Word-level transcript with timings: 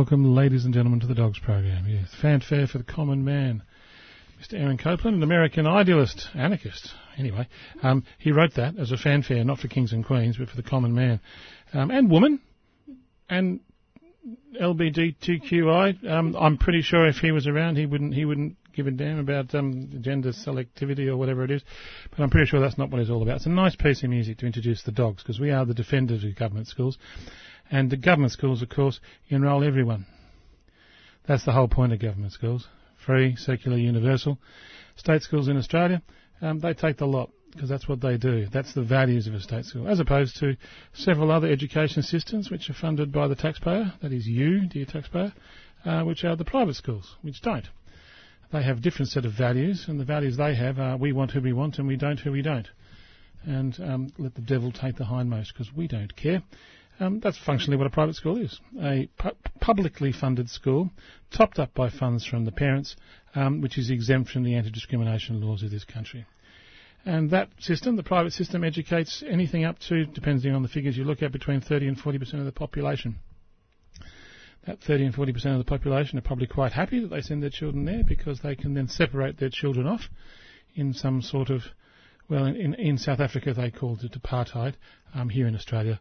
Welcome, 0.00 0.34
ladies 0.34 0.64
and 0.64 0.72
gentlemen, 0.72 1.00
to 1.00 1.06
the 1.06 1.14
Dogs 1.14 1.38
Program. 1.38 1.84
Yes, 1.86 2.08
fanfare 2.22 2.66
for 2.66 2.78
the 2.78 2.84
common 2.84 3.22
man. 3.22 3.62
Mr. 4.40 4.58
Aaron 4.58 4.78
Copland, 4.78 5.18
an 5.18 5.22
American 5.22 5.66
idealist, 5.66 6.26
anarchist, 6.34 6.94
anyway. 7.18 7.46
Um, 7.82 8.04
he 8.18 8.32
wrote 8.32 8.54
that 8.54 8.78
as 8.78 8.92
a 8.92 8.96
fanfare, 8.96 9.44
not 9.44 9.58
for 9.58 9.68
kings 9.68 9.92
and 9.92 10.02
queens, 10.02 10.38
but 10.38 10.48
for 10.48 10.56
the 10.56 10.62
common 10.62 10.94
man. 10.94 11.20
Um, 11.74 11.90
and 11.90 12.10
woman, 12.10 12.40
and 13.28 13.60
LGBTQI. 14.58 16.10
Um, 16.10 16.34
I'm 16.34 16.56
pretty 16.56 16.80
sure 16.80 17.06
if 17.06 17.16
he 17.16 17.30
was 17.30 17.46
around, 17.46 17.76
he 17.76 17.84
wouldn't 17.84 18.14
he 18.14 18.24
wouldn't 18.24 18.56
give 18.72 18.86
a 18.86 18.90
damn 18.92 19.18
about 19.18 19.54
um, 19.54 19.98
gender 20.00 20.30
selectivity 20.30 21.08
or 21.08 21.18
whatever 21.18 21.44
it 21.44 21.50
is. 21.50 21.62
But 22.10 22.20
I'm 22.20 22.30
pretty 22.30 22.46
sure 22.46 22.58
that's 22.58 22.78
not 22.78 22.90
what 22.90 23.02
it's 23.02 23.10
all 23.10 23.20
about. 23.20 23.36
It's 23.36 23.46
a 23.46 23.50
nice 23.50 23.76
piece 23.76 24.02
of 24.02 24.08
music 24.08 24.38
to 24.38 24.46
introduce 24.46 24.82
the 24.82 24.92
dogs 24.92 25.22
because 25.22 25.38
we 25.38 25.50
are 25.50 25.66
the 25.66 25.74
defenders 25.74 26.24
of 26.24 26.34
government 26.36 26.68
schools. 26.68 26.96
And 27.70 27.90
the 27.90 27.96
government 27.96 28.32
schools, 28.32 28.62
of 28.62 28.68
course, 28.68 29.00
enrol 29.28 29.64
everyone. 29.64 30.06
That's 31.26 31.44
the 31.44 31.52
whole 31.52 31.68
point 31.68 31.92
of 31.92 32.00
government 32.00 32.32
schools. 32.32 32.66
Free, 33.04 33.36
secular, 33.36 33.76
universal. 33.76 34.38
State 34.96 35.22
schools 35.22 35.48
in 35.48 35.56
Australia, 35.56 36.02
um, 36.42 36.60
they 36.60 36.74
take 36.74 36.96
the 36.96 37.06
lot 37.06 37.30
because 37.52 37.68
that's 37.68 37.88
what 37.88 38.00
they 38.00 38.16
do. 38.16 38.46
That's 38.52 38.74
the 38.74 38.82
values 38.82 39.26
of 39.26 39.34
a 39.34 39.40
state 39.40 39.64
school, 39.64 39.88
as 39.88 40.00
opposed 40.00 40.36
to 40.38 40.56
several 40.92 41.30
other 41.30 41.48
education 41.48 42.02
systems 42.02 42.50
which 42.50 42.70
are 42.70 42.74
funded 42.74 43.12
by 43.12 43.28
the 43.28 43.34
taxpayer, 43.34 43.92
that 44.02 44.12
is 44.12 44.26
you, 44.26 44.66
dear 44.68 44.84
taxpayer, 44.84 45.32
uh, 45.84 46.02
which 46.02 46.24
are 46.24 46.36
the 46.36 46.44
private 46.44 46.76
schools, 46.76 47.16
which 47.22 47.40
don't. 47.40 47.68
They 48.52 48.62
have 48.62 48.78
a 48.78 48.80
different 48.80 49.10
set 49.10 49.24
of 49.24 49.32
values, 49.32 49.86
and 49.88 49.98
the 49.98 50.04
values 50.04 50.36
they 50.36 50.54
have 50.54 50.78
are 50.78 50.96
we 50.96 51.12
want 51.12 51.30
who 51.32 51.40
we 51.40 51.52
want 51.52 51.78
and 51.78 51.86
we 51.86 51.96
don't 51.96 52.18
who 52.18 52.32
we 52.32 52.42
don't. 52.42 52.68
And 53.44 53.76
um, 53.80 54.12
let 54.18 54.34
the 54.34 54.42
devil 54.42 54.70
take 54.72 54.96
the 54.96 55.04
hindmost 55.04 55.52
because 55.52 55.72
we 55.74 55.88
don't 55.88 56.14
care. 56.14 56.42
Um, 57.00 57.18
that's 57.18 57.38
functionally 57.38 57.78
what 57.78 57.86
a 57.86 57.90
private 57.90 58.14
school 58.14 58.36
is 58.36 58.60
a 58.78 59.08
pu- 59.18 59.30
publicly 59.58 60.12
funded 60.12 60.50
school, 60.50 60.90
topped 61.30 61.58
up 61.58 61.72
by 61.72 61.88
funds 61.88 62.26
from 62.26 62.44
the 62.44 62.52
parents, 62.52 62.94
um, 63.34 63.62
which 63.62 63.78
is 63.78 63.90
exempt 63.90 64.30
from 64.30 64.44
the 64.44 64.54
anti 64.54 64.70
discrimination 64.70 65.40
laws 65.40 65.62
of 65.62 65.70
this 65.70 65.84
country. 65.84 66.26
And 67.06 67.30
that 67.30 67.48
system, 67.58 67.96
the 67.96 68.02
private 68.02 68.34
system, 68.34 68.62
educates 68.62 69.24
anything 69.26 69.64
up 69.64 69.78
to, 69.88 70.04
depending 70.04 70.54
on 70.54 70.62
the 70.62 70.68
figures 70.68 70.98
you 70.98 71.04
look 71.04 71.22
at, 71.22 71.32
between 71.32 71.62
30 71.62 71.88
and 71.88 71.98
40% 71.98 72.34
of 72.34 72.44
the 72.44 72.52
population. 72.52 73.16
That 74.66 74.80
30 74.82 75.06
and 75.06 75.14
40% 75.14 75.46
of 75.52 75.58
the 75.58 75.64
population 75.64 76.18
are 76.18 76.22
probably 76.22 76.46
quite 76.46 76.72
happy 76.72 77.00
that 77.00 77.08
they 77.08 77.22
send 77.22 77.42
their 77.42 77.48
children 77.48 77.86
there 77.86 78.04
because 78.06 78.40
they 78.40 78.54
can 78.54 78.74
then 78.74 78.88
separate 78.88 79.38
their 79.38 79.48
children 79.48 79.86
off 79.86 80.02
in 80.74 80.92
some 80.92 81.22
sort 81.22 81.48
of, 81.48 81.62
well, 82.28 82.44
in, 82.44 82.74
in 82.74 82.98
South 82.98 83.20
Africa 83.20 83.54
they 83.54 83.70
called 83.70 84.04
it 84.04 84.12
apartheid. 84.12 84.74
Um, 85.14 85.30
here 85.30 85.46
in 85.46 85.56
Australia, 85.56 85.98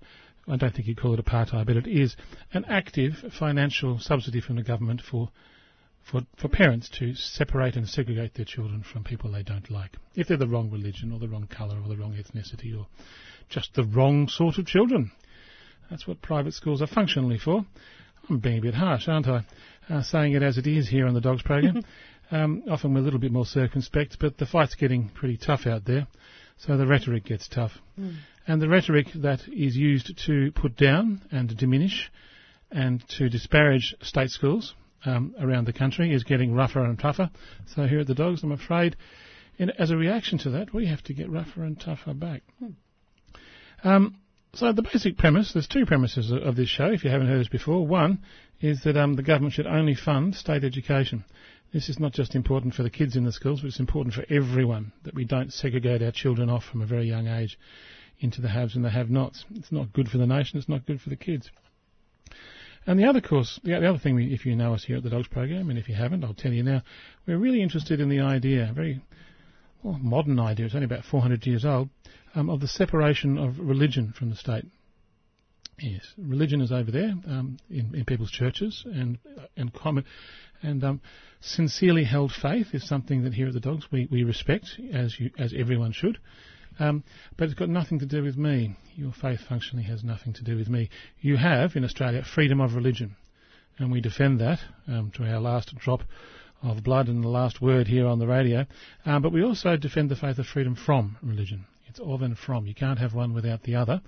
I 0.49 0.57
don't 0.57 0.73
think 0.73 0.87
you'd 0.87 0.99
call 0.99 1.13
it 1.13 1.23
apartheid, 1.23 1.67
but 1.67 1.77
it 1.77 1.87
is 1.87 2.15
an 2.53 2.65
active 2.65 3.13
financial 3.37 3.99
subsidy 3.99 4.41
from 4.41 4.55
the 4.55 4.63
government 4.63 5.01
for, 5.01 5.29
for, 6.03 6.21
for 6.37 6.47
parents 6.47 6.89
to 6.99 7.13
separate 7.13 7.75
and 7.75 7.87
segregate 7.87 8.33
their 8.33 8.45
children 8.45 8.83
from 8.83 9.03
people 9.03 9.31
they 9.31 9.43
don't 9.43 9.69
like. 9.69 9.95
If 10.15 10.27
they're 10.27 10.37
the 10.37 10.47
wrong 10.47 10.71
religion 10.71 11.11
or 11.11 11.19
the 11.19 11.27
wrong 11.27 11.47
colour 11.47 11.77
or 11.79 11.87
the 11.87 11.97
wrong 11.97 12.13
ethnicity 12.13 12.77
or 12.77 12.87
just 13.49 13.75
the 13.75 13.83
wrong 13.83 14.27
sort 14.27 14.57
of 14.57 14.65
children. 14.65 15.11
That's 15.89 16.07
what 16.07 16.21
private 16.21 16.53
schools 16.53 16.81
are 16.81 16.87
functionally 16.87 17.37
for. 17.37 17.65
I'm 18.29 18.39
being 18.39 18.59
a 18.59 18.61
bit 18.61 18.75
harsh, 18.75 19.07
aren't 19.07 19.27
I? 19.27 19.45
Uh, 19.89 20.03
saying 20.03 20.33
it 20.33 20.43
as 20.43 20.57
it 20.57 20.67
is 20.67 20.87
here 20.87 21.07
on 21.07 21.13
the 21.15 21.21
Dogs 21.21 21.41
program. 21.41 21.83
um, 22.31 22.63
often 22.69 22.93
we're 22.93 22.99
a 22.99 23.03
little 23.03 23.19
bit 23.19 23.31
more 23.31 23.45
circumspect, 23.45 24.17
but 24.19 24.37
the 24.37 24.45
fight's 24.45 24.75
getting 24.75 25.09
pretty 25.09 25.37
tough 25.37 25.65
out 25.65 25.85
there, 25.85 26.07
so 26.57 26.77
the 26.77 26.85
rhetoric 26.85 27.25
gets 27.25 27.47
tough. 27.47 27.71
Mm. 27.99 28.17
And 28.49 28.59
the 28.59 28.67
rhetoric 28.67 29.09
that 29.17 29.41
is 29.47 29.77
used 29.77 30.17
to 30.25 30.51
put 30.53 30.75
down 30.75 31.21
and 31.29 31.55
diminish 31.55 32.11
and 32.71 33.07
to 33.09 33.29
disparage 33.29 33.93
state 34.01 34.31
schools 34.31 34.73
um, 35.05 35.35
around 35.39 35.67
the 35.67 35.71
country 35.71 36.11
is 36.11 36.23
getting 36.23 36.55
rougher 36.55 36.83
and 36.83 36.97
tougher. 36.97 37.29
So 37.75 37.85
here 37.85 37.99
at 37.99 38.07
the 38.07 38.15
Dogs, 38.15 38.41
I'm 38.41 38.51
afraid, 38.51 38.95
in, 39.59 39.69
as 39.77 39.91
a 39.91 39.97
reaction 39.97 40.39
to 40.39 40.49
that, 40.49 40.73
we 40.73 40.87
have 40.87 41.03
to 41.03 41.13
get 41.13 41.29
rougher 41.29 41.63
and 41.63 41.79
tougher 41.79 42.15
back. 42.15 42.41
Hmm. 42.57 43.87
Um, 43.87 44.15
so 44.55 44.73
the 44.73 44.81
basic 44.81 45.19
premise, 45.19 45.53
there's 45.53 45.67
two 45.67 45.85
premises 45.85 46.31
of, 46.31 46.41
of, 46.41 46.55
this 46.55 46.69
show, 46.69 46.87
if 46.87 47.03
you 47.03 47.11
haven't 47.11 47.27
heard 47.27 47.41
this 47.41 47.49
before. 47.49 47.85
One 47.85 48.23
is 48.61 48.81
that 48.83 48.97
um, 48.97 49.15
the 49.15 49.21
government 49.21 49.53
should 49.53 49.67
only 49.67 49.93
fund 49.93 50.33
state 50.33 50.63
education. 50.63 51.23
This 51.71 51.87
is 51.87 51.99
not 51.99 52.13
just 52.13 52.33
important 52.33 52.73
for 52.73 52.81
the 52.81 52.89
kids 52.89 53.15
in 53.15 53.25
the 53.25 53.31
schools, 53.31 53.61
but 53.61 53.67
it's 53.67 53.79
important 53.79 54.15
for 54.15 54.25
everyone, 54.27 54.91
that 55.03 55.13
we 55.13 55.23
don't 55.23 55.53
segregate 55.53 56.01
our 56.01 56.11
children 56.11 56.49
off 56.49 56.63
from 56.63 56.81
a 56.81 56.87
very 56.87 57.07
young 57.07 57.27
age 57.27 57.55
into 58.19 58.41
the 58.41 58.49
haves 58.49 58.75
and 58.75 58.83
the 58.83 58.89
have-nots. 58.89 59.45
It's 59.55 59.71
not 59.71 59.93
good 59.93 60.09
for 60.09 60.17
the 60.17 60.27
nation. 60.27 60.59
It's 60.59 60.69
not 60.69 60.85
good 60.85 61.01
for 61.01 61.09
the 61.09 61.15
kids. 61.15 61.49
And 62.85 62.99
the 62.99 63.05
other 63.05 63.21
course, 63.21 63.59
the, 63.63 63.75
other 63.75 63.99
thing, 63.99 64.15
we, 64.15 64.33
if 64.33 64.45
you 64.45 64.55
know 64.55 64.73
us 64.73 64.83
here 64.83 64.97
at 64.97 65.03
the 65.03 65.09
Dogs 65.09 65.27
Program, 65.27 65.69
and 65.69 65.77
if 65.77 65.87
you 65.89 65.95
haven't, 65.95 66.23
I'll 66.23 66.33
tell 66.33 66.51
you 66.51 66.63
now, 66.63 66.81
we're 67.27 67.37
really 67.37 67.61
interested 67.61 67.99
in 67.99 68.09
the 68.09 68.21
idea, 68.21 68.69
a 68.69 68.73
very 68.73 69.01
well, 69.83 69.97
modern 69.99 70.39
idea, 70.39 70.65
it's 70.65 70.75
only 70.75 70.85
about 70.85 71.05
400 71.05 71.45
years 71.45 71.65
old, 71.65 71.89
um, 72.35 72.49
of 72.49 72.61
the 72.61 72.67
separation 72.67 73.37
of 73.37 73.59
religion 73.59 74.13
from 74.17 74.29
the 74.29 74.35
state. 74.35 74.65
Yes, 75.79 76.13
religion 76.17 76.61
is 76.61 76.71
over 76.71 76.91
there 76.91 77.13
um, 77.27 77.57
in, 77.69 77.95
in, 77.95 78.03
people's 78.05 78.31
churches, 78.31 78.83
and 78.85 79.17
and 79.55 79.73
common, 79.73 80.03
and 80.61 80.83
um, 80.83 81.01
sincerely 81.39 82.03
held 82.03 82.33
faith 82.33 82.67
is 82.73 82.85
something 82.85 83.23
that 83.23 83.33
here 83.33 83.47
at 83.47 83.53
the 83.53 83.61
Dogs 83.61 83.85
we, 83.89 84.07
we 84.11 84.23
respect, 84.23 84.77
as 84.91 85.17
you, 85.17 85.31
as 85.37 85.53
everyone 85.57 85.93
should. 85.93 86.17
Um, 86.79 87.03
but 87.37 87.45
it's 87.45 87.53
got 87.53 87.69
nothing 87.69 87.99
to 87.99 88.05
do 88.05 88.23
with 88.23 88.37
me. 88.37 88.75
Your 88.95 89.11
faith 89.11 89.41
functionally 89.41 89.85
has 89.85 90.03
nothing 90.03 90.33
to 90.33 90.43
do 90.43 90.55
with 90.55 90.69
me. 90.69 90.89
You 91.19 91.37
have, 91.37 91.75
in 91.75 91.83
Australia, 91.83 92.23
freedom 92.23 92.61
of 92.61 92.73
religion. 92.73 93.15
And 93.77 93.91
we 93.91 94.01
defend 94.01 94.39
that 94.39 94.59
um, 94.87 95.11
to 95.15 95.23
our 95.23 95.39
last 95.39 95.75
drop 95.77 96.01
of 96.61 96.83
blood 96.83 97.07
and 97.07 97.23
the 97.23 97.29
last 97.29 97.61
word 97.61 97.87
here 97.87 98.07
on 98.07 98.19
the 98.19 98.27
radio. 98.27 98.65
Um, 99.05 99.21
but 99.21 99.31
we 99.31 99.43
also 99.43 99.77
defend 99.77 100.09
the 100.09 100.15
faith 100.15 100.39
of 100.39 100.47
freedom 100.47 100.75
from 100.75 101.17
religion. 101.21 101.65
It's 101.87 101.99
of 101.99 102.21
and 102.21 102.37
from. 102.37 102.67
You 102.67 102.75
can't 102.75 102.99
have 102.99 103.13
one 103.13 103.33
without 103.33 103.63
the 103.63 103.75
other 103.75 104.01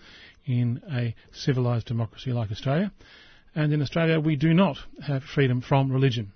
in 0.46 0.82
a 0.92 1.16
civilised 1.32 1.88
democracy 1.88 2.32
like 2.32 2.52
Australia. 2.52 2.92
And 3.56 3.74
in 3.74 3.82
Australia, 3.82 4.20
we 4.20 4.36
do 4.36 4.54
not 4.54 4.78
have 5.04 5.24
freedom 5.24 5.62
from 5.62 5.92
religion. 5.92 6.32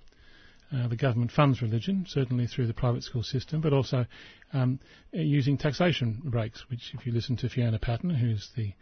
Uh, 0.74 0.88
the 0.88 0.96
government 0.96 1.30
funds 1.30 1.62
religion, 1.62 2.04
certainly 2.08 2.46
through 2.46 2.66
the 2.66 2.74
private 2.74 3.04
school 3.04 3.22
system, 3.22 3.60
but 3.60 3.72
also 3.72 4.04
um, 4.52 4.80
using 5.12 5.56
taxation 5.56 6.20
breaks, 6.24 6.64
which 6.70 6.92
if 6.94 7.06
you 7.06 7.12
listen 7.12 7.36
to 7.38 7.48
Fiona 7.48 7.78
Patten, 7.78 8.10
who's 8.10 8.50
the 8.56 8.72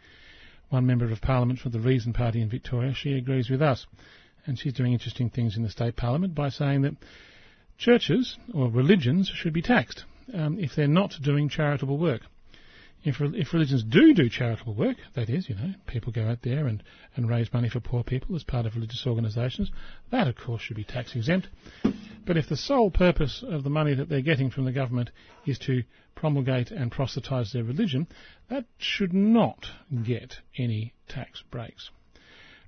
one 0.69 0.85
member 0.85 1.11
of 1.11 1.21
parliament 1.21 1.59
for 1.59 1.69
the 1.69 1.79
Reason 1.79 2.13
Party 2.13 2.41
in 2.41 2.49
Victoria, 2.49 2.93
she 2.93 3.13
agrees 3.13 3.49
with 3.49 3.61
us. 3.61 3.85
And 4.47 4.59
she's 4.59 4.73
doing 4.73 4.93
interesting 4.93 5.29
things 5.29 5.57
in 5.57 5.63
the 5.63 5.69
state 5.69 5.95
parliament 5.95 6.35
by 6.35 6.49
saying 6.49 6.83
that 6.83 6.95
churches 7.77 8.37
or 8.53 8.69
religions 8.69 9.27
should 9.33 9.53
be 9.53 9.61
taxed 9.61 10.05
um, 10.33 10.59
if 10.59 10.75
they're 10.75 10.87
not 10.87 11.15
doing 11.21 11.49
charitable 11.49 11.97
work 11.97 12.21
if, 13.05 13.21
if 13.21 13.53
religions 13.53 13.83
do 13.83 14.15
do 14.15 14.29
charitable 14.29 14.73
work, 14.73 14.97
that 15.13 15.29
is, 15.29 15.47
you 15.47 15.55
know, 15.55 15.73
people 15.85 16.11
go 16.11 16.27
out 16.27 16.41
there 16.41 16.65
and, 16.65 16.81
and 17.15 17.29
raise 17.29 17.53
money 17.53 17.69
for 17.69 17.79
poor 17.79 18.03
people 18.03 18.35
as 18.35 18.43
part 18.43 18.65
of 18.65 18.73
religious 18.73 19.05
organisations, 19.05 19.71
that 20.11 20.27
of 20.27 20.35
course 20.35 20.63
should 20.63 20.75
be 20.75 20.83
tax 20.83 21.15
exempt. 21.15 21.47
But 22.25 22.35
if 22.35 22.49
the 22.49 22.57
sole 22.57 22.89
purpose 22.89 23.43
of 23.47 23.63
the 23.63 23.69
money 23.69 23.93
that 23.93 24.09
they're 24.09 24.21
getting 24.21 24.49
from 24.49 24.65
the 24.65 24.71
government 24.71 25.11
is 25.45 25.59
to 25.59 25.83
promulgate 26.15 26.71
and 26.71 26.91
proselytise 26.91 27.53
their 27.53 27.63
religion, 27.63 28.07
that 28.49 28.65
should 28.79 29.13
not 29.13 29.67
get 30.03 30.37
any 30.57 30.95
tax 31.07 31.43
breaks. 31.51 31.91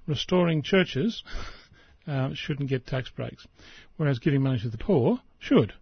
restoring 0.05 0.61
churches 0.61 1.23
uh, 2.07 2.29
shouldn't 2.35 2.69
get 2.69 2.85
tax 2.85 3.09
breaks, 3.09 3.47
whereas 3.97 4.19
giving 4.19 4.43
money 4.43 4.59
to 4.59 4.69
the 4.69 4.77
poor 4.77 5.19
should, 5.39 5.73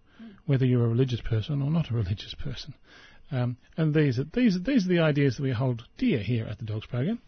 whether 0.46 0.66
you're 0.66 0.86
a 0.86 0.90
religious 0.90 1.22
person 1.22 1.62
or 1.62 1.70
not 1.70 1.92
a 1.92 1.94
religious 2.02 2.34
person. 2.36 2.74
Um, 3.32 3.58
and 3.78 3.94
these 3.94 4.20
are, 4.20 4.26
these, 4.34 4.58
these 4.64 4.86
are 4.86 4.90
the 4.90 5.00
ideas 5.00 5.38
that 5.38 5.44
we 5.44 5.52
hold 5.52 5.84
dear 5.98 6.20
here 6.20 6.46
at 6.46 6.60
the 6.60 6.66
Dogs 6.66 6.86
Program. 6.86 7.20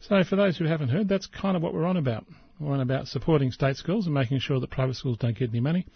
So 0.00 0.22
for 0.24 0.36
those 0.36 0.56
who 0.56 0.66
haven't 0.66 0.88
heard, 0.88 1.08
that's 1.08 1.26
kind 1.26 1.56
of 1.56 1.62
what 1.62 1.72
we're 1.72 1.86
on 1.86 1.96
about. 1.96 2.26
We're 2.58 2.74
on 2.74 2.80
about 2.80 3.08
supporting 3.08 3.50
state 3.52 3.76
schools 3.76 4.06
and 4.06 4.14
making 4.14 4.40
sure 4.40 4.60
that 4.60 4.70
private 4.70 4.96
schools 4.96 5.18
don't 5.18 5.36
get 5.36 5.50
any 5.50 5.60
money. 5.60 5.86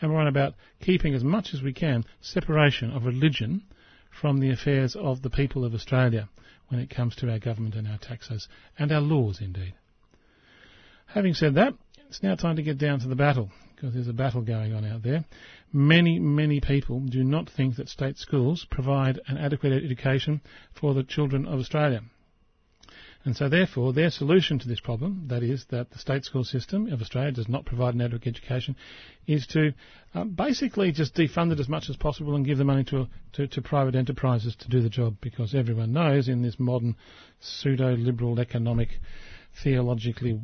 And 0.00 0.12
we're 0.12 0.20
on 0.20 0.26
about 0.26 0.54
keeping 0.80 1.14
as 1.14 1.24
much 1.24 1.54
as 1.54 1.62
we 1.62 1.72
can 1.72 2.04
separation 2.20 2.90
of 2.90 3.04
religion 3.04 3.62
from 4.10 4.40
the 4.40 4.50
affairs 4.50 4.96
of 4.96 5.22
the 5.22 5.30
people 5.30 5.64
of 5.64 5.74
Australia 5.74 6.28
when 6.68 6.80
it 6.80 6.90
comes 6.90 7.16
to 7.16 7.30
our 7.30 7.38
government 7.38 7.74
and 7.74 7.86
our 7.86 7.98
taxes 7.98 8.48
and 8.78 8.90
our 8.92 9.00
laws 9.00 9.40
indeed. 9.40 9.74
Having 11.06 11.34
said 11.34 11.54
that, 11.54 11.74
it's 12.08 12.22
now 12.22 12.34
time 12.34 12.56
to 12.56 12.62
get 12.62 12.78
down 12.78 13.00
to 13.00 13.08
the 13.08 13.14
battle 13.14 13.50
because 13.76 13.94
there's 13.94 14.08
a 14.08 14.12
battle 14.12 14.40
going 14.40 14.74
on 14.74 14.84
out 14.84 15.02
there. 15.02 15.24
Many, 15.72 16.18
many 16.18 16.60
people 16.60 17.00
do 17.00 17.22
not 17.22 17.50
think 17.50 17.76
that 17.76 17.88
state 17.88 18.16
schools 18.16 18.66
provide 18.70 19.20
an 19.26 19.36
adequate 19.36 19.72
education 19.84 20.40
for 20.72 20.94
the 20.94 21.02
children 21.04 21.46
of 21.46 21.60
Australia. 21.60 22.02
And 23.24 23.36
so, 23.36 23.48
therefore, 23.48 23.92
their 23.92 24.10
solution 24.10 24.60
to 24.60 24.68
this 24.68 24.78
problem, 24.78 25.24
that 25.26 25.42
is, 25.42 25.64
that 25.70 25.90
the 25.90 25.98
state 25.98 26.24
school 26.24 26.44
system 26.44 26.86
of 26.92 27.00
Australia 27.00 27.32
does 27.32 27.48
not 27.48 27.66
provide 27.66 27.94
an 27.94 28.00
adequate 28.00 28.28
education, 28.28 28.76
is 29.26 29.48
to 29.48 29.74
uh, 30.14 30.22
basically 30.22 30.92
just 30.92 31.16
defund 31.16 31.50
it 31.50 31.58
as 31.58 31.68
much 31.68 31.90
as 31.90 31.96
possible 31.96 32.36
and 32.36 32.46
give 32.46 32.56
the 32.56 32.64
money 32.64 32.84
to, 32.84 33.08
to, 33.32 33.48
to 33.48 33.60
private 33.60 33.96
enterprises 33.96 34.54
to 34.60 34.68
do 34.68 34.80
the 34.80 34.88
job, 34.88 35.16
because 35.20 35.56
everyone 35.56 35.92
knows 35.92 36.28
in 36.28 36.42
this 36.42 36.60
modern 36.60 36.94
pseudo-liberal 37.40 38.38
economic, 38.38 38.90
theologically 39.60 40.38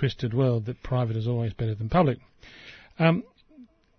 twisted 0.00 0.32
world 0.32 0.64
that 0.64 0.82
private 0.82 1.14
is 1.14 1.28
always 1.28 1.52
better 1.52 1.74
than 1.74 1.90
public. 1.90 2.18
Um, 2.98 3.22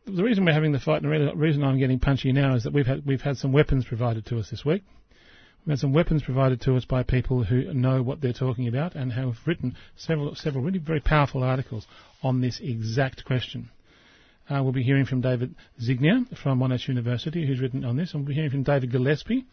the 0.06 0.24
reason 0.24 0.44
we're 0.44 0.54
having 0.54 0.72
the 0.72 0.80
fight, 0.80 1.04
and 1.04 1.12
the 1.12 1.36
reason 1.36 1.64
I'm 1.64 1.78
getting 1.78 2.00
punchy 2.00 2.32
now, 2.32 2.56
is 2.56 2.64
that 2.64 2.74
we've 2.74 2.88
had 2.88 3.06
we've 3.06 3.22
had 3.22 3.38
some 3.38 3.52
weapons 3.52 3.86
provided 3.86 4.26
to 4.26 4.40
us 4.40 4.50
this 4.50 4.66
week. 4.66 4.84
We've 5.64 5.74
had 5.74 5.80
some 5.80 5.94
weapons 5.94 6.24
provided 6.24 6.60
to 6.62 6.76
us 6.76 6.86
by 6.86 7.04
people 7.04 7.44
who 7.44 7.72
know 7.72 8.02
what 8.02 8.20
they're 8.20 8.34
talking 8.34 8.68
about 8.68 8.96
and 8.96 9.14
have 9.14 9.36
written 9.46 9.76
several, 9.96 10.34
several 10.34 10.64
really 10.64 10.80
very 10.80 11.02
powerful 11.02 11.44
articles 11.44 11.86
on 12.24 12.42
this 12.42 12.60
exact 12.60 13.24
question. 13.24 13.70
Uh, 14.50 14.64
we'll 14.64 14.74
be 14.74 14.82
hearing 14.82 15.06
from 15.06 15.22
David 15.22 15.54
Zyngier 15.80 16.36
from 16.36 16.60
Monash 16.60 16.88
University, 16.88 17.46
who's 17.46 17.62
written 17.62 17.86
on 17.86 17.96
this, 17.96 18.12
and 18.14 18.24
we'll 18.24 18.30
be 18.30 18.34
hearing 18.34 18.50
from 18.50 18.64
David 18.64 18.92
Gillespie, 18.92 19.46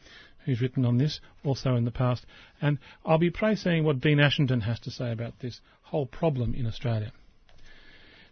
who's 0.48 0.62
written 0.62 0.86
on 0.86 0.96
this 0.96 1.20
also 1.44 1.76
in 1.76 1.84
the 1.84 1.90
past. 1.90 2.24
And 2.62 2.78
I'll 3.04 3.18
be 3.18 3.30
praising 3.30 3.84
what 3.84 4.00
Dean 4.00 4.16
Ashenden 4.16 4.62
has 4.62 4.80
to 4.80 4.90
say 4.90 5.12
about 5.12 5.34
this 5.40 5.60
whole 5.82 6.06
problem 6.06 6.54
in 6.54 6.66
Australia. 6.66 7.12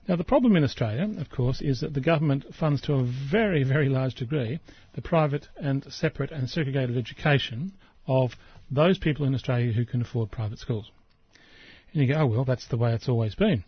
Now, 0.09 0.17
the 0.17 0.25
problem 0.25 0.57
in 0.57 0.65
Australia, 0.65 1.07
of 1.19 1.29
course, 1.29 1.61
is 1.61 1.81
that 1.81 1.93
the 1.93 2.01
government 2.01 2.55
funds 2.55 2.81
to 2.83 2.95
a 2.95 3.05
very, 3.31 3.65
very 3.65 3.91
large 3.91 4.15
degree 4.15 4.61
the 4.95 5.03
private 5.03 5.47
and 5.57 5.85
separate 5.93 6.31
and 6.31 6.49
segregated 6.49 6.97
education 6.97 7.73
of 8.07 8.31
those 8.71 8.99
people 8.99 9.27
in 9.27 9.35
Australia 9.35 9.73
who 9.73 9.85
can 9.85 10.01
afford 10.01 10.31
private 10.31 10.59
schools. 10.59 10.91
And 11.93 12.03
you 12.03 12.15
go, 12.15 12.21
oh, 12.21 12.27
well, 12.27 12.45
that's 12.47 12.69
the 12.69 12.79
way 12.79 12.95
it's 12.95 13.11
always 13.11 13.35
been. 13.35 13.65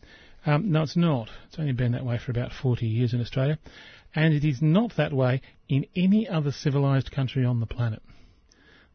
Um, 0.47 0.73
no, 0.73 0.85
it's 0.85 0.97
not. 0.97 1.29
It's 1.49 1.59
only 1.59 1.73
been 1.73 1.93
that 1.93 2.07
way 2.07 2.19
for 2.19 2.31
about 2.31 2.53
40 2.53 2.87
years 2.87 3.13
in 3.13 3.21
Australia. 3.21 3.59
And 4.15 4.33
it 4.33 4.45
is 4.45 4.63
not 4.63 4.97
that 4.97 5.13
way 5.13 5.43
in 5.69 5.85
any 5.95 6.27
other 6.27 6.53
civilised 6.53 7.11
country 7.11 7.45
on 7.45 7.61
the 7.61 7.67
planet. 7.67 8.01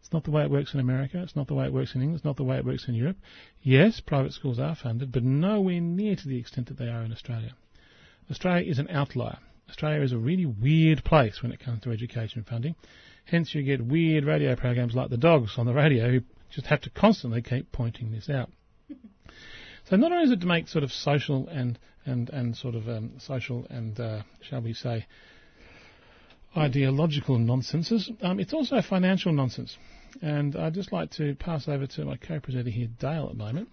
It's 0.03 0.11
not 0.11 0.25
the 0.25 0.31
way 0.31 0.43
it 0.43 0.51
works 0.51 0.73
in 0.73 0.81
America. 0.81 1.23
It's 1.23 1.35
not 1.35 1.47
the 1.47 1.53
way 1.53 1.65
it 1.65 1.71
works 1.71 1.95
in 1.95 2.01
England. 2.01 2.17
It's 2.17 2.25
not 2.25 2.35
the 2.35 2.43
way 2.43 2.57
it 2.57 2.65
works 2.65 2.89
in 2.89 2.93
Europe. 2.93 3.15
Yes, 3.61 4.01
private 4.01 4.33
schools 4.33 4.59
are 4.59 4.75
funded, 4.75 5.13
but 5.13 5.23
nowhere 5.23 5.79
near 5.79 6.17
to 6.17 6.27
the 6.27 6.37
extent 6.37 6.67
that 6.67 6.77
they 6.77 6.89
are 6.89 7.03
in 7.03 7.13
Australia. 7.13 7.55
Australia 8.29 8.69
is 8.69 8.79
an 8.79 8.89
outlier. 8.89 9.37
Australia 9.69 10.01
is 10.01 10.11
a 10.11 10.17
really 10.17 10.45
weird 10.45 11.05
place 11.05 11.41
when 11.41 11.53
it 11.53 11.61
comes 11.61 11.83
to 11.83 11.91
education 11.91 12.43
funding. 12.43 12.75
Hence, 13.23 13.55
you 13.55 13.63
get 13.63 13.81
weird 13.81 14.25
radio 14.25 14.57
programs 14.57 14.93
like 14.93 15.09
the 15.09 15.15
dogs 15.15 15.53
on 15.57 15.65
the 15.65 15.73
radio 15.73 16.11
who 16.11 16.21
just 16.51 16.67
have 16.67 16.81
to 16.81 16.89
constantly 16.89 17.41
keep 17.41 17.71
pointing 17.71 18.11
this 18.11 18.29
out. 18.29 18.51
so 19.85 19.95
not 19.95 20.11
only 20.11 20.25
is 20.25 20.31
it 20.31 20.41
to 20.41 20.47
make 20.47 20.67
sort 20.67 20.83
of 20.83 20.91
social 20.91 21.47
and 21.47 21.79
and 22.05 22.29
and 22.29 22.57
sort 22.57 22.75
of 22.75 22.89
um, 22.89 23.13
social 23.19 23.65
and 23.69 23.97
uh, 24.01 24.21
shall 24.41 24.61
we 24.61 24.73
say 24.73 25.05
ideological 26.55 27.39
nonsenses, 27.39 28.11
um, 28.21 28.39
it's 28.39 28.53
also 28.53 28.81
financial 28.81 29.33
nonsense. 29.33 29.77
And 30.21 30.55
I'd 30.55 30.73
just 30.73 30.91
like 30.93 31.11
to 31.11 31.35
pass 31.35 31.67
over 31.67 31.87
to 31.87 32.05
my 32.05 32.17
co-presenter 32.17 32.69
here, 32.69 32.87
Dale, 32.99 33.25
at 33.25 33.37
the 33.37 33.43
moment, 33.43 33.69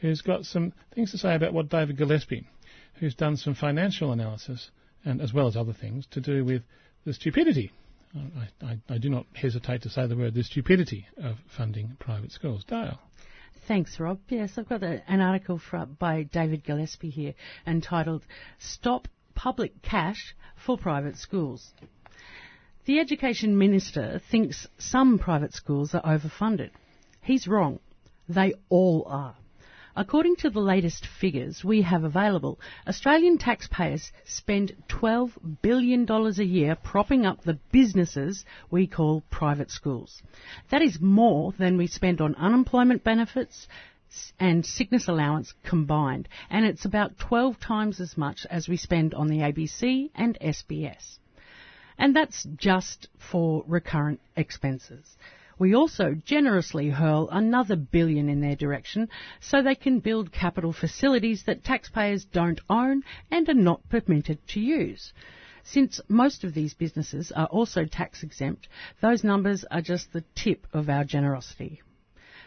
who's 0.00 0.22
got 0.22 0.44
some 0.44 0.72
things 0.94 1.10
to 1.10 1.18
say 1.18 1.34
about 1.34 1.52
what 1.52 1.68
David 1.68 1.98
Gillespie, 1.98 2.46
who's 2.94 3.14
done 3.14 3.36
some 3.36 3.54
financial 3.54 4.12
analysis, 4.12 4.70
and 5.04 5.20
as 5.20 5.32
well 5.32 5.46
as 5.46 5.56
other 5.56 5.74
things, 5.74 6.06
to 6.12 6.20
do 6.20 6.44
with 6.44 6.62
the 7.04 7.12
stupidity. 7.12 7.70
I, 8.14 8.64
I, 8.64 8.78
I 8.88 8.98
do 8.98 9.10
not 9.10 9.26
hesitate 9.34 9.82
to 9.82 9.90
say 9.90 10.06
the 10.06 10.16
word 10.16 10.34
the 10.34 10.44
stupidity 10.44 11.06
of 11.22 11.36
funding 11.56 11.96
private 11.98 12.32
schools. 12.32 12.64
Dale. 12.64 12.98
Thanks, 13.66 13.98
Rob. 13.98 14.20
Yes, 14.28 14.52
I've 14.56 14.68
got 14.68 14.82
a, 14.82 15.02
an 15.10 15.20
article 15.20 15.60
by 15.98 16.24
David 16.24 16.64
Gillespie 16.64 17.10
here 17.10 17.34
entitled 17.66 18.24
Stop 18.58 19.08
Public 19.34 19.82
Cash 19.82 20.34
for 20.56 20.76
Private 20.76 21.16
Schools. 21.16 21.72
The 22.86 23.00
Education 23.00 23.56
Minister 23.56 24.20
thinks 24.30 24.68
some 24.76 25.18
private 25.18 25.54
schools 25.54 25.94
are 25.94 26.02
overfunded. 26.02 26.68
He's 27.22 27.48
wrong. 27.48 27.78
They 28.28 28.52
all 28.68 29.04
are. 29.06 29.36
According 29.96 30.36
to 30.36 30.50
the 30.50 30.60
latest 30.60 31.06
figures 31.06 31.64
we 31.64 31.80
have 31.80 32.04
available, 32.04 32.60
Australian 32.86 33.38
taxpayers 33.38 34.12
spend 34.26 34.76
$12 34.90 35.62
billion 35.62 36.06
a 36.10 36.42
year 36.42 36.74
propping 36.74 37.24
up 37.24 37.40
the 37.40 37.58
businesses 37.72 38.44
we 38.70 38.86
call 38.86 39.22
private 39.30 39.70
schools. 39.70 40.20
That 40.68 40.82
is 40.82 41.00
more 41.00 41.52
than 41.52 41.78
we 41.78 41.86
spend 41.86 42.20
on 42.20 42.34
unemployment 42.34 43.02
benefits 43.02 43.66
and 44.38 44.66
sickness 44.66 45.08
allowance 45.08 45.54
combined, 45.62 46.28
and 46.50 46.66
it's 46.66 46.84
about 46.84 47.16
12 47.16 47.58
times 47.60 47.98
as 47.98 48.18
much 48.18 48.46
as 48.50 48.68
we 48.68 48.76
spend 48.76 49.14
on 49.14 49.28
the 49.28 49.38
ABC 49.38 50.10
and 50.14 50.36
SBS. 50.38 51.16
And 51.98 52.14
that's 52.14 52.44
just 52.56 53.08
for 53.18 53.64
recurrent 53.66 54.20
expenses. 54.36 55.16
We 55.58 55.74
also 55.74 56.14
generously 56.14 56.90
hurl 56.90 57.28
another 57.30 57.76
billion 57.76 58.28
in 58.28 58.40
their 58.40 58.56
direction 58.56 59.08
so 59.40 59.62
they 59.62 59.76
can 59.76 60.00
build 60.00 60.32
capital 60.32 60.72
facilities 60.72 61.44
that 61.44 61.62
taxpayers 61.62 62.24
don't 62.24 62.60
own 62.68 63.04
and 63.30 63.48
are 63.48 63.54
not 63.54 63.88
permitted 63.88 64.44
to 64.48 64.60
use. 64.60 65.12
Since 65.62 66.00
most 66.08 66.44
of 66.44 66.54
these 66.54 66.74
businesses 66.74 67.30
are 67.32 67.46
also 67.46 67.84
tax 67.84 68.22
exempt, 68.22 68.68
those 69.00 69.24
numbers 69.24 69.64
are 69.70 69.80
just 69.80 70.12
the 70.12 70.24
tip 70.34 70.66
of 70.72 70.90
our 70.90 71.04
generosity. 71.04 71.80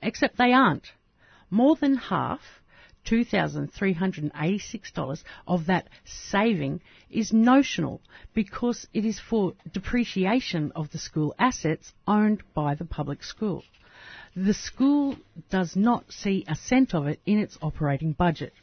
Except 0.00 0.36
they 0.36 0.52
aren't. 0.52 0.92
More 1.50 1.74
than 1.76 1.96
half, 1.96 2.40
$2,386 3.06 5.24
of 5.46 5.66
that 5.66 5.88
saving 6.04 6.80
is 7.10 7.32
notional 7.32 8.00
because 8.32 8.86
it 8.94 9.04
is 9.04 9.18
for 9.18 9.54
depreciation 9.72 10.70
of 10.76 10.92
the 10.92 10.98
school 10.98 11.34
assets 11.38 11.92
owned 12.06 12.42
by 12.54 12.74
the 12.74 12.84
public 12.84 13.24
school. 13.24 13.64
The 14.34 14.54
school 14.54 15.16
does 15.50 15.76
not 15.76 16.10
see 16.12 16.44
a 16.48 16.54
cent 16.54 16.94
of 16.94 17.06
it 17.06 17.20
in 17.26 17.38
its 17.38 17.58
operating 17.60 18.12
budget. 18.12 18.54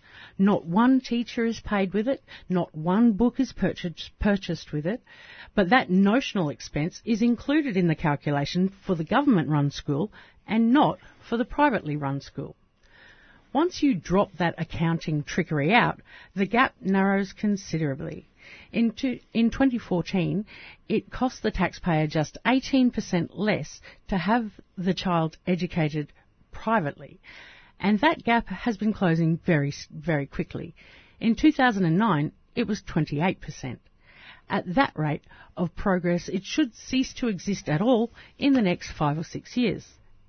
Not 0.42 0.66
one 0.66 1.02
teacher 1.02 1.44
is 1.44 1.60
paid 1.60 1.94
with 1.94 2.08
it, 2.08 2.24
not 2.48 2.74
one 2.74 3.12
book 3.12 3.42
is 3.42 3.52
purchased, 3.52 4.72
with 4.72 4.86
it, 4.86 5.04
but 5.54 5.70
that 5.70 5.90
notional 5.90 6.48
expense 6.50 7.02
is 7.04 7.22
included 7.22 7.76
in 7.76 7.88
the 7.88 7.96
calculation 7.96 8.70
for 8.70 8.96
the 8.96 9.04
government 9.04 9.50
run 9.50 9.70
school 9.70 10.14
and 10.48 10.72
not 10.72 10.98
for 11.20 11.36
the 11.36 11.44
privately 11.44 11.98
run 11.98 12.22
school. 12.22 12.56
Once 13.52 13.84
you 13.84 13.94
drop 13.94 14.32
that 14.38 14.56
accounting 14.58 15.24
trickery 15.24 15.74
out, 15.74 16.00
the 16.36 16.46
gap 16.46 16.74
narrows 16.80 17.34
considerably. 17.34 18.30
In, 18.72 18.94
in 19.34 19.50
2014, 19.50 20.46
it 20.88 21.12
cost 21.12 21.44
the 21.44 21.52
taxpayer 21.52 22.08
just 22.08 22.38
18% 22.46 23.32
less 23.34 23.82
to 24.08 24.18
have 24.18 24.52
the 24.78 24.94
child 24.94 25.38
educated 25.46 26.14
privately. 26.52 27.20
And 27.80 28.00
that 28.00 28.24
gap 28.24 28.48
has 28.48 28.78
been 28.78 28.94
closing 28.94 29.38
very, 29.38 29.74
very 29.90 30.26
quickly. 30.26 30.76
In 31.20 31.36
2009, 31.36 32.32
it 32.56 32.68
was 32.68 32.82
28%. 32.82 33.78
At 34.50 34.76
that 34.76 34.98
rate 34.98 35.24
of 35.56 35.76
progress, 35.76 36.28
it 36.28 36.44
should 36.44 36.76
cease 36.76 37.14
to 37.16 37.28
exist 37.28 37.70
at 37.70 37.82
all 37.82 38.12
in 38.38 38.54
the 38.54 38.62
next 38.62 38.92
five 38.92 39.18
or 39.18 39.24
six 39.24 39.56
years. 39.56 39.88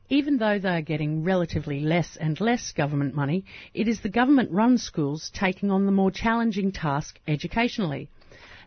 Even 0.08 0.38
though 0.38 0.58
they 0.58 0.76
are 0.76 0.82
getting 0.82 1.24
relatively 1.24 1.80
less 1.80 2.16
and 2.16 2.40
less 2.40 2.72
government 2.72 3.14
money, 3.14 3.44
it 3.72 3.88
is 3.88 4.00
the 4.00 4.08
government 4.08 4.50
run 4.50 4.76
schools 4.76 5.30
taking 5.30 5.70
on 5.70 5.86
the 5.86 5.92
more 5.92 6.10
challenging 6.10 6.72
task 6.72 7.18
educationally. 7.26 8.08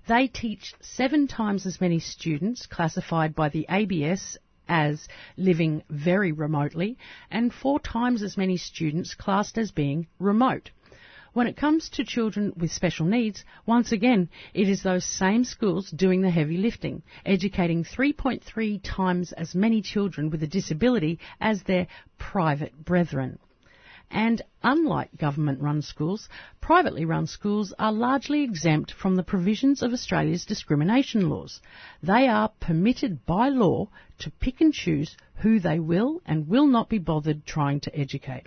They 0.07 0.27
teach 0.27 0.73
seven 0.81 1.27
times 1.27 1.65
as 1.65 1.79
many 1.79 1.99
students 1.99 2.65
classified 2.65 3.35
by 3.35 3.49
the 3.49 3.65
ABS 3.69 4.37
as 4.67 5.07
living 5.37 5.83
very 5.89 6.31
remotely 6.31 6.97
and 7.29 7.53
four 7.53 7.79
times 7.79 8.23
as 8.23 8.37
many 8.37 8.57
students 8.57 9.13
classed 9.15 9.57
as 9.57 9.71
being 9.71 10.07
remote. 10.19 10.71
When 11.33 11.47
it 11.47 11.57
comes 11.57 11.89
to 11.89 12.03
children 12.03 12.53
with 12.55 12.71
special 12.71 13.07
needs, 13.07 13.43
once 13.65 13.91
again, 13.91 14.29
it 14.53 14.69
is 14.69 14.83
those 14.83 15.03
same 15.03 15.43
schools 15.43 15.89
doing 15.89 16.21
the 16.21 16.29
heavy 16.29 16.57
lifting, 16.57 17.01
educating 17.25 17.83
3.3 17.83 18.79
times 18.83 19.31
as 19.31 19.55
many 19.55 19.81
children 19.81 20.29
with 20.29 20.43
a 20.43 20.47
disability 20.47 21.17
as 21.41 21.63
their 21.63 21.87
private 22.19 22.85
brethren. 22.85 23.39
And 24.11 24.41
unlike 24.61 25.17
government 25.17 25.61
run 25.61 25.81
schools, 25.81 26.29
privately 26.61 27.05
run 27.05 27.27
schools 27.27 27.73
are 27.79 27.91
largely 27.91 28.43
exempt 28.43 28.91
from 28.91 29.15
the 29.15 29.23
provisions 29.23 29.81
of 29.81 29.93
Australia's 29.93 30.45
discrimination 30.45 31.29
laws. 31.29 31.61
They 32.01 32.27
are 32.27 32.49
permitted 32.59 33.25
by 33.25 33.49
law 33.49 33.89
to 34.19 34.31
pick 34.31 34.61
and 34.61 34.73
choose 34.73 35.17
who 35.35 35.59
they 35.59 35.79
will 35.79 36.21
and 36.25 36.47
will 36.47 36.67
not 36.67 36.89
be 36.89 36.99
bothered 36.99 37.45
trying 37.45 37.79
to 37.81 37.97
educate. 37.97 38.43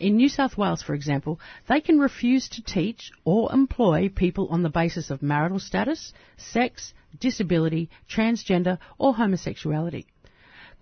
In 0.00 0.16
New 0.16 0.28
South 0.28 0.56
Wales, 0.56 0.82
for 0.82 0.94
example, 0.94 1.40
they 1.66 1.80
can 1.80 1.98
refuse 1.98 2.48
to 2.50 2.62
teach 2.62 3.10
or 3.24 3.52
employ 3.52 4.08
people 4.08 4.46
on 4.48 4.62
the 4.62 4.68
basis 4.68 5.10
of 5.10 5.22
marital 5.22 5.58
status, 5.58 6.12
sex, 6.36 6.94
disability, 7.18 7.90
transgender, 8.08 8.78
or 8.96 9.14
homosexuality. 9.14 10.06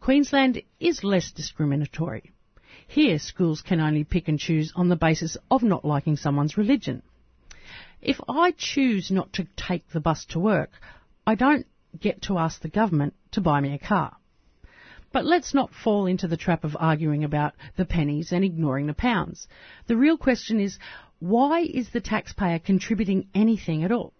Queensland 0.01 0.63
is 0.79 1.03
less 1.03 1.33
discriminatory. 1.33 2.31
Here, 2.87 3.19
schools 3.19 3.63
can 3.63 3.81
only 3.81 4.05
pick 4.05 4.29
and 4.29 4.39
choose 4.39 4.73
on 4.77 4.89
the 4.89 4.97
basis 4.97 5.37
of 5.51 5.63
not 5.63 5.85
liking 5.85 6.17
someone's 6.17 6.57
religion. 6.57 7.03
If 8.01 8.21
I 8.29 8.53
choose 8.53 9.11
not 9.11 9.33
to 9.35 9.47
take 9.57 9.89
the 9.89 10.01
bus 10.01 10.25
to 10.27 10.39
work, 10.39 10.71
I 11.27 11.35
don't 11.35 11.67
get 11.99 12.23
to 12.23 12.39
ask 12.39 12.61
the 12.61 12.69
government 12.69 13.15
to 13.33 13.41
buy 13.41 13.61
me 13.61 13.75
a 13.75 13.79
car. 13.79 14.17
But 15.13 15.25
let's 15.25 15.55
not 15.55 15.75
fall 15.75 16.07
into 16.07 16.29
the 16.29 16.37
trap 16.37 16.63
of 16.63 16.77
arguing 16.79 17.25
about 17.25 17.55
the 17.77 17.85
pennies 17.85 18.33
and 18.33 18.45
ignoring 18.45 18.87
the 18.87 18.95
pounds. 18.95 19.49
The 19.87 19.97
real 19.97 20.19
question 20.19 20.61
is, 20.61 20.79
why 21.19 21.61
is 21.61 21.91
the 21.91 22.01
taxpayer 22.01 22.59
contributing 22.59 23.29
anything 23.35 23.83
at 23.83 23.93
all? 23.93 24.13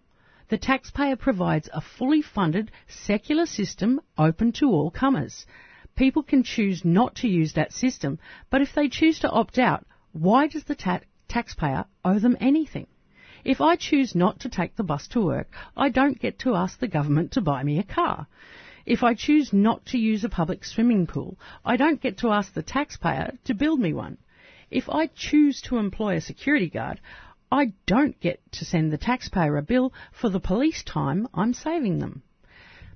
The 0.49 0.57
taxpayer 0.57 1.15
provides 1.15 1.69
a 1.71 1.81
fully 1.81 2.21
funded 2.21 2.71
secular 2.87 3.45
system 3.45 4.01
open 4.17 4.53
to 4.53 4.69
all 4.69 4.89
comers. 4.89 5.45
People 5.97 6.21
can 6.21 6.43
choose 6.43 6.85
not 6.85 7.15
to 7.15 7.27
use 7.27 7.53
that 7.53 7.73
system, 7.73 8.19
but 8.51 8.61
if 8.61 8.73
they 8.73 8.87
choose 8.87 9.17
to 9.19 9.31
opt 9.31 9.57
out, 9.57 9.83
why 10.13 10.45
does 10.45 10.63
the 10.65 10.75
ta- 10.75 11.01
taxpayer 11.27 11.85
owe 12.05 12.19
them 12.19 12.37
anything? 12.39 12.85
If 13.43 13.61
I 13.61 13.77
choose 13.77 14.13
not 14.13 14.39
to 14.41 14.49
take 14.49 14.75
the 14.75 14.83
bus 14.83 15.07
to 15.09 15.21
work, 15.21 15.51
I 15.75 15.89
don't 15.89 16.19
get 16.19 16.37
to 16.39 16.53
ask 16.53 16.77
the 16.77 16.87
government 16.87 17.31
to 17.31 17.41
buy 17.41 17.63
me 17.63 17.79
a 17.79 17.83
car. 17.83 18.27
If 18.85 19.03
I 19.03 19.15
choose 19.15 19.51
not 19.51 19.87
to 19.87 19.97
use 19.97 20.23
a 20.23 20.29
public 20.29 20.65
swimming 20.65 21.07
pool, 21.07 21.39
I 21.65 21.77
don't 21.77 21.99
get 21.99 22.19
to 22.19 22.29
ask 22.29 22.53
the 22.53 22.61
taxpayer 22.61 23.37
to 23.45 23.55
build 23.55 23.79
me 23.79 23.91
one. 23.91 24.19
If 24.69 24.89
I 24.89 25.07
choose 25.07 25.61
to 25.63 25.77
employ 25.77 26.15
a 26.15 26.21
security 26.21 26.69
guard, 26.69 26.99
I 27.51 27.73
don't 27.87 28.19
get 28.19 28.39
to 28.51 28.65
send 28.65 28.93
the 28.93 28.97
taxpayer 28.99 29.57
a 29.57 29.63
bill 29.63 29.93
for 30.11 30.29
the 30.29 30.39
police 30.39 30.83
time 30.83 31.27
I'm 31.33 31.53
saving 31.53 31.97
them. 31.97 32.21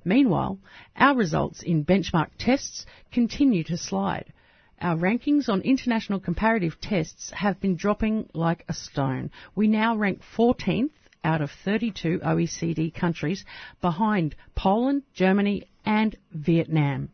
Meanwhile, 0.04 0.60
our 0.96 1.16
results 1.16 1.62
in 1.62 1.86
benchmark 1.86 2.30
tests 2.38 2.86
continue 3.12 3.64
to 3.66 3.78
slide. 3.78 4.34
Our 4.82 4.96
rankings 4.96 5.48
on 5.48 5.62
international 5.62 6.20
comparative 6.20 6.82
tests 6.82 7.32
have 7.32 7.60
been 7.60 7.76
dropping 7.76 8.30
like 8.34 8.66
a 8.68 8.74
stone. 8.74 9.30
We 9.54 9.68
now 9.68 9.96
rank 9.96 10.22
14th 10.36 10.90
out 11.24 11.42
of 11.42 11.52
32 11.64 12.20
OECD 12.20 12.92
countries 12.94 13.46
behind 13.80 14.36
Poland, 14.56 15.04
Germany 15.14 15.68
and 15.86 16.18
Vietnam. 16.32 17.10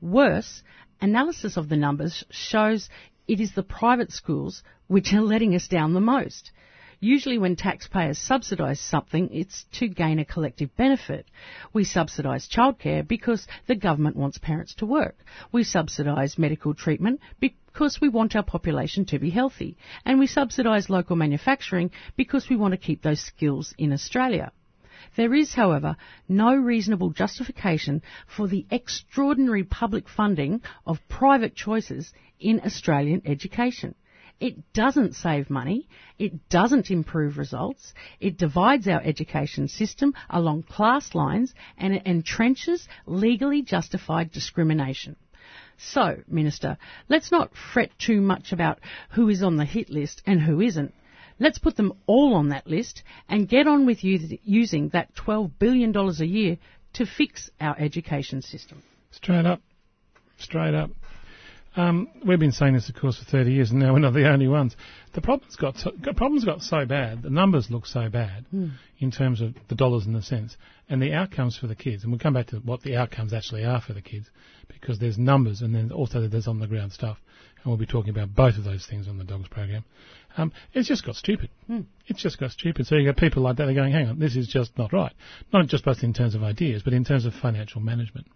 Worse, 0.00 0.62
analysis 1.00 1.56
of 1.56 1.68
the 1.68 1.76
numbers 1.76 2.24
shows 2.30 2.88
it 3.28 3.40
is 3.40 3.52
the 3.52 3.62
private 3.62 4.10
schools 4.10 4.64
which 4.88 5.12
are 5.12 5.20
letting 5.20 5.54
us 5.54 5.68
down 5.68 5.94
the 5.94 6.00
most. 6.00 6.50
Usually 7.06 7.38
when 7.38 7.54
taxpayers 7.54 8.18
subsidise 8.18 8.80
something, 8.80 9.30
it's 9.32 9.64
to 9.74 9.86
gain 9.86 10.18
a 10.18 10.24
collective 10.24 10.74
benefit. 10.74 11.24
We 11.72 11.84
subsidise 11.84 12.48
childcare 12.48 13.06
because 13.06 13.46
the 13.68 13.76
government 13.76 14.16
wants 14.16 14.38
parents 14.38 14.74
to 14.78 14.86
work. 14.86 15.14
We 15.52 15.62
subsidise 15.62 16.36
medical 16.36 16.74
treatment 16.74 17.20
because 17.38 18.00
we 18.00 18.08
want 18.08 18.34
our 18.34 18.42
population 18.42 19.04
to 19.04 19.20
be 19.20 19.30
healthy. 19.30 19.76
And 20.04 20.18
we 20.18 20.26
subsidise 20.26 20.90
local 20.90 21.14
manufacturing 21.14 21.92
because 22.16 22.50
we 22.50 22.56
want 22.56 22.72
to 22.72 22.86
keep 22.86 23.02
those 23.02 23.20
skills 23.20 23.72
in 23.78 23.92
Australia. 23.92 24.50
There 25.14 25.32
is, 25.32 25.54
however, 25.54 25.96
no 26.28 26.56
reasonable 26.56 27.10
justification 27.10 28.02
for 28.26 28.48
the 28.48 28.66
extraordinary 28.68 29.62
public 29.62 30.08
funding 30.08 30.60
of 30.84 30.98
private 31.08 31.54
choices 31.54 32.12
in 32.40 32.62
Australian 32.64 33.22
education. 33.24 33.94
It 34.38 34.72
doesn't 34.74 35.14
save 35.14 35.48
money. 35.48 35.88
It 36.18 36.48
doesn't 36.50 36.90
improve 36.90 37.38
results. 37.38 37.94
It 38.20 38.36
divides 38.36 38.86
our 38.86 39.00
education 39.02 39.68
system 39.68 40.14
along 40.28 40.64
class 40.64 41.14
lines 41.14 41.54
and 41.78 41.94
it 41.94 42.04
entrenches 42.04 42.86
legally 43.06 43.62
justified 43.62 44.32
discrimination. 44.32 45.16
So, 45.78 46.22
Minister, 46.28 46.76
let's 47.08 47.30
not 47.30 47.52
fret 47.54 47.90
too 47.98 48.20
much 48.20 48.52
about 48.52 48.80
who 49.10 49.28
is 49.28 49.42
on 49.42 49.56
the 49.56 49.64
hit 49.64 49.90
list 49.90 50.22
and 50.26 50.40
who 50.40 50.60
isn't. 50.60 50.94
Let's 51.38 51.58
put 51.58 51.76
them 51.76 51.92
all 52.06 52.34
on 52.34 52.48
that 52.48 52.66
list 52.66 53.02
and 53.28 53.48
get 53.48 53.66
on 53.66 53.84
with 53.84 54.02
using 54.02 54.88
that 54.90 55.14
$12 55.14 55.50
billion 55.58 55.94
a 55.96 56.24
year 56.24 56.58
to 56.94 57.06
fix 57.06 57.50
our 57.60 57.78
education 57.78 58.40
system. 58.40 58.82
Straight 59.10 59.44
up. 59.44 59.60
Straight 60.38 60.74
up. 60.74 60.90
Um, 61.76 62.08
we've 62.26 62.38
been 62.38 62.52
saying 62.52 62.72
this, 62.72 62.88
of 62.88 62.94
course, 62.94 63.18
for 63.18 63.26
30 63.26 63.52
years, 63.52 63.70
and 63.70 63.80
now 63.80 63.92
we're 63.92 63.98
not 63.98 64.14
the 64.14 64.28
only 64.30 64.48
ones. 64.48 64.74
The 65.12 65.20
problem's 65.20 65.56
got 65.56 65.76
so, 65.76 65.92
problems 66.16 66.46
got 66.46 66.62
so 66.62 66.86
bad, 66.86 67.22
the 67.22 67.28
numbers 67.28 67.70
look 67.70 67.84
so 67.84 68.08
bad 68.08 68.46
mm. 68.52 68.72
in 68.98 69.10
terms 69.10 69.42
of 69.42 69.54
the 69.68 69.74
dollars 69.74 70.06
and 70.06 70.14
the 70.14 70.22
cents, 70.22 70.56
and 70.88 71.02
the 71.02 71.12
outcomes 71.12 71.58
for 71.58 71.66
the 71.66 71.74
kids. 71.74 72.02
And 72.02 72.10
we'll 72.12 72.18
come 72.18 72.32
back 72.32 72.46
to 72.48 72.56
what 72.56 72.80
the 72.80 72.96
outcomes 72.96 73.34
actually 73.34 73.64
are 73.64 73.82
for 73.82 73.92
the 73.92 74.00
kids, 74.00 74.30
because 74.68 74.98
there's 74.98 75.18
numbers 75.18 75.60
and 75.60 75.74
then 75.74 75.92
also 75.92 76.26
there's 76.26 76.48
on 76.48 76.60
the 76.60 76.66
ground 76.66 76.92
stuff. 76.92 77.18
And 77.56 77.66
we'll 77.66 77.76
be 77.76 77.86
talking 77.86 78.10
about 78.10 78.34
both 78.34 78.56
of 78.56 78.64
those 78.64 78.86
things 78.86 79.06
on 79.06 79.18
the 79.18 79.24
dogs 79.24 79.48
program. 79.48 79.84
Um, 80.38 80.52
it's 80.72 80.88
just 80.88 81.04
got 81.04 81.16
stupid. 81.16 81.50
Mm. 81.68 81.84
It's 82.06 82.22
just 82.22 82.40
got 82.40 82.52
stupid. 82.52 82.86
So 82.86 82.96
you 82.96 83.04
got 83.04 83.18
people 83.18 83.42
like 83.42 83.56
that, 83.56 83.66
they're 83.66 83.74
going, 83.74 83.92
hang 83.92 84.08
on, 84.08 84.18
this 84.18 84.34
is 84.34 84.48
just 84.48 84.78
not 84.78 84.94
right. 84.94 85.12
Not 85.52 85.66
just 85.66 85.84
both 85.84 86.02
in 86.02 86.14
terms 86.14 86.34
of 86.34 86.42
ideas, 86.42 86.82
but 86.82 86.94
in 86.94 87.04
terms 87.04 87.26
of 87.26 87.34
financial 87.34 87.82
management. 87.82 88.28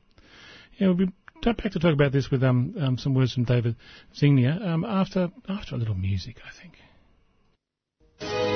Yeah, 0.81 0.89
we'll 0.89 0.97
be 0.97 1.13
back 1.43 1.73
to 1.73 1.79
talk 1.79 1.93
about 1.95 2.13
this 2.13 2.31
with 2.31 2.43
um, 2.43 2.75
um, 2.79 2.99
some 2.99 3.15
words 3.15 3.33
from 3.35 3.45
David 3.45 3.77
Zyngier 4.15 4.61
um, 4.67 4.85
after 4.85 5.31
after 5.49 5.75
a 5.75 5.79
little 5.79 5.95
music, 5.95 6.37
I 6.47 6.51
think. 6.61 8.50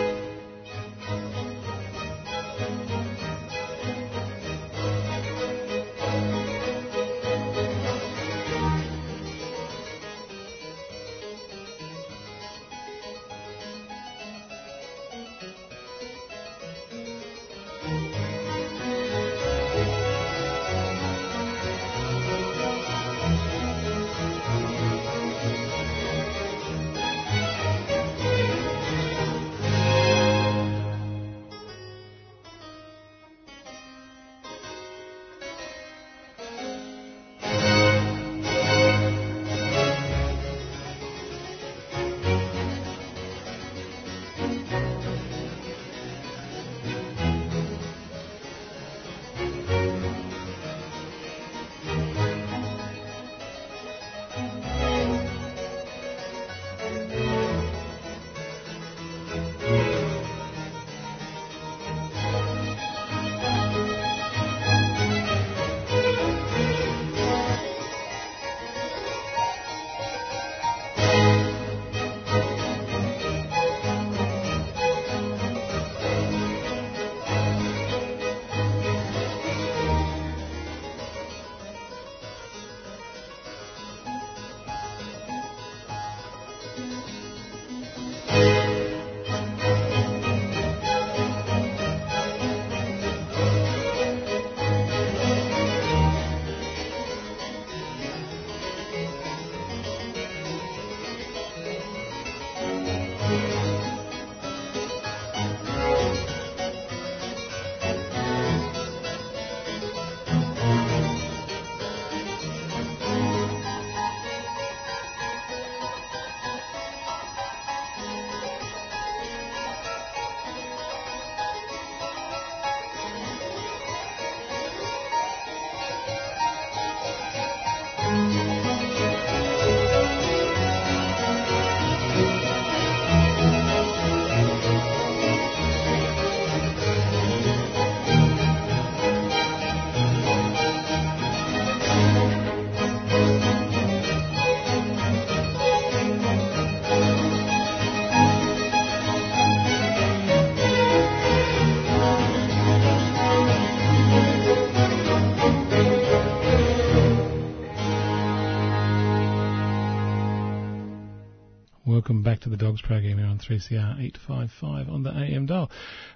To 162.45 162.51
the 162.51 162.57
Dogs 162.59 162.83
program 162.83 163.17
here 163.17 163.27
on 163.27 163.39
3CR 163.39 163.99
855 163.99 164.91
on 164.91 165.03
the 165.03 165.11
AM 165.11 165.47
dial. 165.47 165.71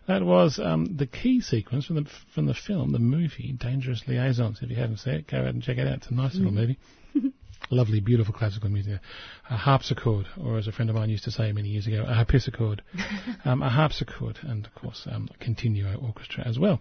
That 0.07 0.23
was 0.23 0.59
um, 0.59 0.97
the 0.97 1.07
key 1.07 1.41
sequence 1.41 1.87
from 1.87 1.97
the 1.97 2.07
from 2.35 2.45
the 2.45 2.55
film, 2.55 2.93
the 2.93 2.99
movie 2.99 3.57
Dangerous 3.59 4.03
Liaisons. 4.07 4.59
If 4.61 4.69
you 4.69 4.77
haven't 4.77 4.99
seen 4.99 5.15
it, 5.15 5.27
go 5.27 5.39
out 5.39 5.47
and 5.47 5.63
check 5.63 5.79
it 5.79 5.87
out. 5.87 5.95
It's 5.95 6.09
a 6.09 6.15
nice 6.15 6.35
little 6.35 6.53
movie. 6.53 6.79
Lovely, 7.71 8.01
beautiful 8.01 8.35
classical 8.35 8.69
music. 8.69 9.01
A 9.49 9.57
harpsichord, 9.57 10.27
or 10.39 10.59
as 10.59 10.69
a 10.69 10.73
friend 10.73 10.91
of 10.91 10.97
mine 10.97 11.09
used 11.09 11.25
to 11.25 11.31
say 11.31 11.51
many 11.53 11.71
years 11.71 11.87
ago, 11.87 12.05
a 12.07 12.13
harpsichord. 12.13 12.83
um, 13.47 13.63
a 13.63 13.71
harpsichord, 13.71 14.39
and 14.43 14.67
of 14.67 14.75
course, 14.75 15.09
um, 15.11 15.31
a 15.35 15.43
continuo 15.43 15.97
orchestra 15.97 16.47
as 16.47 16.59
well. 16.59 16.79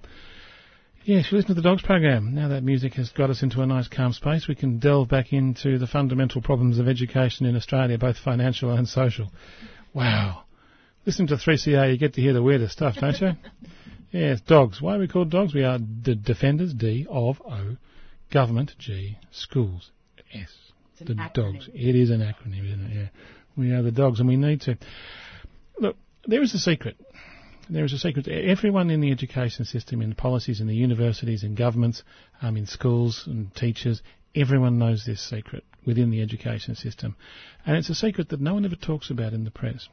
Yes, 1.08 1.32
you 1.32 1.38
listen 1.38 1.56
to 1.56 1.62
the 1.62 1.62
Dogs 1.62 1.84
program. 1.84 2.36
Now 2.36 2.50
that 2.50 2.66
music 2.66 2.96
has 2.96 3.12
got 3.12 3.30
us 3.30 3.42
into 3.42 3.62
a 3.62 3.66
nice 3.66 3.88
calm 3.88 4.12
space, 4.12 4.46
we 4.46 4.56
can 4.56 4.78
delve 4.80 5.08
back 5.08 5.32
into 5.32 5.78
the 5.78 5.88
fundamental 5.88 6.42
problems 6.42 6.80
of 6.80 6.90
education 6.90 7.46
in 7.46 7.56
Australia, 7.56 7.98
both 7.98 8.18
financial 8.18 8.72
and 8.72 8.86
social. 8.90 9.32
Wow. 9.94 10.44
Listen 11.06 11.26
to 11.28 11.36
3CR, 11.36 11.94
you 11.94 11.98
get 11.98 12.16
to 12.16 12.22
hear 12.22 12.34
the 12.34 12.44
weirdest 12.44 12.74
stuff, 12.74 12.96
don't 13.00 13.22
you? 13.22 13.32
yes, 14.12 14.42
dogs. 14.42 14.82
Why 14.82 14.98
are 14.98 15.00
we 15.00 15.08
called 15.08 15.30
dogs? 15.30 15.54
We 15.54 15.64
are 15.64 15.80
the 15.80 16.14
defenders, 16.14 16.74
D, 16.74 17.08
of, 17.10 17.42
O, 17.50 17.78
government, 18.30 18.74
G, 18.78 19.18
schools, 19.32 19.92
S. 20.34 20.54
It's 21.00 21.08
The 21.08 21.16
dogs. 21.34 21.70
It 21.74 21.96
is 21.96 22.10
an 22.10 22.20
acronym, 22.20 22.68
isn't 22.68 22.86
it? 22.86 22.94
Yeah. 22.94 23.08
We 23.56 23.72
are 23.72 23.82
the 23.82 23.92
dogs 23.92 24.20
and 24.20 24.28
we 24.28 24.36
need 24.36 24.60
to. 24.64 24.78
Look, 25.80 25.96
there 26.26 26.44
is 26.44 26.54
a 26.54 26.60
secret 26.60 26.98
there 27.70 27.86
is 27.86 27.94
a 27.94 27.98
secret. 27.98 28.28
Everyone 28.28 28.90
in 28.90 29.02
the 29.02 29.12
education 29.12 29.66
system, 29.66 30.02
in 30.02 30.16
policies, 30.16 30.62
in 30.62 30.68
the 30.68 30.76
universities, 30.76 31.44
in 31.44 31.56
governments, 31.56 32.04
um, 32.42 32.58
in 32.58 32.66
schools 32.66 33.24
and 33.26 33.54
teachers, 33.56 34.02
everyone 34.36 34.78
knows 34.78 35.04
this 35.06 35.22
secret 35.22 35.64
within 35.86 36.10
the 36.10 36.22
education 36.22 36.76
system. 36.76 37.16
And 37.66 37.76
it's 37.78 37.90
a 37.90 37.96
secret 37.96 38.30
that 38.30 38.42
no 38.42 38.54
one 38.54 38.66
ever 38.66 38.76
talks 38.76 39.10
about 39.10 39.34
in 39.34 39.44
the 39.44 39.52
press. 39.52 39.88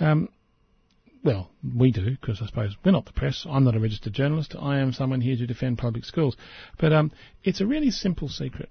Um, 0.00 0.28
well, 1.24 1.50
we 1.76 1.90
do, 1.90 2.10
because 2.10 2.40
I 2.40 2.46
suppose 2.46 2.76
we're 2.84 2.92
not 2.92 3.06
the 3.06 3.12
press. 3.12 3.46
I'm 3.48 3.64
not 3.64 3.74
a 3.74 3.80
registered 3.80 4.12
journalist. 4.12 4.54
I 4.58 4.78
am 4.78 4.92
someone 4.92 5.20
here 5.20 5.36
to 5.36 5.46
defend 5.46 5.78
public 5.78 6.04
schools. 6.04 6.36
But 6.78 6.92
um, 6.92 7.10
it's 7.42 7.60
a 7.60 7.66
really 7.66 7.90
simple 7.90 8.28
secret. 8.28 8.70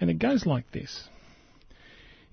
And 0.00 0.10
it 0.10 0.18
goes 0.18 0.46
like 0.46 0.72
this. 0.72 1.08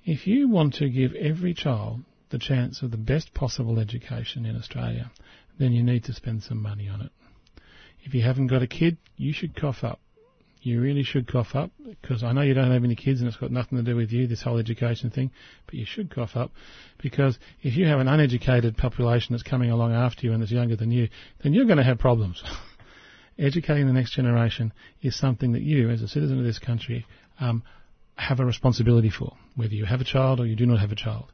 If 0.05 0.25
you 0.25 0.49
want 0.49 0.75
to 0.75 0.89
give 0.89 1.13
every 1.13 1.53
child 1.53 2.01
the 2.29 2.39
chance 2.39 2.81
of 2.81 2.91
the 2.91 2.97
best 2.97 3.33
possible 3.33 3.79
education 3.79 4.45
in 4.45 4.55
Australia, 4.55 5.11
then 5.57 5.71
you 5.71 5.83
need 5.83 6.03
to 6.05 6.13
spend 6.13 6.43
some 6.43 6.61
money 6.61 6.87
on 6.87 7.01
it. 7.01 7.11
If 8.03 8.13
you 8.13 8.21
haven't 8.21 8.47
got 8.47 8.61
a 8.61 8.67
kid, 8.67 8.97
you 9.17 9.33
should 9.33 9.55
cough 9.55 9.83
up. 9.83 9.99
You 10.61 10.81
really 10.81 11.03
should 11.03 11.27
cough 11.27 11.55
up 11.55 11.71
because 12.01 12.21
I 12.21 12.33
know 12.33 12.41
you 12.41 12.53
don't 12.53 12.71
have 12.71 12.83
any 12.83 12.95
kids 12.95 13.21
and 13.21 13.29
it's 13.29 13.37
got 13.37 13.51
nothing 13.51 13.77
to 13.77 13.83
do 13.83 13.95
with 13.95 14.11
you, 14.11 14.27
this 14.27 14.41
whole 14.41 14.57
education 14.57 15.09
thing, 15.09 15.31
but 15.65 15.75
you 15.75 15.85
should 15.85 16.13
cough 16.13 16.35
up 16.35 16.51
because 17.01 17.39
if 17.61 17.77
you 17.77 17.85
have 17.87 17.99
an 17.99 18.09
uneducated 18.09 18.77
population 18.77 19.33
that's 19.33 19.43
coming 19.43 19.71
along 19.71 19.93
after 19.93 20.25
you 20.25 20.33
and 20.33 20.41
that's 20.41 20.51
younger 20.51 20.75
than 20.75 20.91
you, 20.91 21.07
then 21.43 21.53
you're 21.53 21.65
going 21.65 21.77
to 21.77 21.83
have 21.83 21.97
problems. 21.97 22.43
Educating 23.39 23.87
the 23.87 23.93
next 23.93 24.11
generation 24.11 24.73
is 25.01 25.17
something 25.17 25.53
that 25.53 25.61
you, 25.61 25.89
as 25.89 26.01
a 26.01 26.09
citizen 26.09 26.39
of 26.39 26.45
this 26.45 26.59
country, 26.59 27.05
um, 27.39 27.63
have 28.15 28.41
a 28.41 28.45
responsibility 28.45 29.09
for, 29.09 29.37
whether 29.55 29.73
you 29.73 29.85
have 29.85 30.01
a 30.01 30.05
child 30.05 30.41
or 30.41 30.45
you 30.45 30.57
do 30.57 30.65
not 30.65 30.79
have 30.79 30.91
a 30.91 30.95
child 30.95 31.31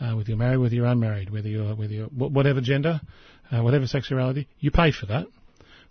uh, 0.00 0.12
whether 0.14 0.28
you're 0.28 0.38
married, 0.38 0.58
whether 0.58 0.74
you're 0.74 0.86
unmarried, 0.86 1.30
whether 1.30 1.48
you're 1.48 1.74
whether 1.74 1.92
you're 1.92 2.06
whatever 2.06 2.60
gender, 2.60 3.00
uh, 3.52 3.62
whatever 3.62 3.86
sexuality, 3.86 4.48
you 4.58 4.70
pay 4.70 4.90
for 4.90 5.06
that. 5.06 5.26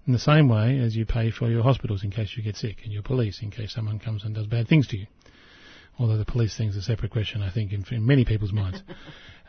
In 0.08 0.14
the 0.14 0.20
same 0.20 0.50
way 0.50 0.80
as 0.80 0.96
you 0.96 1.06
pay 1.06 1.30
for 1.30 1.50
your 1.50 1.62
hospitals 1.62 2.04
in 2.04 2.10
case 2.10 2.34
you 2.36 2.42
get 2.42 2.56
sick, 2.56 2.78
and 2.84 2.92
your 2.92 3.04
police 3.04 3.42
in 3.42 3.52
case 3.52 3.74
someone 3.74 4.00
comes 4.00 4.24
and 4.24 4.34
does 4.34 4.48
bad 4.48 4.68
things 4.68 4.88
to 4.88 4.98
you. 4.98 5.08
Although 6.00 6.18
the 6.18 6.26
police 6.26 6.58
thing's 6.58 6.78
a 6.78 6.82
separate 6.82 7.12
question, 7.12 7.42
I 7.42 7.52
think, 7.52 7.74
in, 7.74 7.86
in 7.92 8.06
many 8.06 8.26
people's 8.26 8.54
minds. 8.54 8.82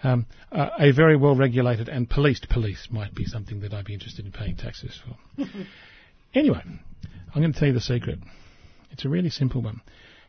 Um, 0.02 0.24
uh, 0.50 0.70
a 0.78 0.92
very 0.92 1.14
well 1.14 1.36
regulated 1.36 1.90
and 1.90 2.08
policed 2.08 2.48
police 2.48 2.88
might 2.90 3.14
be 3.14 3.26
something 3.26 3.60
that 3.60 3.74
I'd 3.74 3.84
be 3.84 3.92
interested 3.92 4.24
in 4.24 4.32
paying 4.32 4.56
taxes 4.56 4.98
for. 5.04 5.44
anyway, 6.34 6.62
I'm 6.64 7.42
going 7.42 7.52
to 7.52 7.58
tell 7.58 7.68
you 7.68 7.74
the 7.74 7.82
secret. 7.82 8.18
It's 8.90 9.04
a 9.04 9.10
really 9.10 9.28
simple 9.28 9.60
one. 9.60 9.82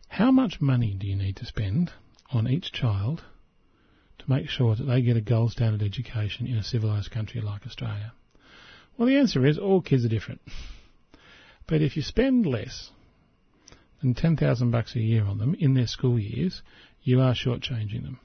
How 0.10 0.30
much 0.30 0.60
money 0.60 0.94
do 1.00 1.08
you 1.08 1.16
need 1.16 1.38
to 1.38 1.46
spend 1.46 1.94
on 2.34 2.50
each 2.50 2.74
child 2.74 3.24
make 4.32 4.50
sure 4.50 4.76
that 4.76 4.84
they 4.84 5.02
get 5.02 5.18
a 5.18 5.22
gold 5.22 5.52
standard 5.52 5.84
education 5.84 6.48
in 6.48 6.58
a 6.58 6.64
civilised 6.64 7.12
country 7.12 7.42
like 7.42 7.66
Australia? 7.66 8.14
Well, 8.98 9.08
the 9.08 9.18
answer 9.18 9.46
is 9.46 9.58
all 9.58 9.82
kids 9.82 10.06
are 10.06 10.10
different. 10.10 10.42
But 11.68 11.82
if 11.82 11.96
you 11.96 12.02
spend 12.02 12.46
less 12.46 12.92
than 14.02 14.14
10,000 14.14 14.72
bucks 14.72 14.96
a 14.96 15.00
year 15.00 15.26
on 15.26 15.38
them 15.38 15.56
in 15.60 15.74
their 15.74 15.88
school 15.88 16.20
years, 16.20 16.62
you 17.04 17.22
are 17.22 17.34
shortchanging 17.34 18.04
them. 18.04 18.20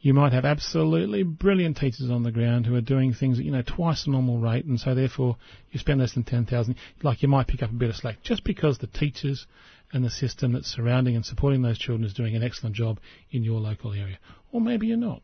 You 0.00 0.14
might 0.14 0.32
have 0.32 0.44
absolutely 0.44 1.22
brilliant 1.22 1.78
teachers 1.78 2.10
on 2.10 2.22
the 2.22 2.30
ground 2.30 2.66
who 2.66 2.74
are 2.76 2.80
doing 2.80 3.12
things 3.12 3.38
at, 3.38 3.44
you 3.44 3.50
know, 3.50 3.62
twice 3.62 4.04
the 4.04 4.12
normal 4.12 4.38
rate, 4.38 4.64
and 4.64 4.78
so 4.78 4.94
therefore 4.94 5.36
you 5.70 5.80
spend 5.80 6.00
less 6.00 6.14
than 6.14 6.22
10,000, 6.22 6.76
like 7.02 7.22
you 7.22 7.28
might 7.28 7.48
pick 7.48 7.62
up 7.62 7.70
a 7.70 7.74
bit 7.74 7.90
of 7.90 7.96
slack 7.96 8.22
just 8.22 8.44
because 8.44 8.78
the 8.78 8.86
teachers 8.86 9.46
and 9.92 10.04
the 10.04 10.10
system 10.10 10.52
that's 10.52 10.68
surrounding 10.68 11.16
and 11.16 11.24
supporting 11.24 11.62
those 11.62 11.78
children 11.78 12.04
is 12.04 12.14
doing 12.14 12.34
an 12.34 12.42
excellent 12.42 12.74
job 12.74 12.98
in 13.30 13.42
your 13.42 13.60
local 13.60 13.92
area. 13.92 14.18
Or 14.52 14.60
maybe 14.60 14.88
you're 14.88 14.96
not. 14.96 15.22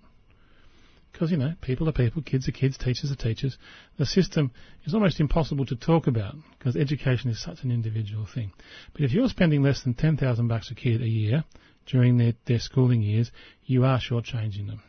Because, 1.13 1.31
you 1.31 1.37
know, 1.37 1.55
people 1.61 1.89
are 1.89 1.93
people, 1.93 2.23
kids 2.23 2.49
are 2.49 2.53
kids, 2.53 2.79
teachers 2.79 3.13
are 3.13 3.17
teachers. 3.17 3.59
The 3.99 4.07
system 4.07 4.51
is 4.85 4.95
almost 4.95 5.21
impossible 5.21 5.67
to 5.67 5.77
talk 5.77 6.07
about 6.07 6.37
because 6.59 6.75
education 6.75 7.29
is 7.29 7.43
such 7.43 7.63
an 7.63 7.71
individual 7.71 8.27
thing. 8.33 8.53
But 8.95 9.03
if 9.03 9.13
you're 9.13 9.29
spending 9.29 9.63
less 9.63 9.83
than 9.83 9.95
10,000 9.95 10.49
bucks 10.49 10.71
a 10.71 10.75
kid 10.75 11.03
a 11.03 11.09
year 11.09 11.45
during 11.87 12.17
their, 12.17 12.33
their 12.47 12.61
schooling 12.61 13.03
years, 13.03 13.31
you 13.67 13.85
are 13.85 14.01
shortchanging 14.01 14.69
them. 14.69 14.83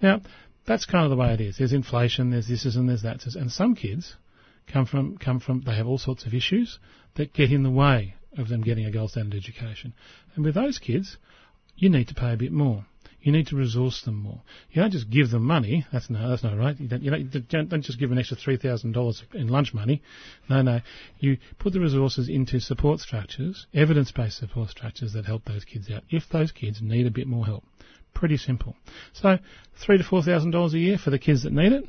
Now, 0.00 0.20
that's 0.64 0.86
kind 0.86 1.04
of 1.04 1.10
the 1.10 1.16
way 1.16 1.32
it 1.34 1.40
is. 1.40 1.58
There's 1.58 1.72
inflation, 1.72 2.30
there's 2.30 2.48
this 2.48 2.76
and 2.76 2.88
there's 2.88 3.02
that. 3.02 3.24
And 3.34 3.50
some 3.50 3.74
kids 3.74 4.14
come 4.72 4.86
from, 4.86 5.18
come 5.18 5.40
from, 5.40 5.62
they 5.62 5.74
have 5.74 5.86
all 5.88 5.98
sorts 5.98 6.24
of 6.24 6.34
issues 6.34 6.78
that 7.16 7.32
get 7.32 7.50
in 7.50 7.64
the 7.64 7.70
way 7.70 8.14
of 8.36 8.48
them 8.48 8.62
getting 8.62 8.86
a 8.86 8.90
gold 8.90 9.10
standard 9.10 9.36
education. 9.36 9.94
And 10.34 10.44
with 10.44 10.54
those 10.54 10.78
kids, 10.78 11.16
you 11.76 11.88
need 11.88 12.08
to 12.08 12.14
pay 12.14 12.32
a 12.32 12.36
bit 12.36 12.52
more. 12.52 12.84
You 13.20 13.32
need 13.32 13.48
to 13.48 13.56
resource 13.56 14.02
them 14.02 14.22
more. 14.22 14.40
You 14.70 14.82
don't 14.82 14.92
just 14.92 15.10
give 15.10 15.30
them 15.30 15.42
money. 15.42 15.84
That's 15.92 16.08
no, 16.08 16.28
that's 16.28 16.44
not 16.44 16.56
right. 16.56 16.78
You 16.78 16.86
don't, 16.86 17.02
you 17.02 17.10
don't, 17.10 17.68
don't 17.68 17.82
just 17.82 17.98
give 17.98 18.12
an 18.12 18.18
extra 18.18 18.36
three 18.36 18.56
thousand 18.56 18.92
dollars 18.92 19.24
in 19.34 19.48
lunch 19.48 19.74
money. 19.74 20.00
No, 20.48 20.62
no. 20.62 20.80
You 21.18 21.38
put 21.58 21.72
the 21.72 21.80
resources 21.80 22.28
into 22.28 22.60
support 22.60 23.00
structures, 23.00 23.66
evidence-based 23.74 24.38
support 24.38 24.70
structures 24.70 25.12
that 25.14 25.26
help 25.26 25.44
those 25.44 25.64
kids 25.64 25.90
out. 25.90 26.04
If 26.08 26.28
those 26.30 26.52
kids 26.52 26.80
need 26.80 27.06
a 27.06 27.10
bit 27.10 27.26
more 27.26 27.44
help, 27.44 27.64
pretty 28.14 28.36
simple. 28.36 28.76
So 29.12 29.38
three 29.84 29.98
to 29.98 30.04
four 30.04 30.22
thousand 30.22 30.52
dollars 30.52 30.74
a 30.74 30.78
year 30.78 30.96
for 30.96 31.10
the 31.10 31.18
kids 31.18 31.42
that 31.42 31.52
need 31.52 31.72
it, 31.72 31.84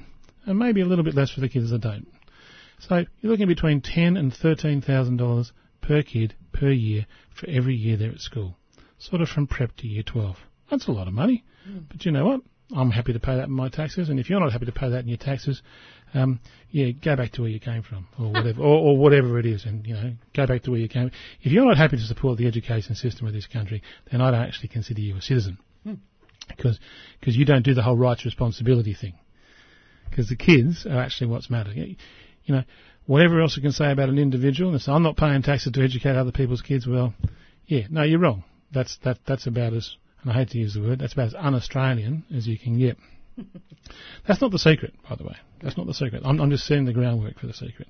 and 0.48 0.58
maybe 0.58 0.82
a 0.82 0.86
little 0.86 1.06
bit 1.06 1.14
less 1.14 1.30
for 1.30 1.42
the 1.42 1.50
kids 1.50 1.70
that 1.70 1.82
don't. 1.82 2.08
So 2.80 3.06
you're 3.22 3.32
looking 3.32 3.48
between 3.48 3.82
ten 3.82 4.18
and 4.18 4.34
thirteen 4.34 4.82
thousand 4.82 5.18
dollars 5.18 5.52
per 5.88 6.04
kid 6.04 6.36
per 6.52 6.70
year 6.70 7.06
for 7.34 7.50
every 7.50 7.76
year 7.76 7.96
they're 7.96 8.12
at 8.12 8.20
school, 8.20 8.58
sort 8.98 9.22
of 9.22 9.30
from 9.30 9.48
prep 9.48 9.76
to 9.78 9.88
year 9.88 10.04
twelve. 10.04 10.36
That's 10.70 10.88
a 10.88 10.92
lot 10.92 11.08
of 11.08 11.14
money. 11.14 11.46
Mm. 11.68 11.86
But 11.90 12.06
you 12.06 12.12
know 12.12 12.26
what? 12.26 12.42
I'm 12.76 12.92
happy 12.92 13.14
to 13.14 13.20
pay 13.20 13.38
that 13.38 13.48
in 13.48 13.54
my 13.54 13.70
taxes, 13.70 14.10
and 14.10 14.20
if 14.20 14.30
you're 14.30 14.42
not 14.42 14.52
happy 14.52 14.66
to 14.66 14.74
pay 14.74 14.90
that 14.90 15.00
in 15.00 15.08
your 15.08 15.18
taxes, 15.18 15.62
um, 16.14 16.42
yeah, 16.70 16.92
go 16.92 17.16
back 17.16 17.32
to 17.34 17.42
where 17.42 17.50
you 17.50 17.62
came 17.62 17.82
from, 17.82 18.08
or 18.20 18.34
whatever, 18.34 18.62
or, 18.70 18.78
or, 18.90 18.98
whatever 18.98 19.40
it 19.40 19.46
is, 19.46 19.64
and 19.64 19.88
you 19.88 19.94
know, 19.94 20.14
go 20.36 20.46
back 20.46 20.64
to 20.64 20.72
where 20.72 20.80
you 20.80 20.90
came. 20.90 21.10
If 21.42 21.54
you're 21.54 21.66
not 21.66 21.78
happy 21.78 21.96
to 21.96 22.04
support 22.04 22.38
the 22.38 22.48
education 22.48 22.96
system 22.96 23.26
of 23.26 23.34
this 23.34 23.48
country, 23.48 23.82
then 24.12 24.20
I 24.20 24.32
don't 24.32 24.42
actually 24.42 24.68
consider 24.68 25.00
you 25.00 25.16
a 25.16 25.22
citizen, 25.22 25.58
mm. 25.86 26.00
because 26.50 26.78
because 27.22 27.38
you 27.38 27.46
don't 27.46 27.64
do 27.64 27.74
the 27.74 27.84
whole 27.84 27.96
rights 27.96 28.26
responsibility 28.26 28.94
thing. 28.94 29.14
Because 30.10 30.28
the 30.28 30.36
kids 30.36 30.86
are 30.86 31.00
actually 31.00 31.28
what's 31.28 31.50
matter. 31.50 31.72
You 31.72 31.96
know, 32.48 32.64
whatever 33.08 33.42
else 33.42 33.58
you 33.58 33.64
can 33.64 33.72
say 33.72 33.92
about 33.92 34.10
an 34.10 34.20
individual, 34.20 34.72
and 34.72 34.82
say 34.82 34.92
I'm 34.92 35.04
not 35.04 35.18
paying 35.18 35.42
taxes 35.42 35.74
to 35.74 35.84
educate 35.84 36.16
other 36.16 36.32
people's 36.32 36.62
kids. 36.62 36.86
Well, 36.86 37.16
yeah, 37.66 37.88
no, 37.90 38.04
you're 38.04 38.20
wrong. 38.20 38.44
That's 38.72 38.98
that 39.04 39.18
that's 39.26 39.48
about 39.48 39.74
as 39.74 39.96
and 40.22 40.32
I 40.32 40.40
hate 40.40 40.50
to 40.50 40.58
use 40.58 40.74
the 40.74 40.82
word, 40.82 41.00
that's 41.00 41.14
about 41.14 41.28
as 41.28 41.36
un-Australian 41.36 42.26
as 42.36 42.48
you 42.48 42.58
can 42.58 42.78
get. 42.78 42.98
that's 44.28 44.42
not 44.42 44.52
the 44.52 44.60
secret, 44.60 44.94
by 45.08 45.16
the 45.16 45.24
way. 45.24 45.36
That's 45.62 45.78
not 45.78 45.88
the 45.88 45.94
secret. 45.94 46.24
I'm, 46.26 46.40
I'm 46.42 46.50
just 46.50 46.66
setting 46.66 46.86
the 46.86 46.94
groundwork 46.94 47.40
for 47.40 47.48
the 47.48 47.54
secret. 47.54 47.88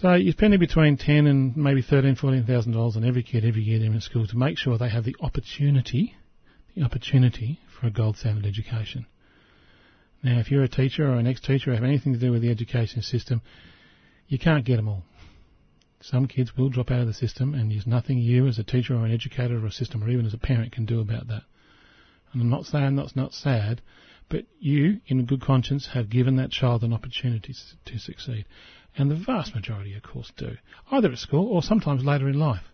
So 0.00 0.14
you're 0.14 0.32
spending 0.32 0.58
between 0.58 0.96
ten 0.96 1.26
and 1.26 1.56
maybe 1.56 1.82
thirteen, 1.82 2.16
fourteen 2.16 2.44
thousand 2.44 2.72
dollars 2.72 2.96
on 2.96 3.04
every 3.04 3.22
kid 3.22 3.44
every 3.44 3.62
year 3.62 3.78
they're 3.78 3.92
in 3.92 4.00
school 4.00 4.26
to 4.26 4.36
make 4.36 4.58
sure 4.58 4.78
they 4.78 4.88
have 4.88 5.04
the 5.04 5.16
opportunity, 5.20 6.14
the 6.74 6.82
opportunity 6.82 7.60
for 7.78 7.86
a 7.88 7.90
gold 7.90 8.16
standard 8.16 8.46
education. 8.46 9.06
Now, 10.22 10.38
if 10.38 10.50
you're 10.50 10.62
a 10.62 10.68
teacher 10.68 11.04
or 11.04 11.16
an 11.16 11.26
ex-teacher 11.26 11.72
or 11.72 11.74
have 11.74 11.84
anything 11.84 12.12
to 12.12 12.18
do 12.18 12.30
with 12.30 12.42
the 12.42 12.50
education 12.50 13.02
system, 13.02 13.42
you 14.28 14.38
can't 14.38 14.64
get 14.64 14.76
them 14.76 14.88
all. 14.88 15.04
Some 16.00 16.26
kids 16.26 16.56
will 16.56 16.68
drop 16.68 16.90
out 16.90 17.00
of 17.00 17.06
the 17.06 17.14
system, 17.14 17.54
and 17.54 17.70
there's 17.70 17.86
nothing 17.86 18.18
you, 18.18 18.46
as 18.48 18.58
a 18.58 18.64
teacher 18.64 18.94
or 18.94 19.06
an 19.06 19.12
educator 19.12 19.62
or 19.62 19.66
a 19.66 19.70
system, 19.72 20.02
or 20.02 20.10
even 20.10 20.26
as 20.26 20.34
a 20.34 20.38
parent, 20.38 20.72
can 20.72 20.84
do 20.84 21.00
about 21.00 21.28
that. 21.28 21.42
And 22.32 22.42
I'm 22.42 22.50
not 22.50 22.66
saying 22.66 22.96
that's 22.96 23.14
not 23.14 23.34
sad, 23.34 23.82
but 24.28 24.46
you, 24.58 25.00
in 25.06 25.26
good 25.26 25.42
conscience, 25.42 25.88
have 25.92 26.10
given 26.10 26.36
that 26.36 26.50
child 26.50 26.82
an 26.82 26.92
opportunity 26.92 27.54
to 27.84 27.98
succeed. 27.98 28.46
And 28.96 29.10
the 29.10 29.14
vast 29.14 29.54
majority, 29.54 29.94
of 29.94 30.02
course, 30.02 30.32
do, 30.36 30.56
either 30.90 31.12
at 31.12 31.18
school 31.18 31.46
or 31.46 31.62
sometimes 31.62 32.04
later 32.04 32.28
in 32.28 32.38
life. 32.38 32.64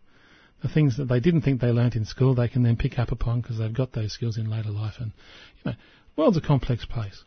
the 0.63 0.69
things 0.69 0.97
that 0.97 1.09
they 1.09 1.21
didn't 1.21 1.43
think 1.43 1.61
they 1.61 1.71
learnt 1.71 1.95
in 1.95 2.05
school, 2.05 2.35
they 2.35 2.49
can 2.49 2.63
then 2.63 2.77
pick 2.77 2.99
up 2.99 3.13
upon 3.13 3.41
because 3.41 3.59
they've 3.59 3.73
got 3.73 3.93
those 3.93 4.13
skills 4.13 4.37
in 4.37 4.51
later 4.51 4.71
life. 4.71 4.95
And 4.99 5.13
you 5.65 5.71
know, 5.71 5.77
world's 6.17 6.37
a 6.37 6.41
complex 6.41 6.85
place. 6.85 7.23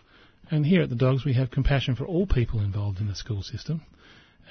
And 0.50 0.66
here 0.66 0.82
at 0.82 0.90
the 0.90 0.96
Dogs, 0.96 1.24
we 1.24 1.34
have 1.34 1.50
compassion 1.50 1.96
for 1.96 2.06
all 2.06 2.28
people 2.28 2.60
involved 2.60 3.00
in 3.00 3.08
the 3.08 3.16
school 3.16 3.42
system. 3.42 3.82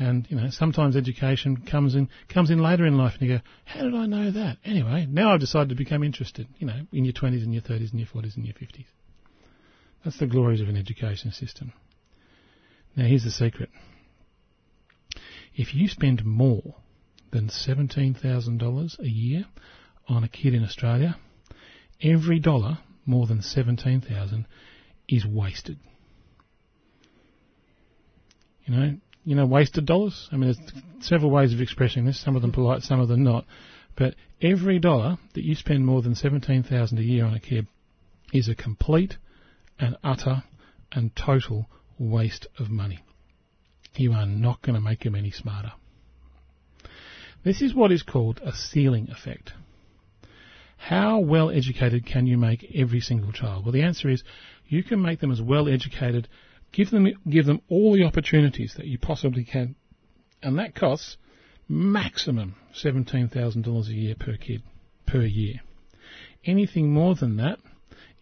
And 0.01 0.27
you 0.31 0.37
know, 0.37 0.49
sometimes 0.49 0.97
education 0.97 1.59
comes 1.59 1.95
in 1.95 2.09
comes 2.31 2.51
in 2.51 2.59
later 2.59 2.87
in 2.87 2.97
life, 2.97 3.13
and 3.21 3.29
you 3.29 3.37
go, 3.37 3.45
"How 3.67 3.83
did 3.83 3.95
I 3.95 4.07
know 4.07 4.31
that?" 4.31 4.57
Anyway, 4.65 5.07
now 5.07 5.35
I've 5.35 5.41
decided 5.41 5.69
to 5.69 5.75
become 5.75 6.03
interested. 6.03 6.49
You 6.59 6.69
know, 6.69 6.87
in 6.91 7.05
your 7.05 7.13
twenties 7.13 7.43
and 7.43 7.53
your 7.53 7.61
thirties 7.61 7.91
and 7.91 8.01
your 8.01 8.07
forties 8.07 8.35
and 8.35 8.47
your 8.47 8.55
fifties. 8.55 8.87
That's 10.03 10.19
the 10.19 10.27
glories 10.27 10.63
of 10.63 10.71
an 10.71 10.79
education 10.79 11.33
system. 11.33 11.75
Now, 12.97 13.05
here's 13.05 13.25
the 13.25 13.31
secret. 13.31 13.69
If 15.55 15.75
you 15.75 15.87
spend 15.87 16.25
more 16.25 16.77
than 17.31 17.49
$17,000 17.49 18.99
a 18.99 19.09
year 19.09 19.45
on 20.09 20.25
a 20.25 20.29
kid 20.29 20.55
in 20.55 20.65
Australia, 20.65 21.17
every 22.01 22.39
dollar 22.41 22.79
more 23.05 23.27
than 23.27 23.43
17,000 23.43 24.47
is 25.09 25.27
wasted. 25.27 25.79
You 28.65 28.75
know, 28.75 28.97
you 29.25 29.35
know, 29.35 29.47
wasted 29.47 29.87
dollars. 29.87 30.29
I 30.33 30.37
mean, 30.37 30.53
there's 30.53 30.83
several 31.05 31.31
ways 31.31 31.53
of 31.53 31.61
expressing 31.61 32.05
this. 32.05 32.23
Some 32.23 32.37
of 32.37 32.43
them 32.43 32.53
polite, 32.53 32.83
some 32.83 33.01
of 33.01 33.09
them 33.09 33.23
not. 33.23 33.45
But 33.97 34.15
every 34.41 34.79
dollar 34.79 35.19
that 35.35 35.45
you 35.45 35.55
spend 35.55 35.85
more 35.85 36.03
than 36.03 36.15
17,000 36.15 36.99
a 36.99 37.03
year 37.03 37.25
on 37.25 37.35
a 37.35 37.41
kid 37.41 37.67
is 38.33 38.49
a 38.49 38.55
complete 38.55 39.17
and 39.79 39.97
utter 40.03 40.45
and 40.93 41.15
total 41.15 41.67
waste 41.99 42.47
of 42.59 42.71
money. 42.71 43.01
You 43.97 44.13
are 44.13 44.27
not 44.27 44.63
going 44.63 44.75
to 44.75 44.81
make 44.81 45.01
them 45.01 45.15
any 45.15 45.31
smarter. 45.31 45.73
This 47.45 47.61
is 47.63 47.75
what 47.75 47.93
is 47.93 48.03
called 48.03 48.41
a 48.45 48.53
ceiling 48.53 49.09
effect. 49.11 49.53
How 50.77 51.19
well 51.19 51.51
educated 51.51 52.07
can 52.07 52.27
you 52.27 52.39
make 52.39 52.65
every 52.75 53.01
single 53.01 53.33
child? 53.33 53.65
Well, 53.65 53.73
the 53.73 53.83
answer 53.83 54.09
is 54.09 54.23
you 54.67 54.83
can 54.83 55.03
make 55.03 55.21
them 55.21 55.31
as 55.31 55.41
well 55.41 55.69
educated, 55.69 56.29
give 56.73 56.91
them, 56.91 57.09
give 57.29 57.47
them 57.47 57.61
all 57.69 57.95
the 57.95 58.05
opportunities 58.05 58.75
that 58.77 58.87
you 58.87 58.99
possibly 58.99 59.45
can, 59.45 59.75
and 60.43 60.59
that 60.59 60.75
costs 60.75 61.17
maximum 61.69 62.57
$17,000 62.75 63.89
a 63.89 63.93
year 63.93 64.15
per 64.19 64.37
kid, 64.37 64.63
per 65.07 65.23
year. 65.23 65.61
Anything 66.45 66.93
more 66.93 67.15
than 67.15 67.37
that 67.37 67.59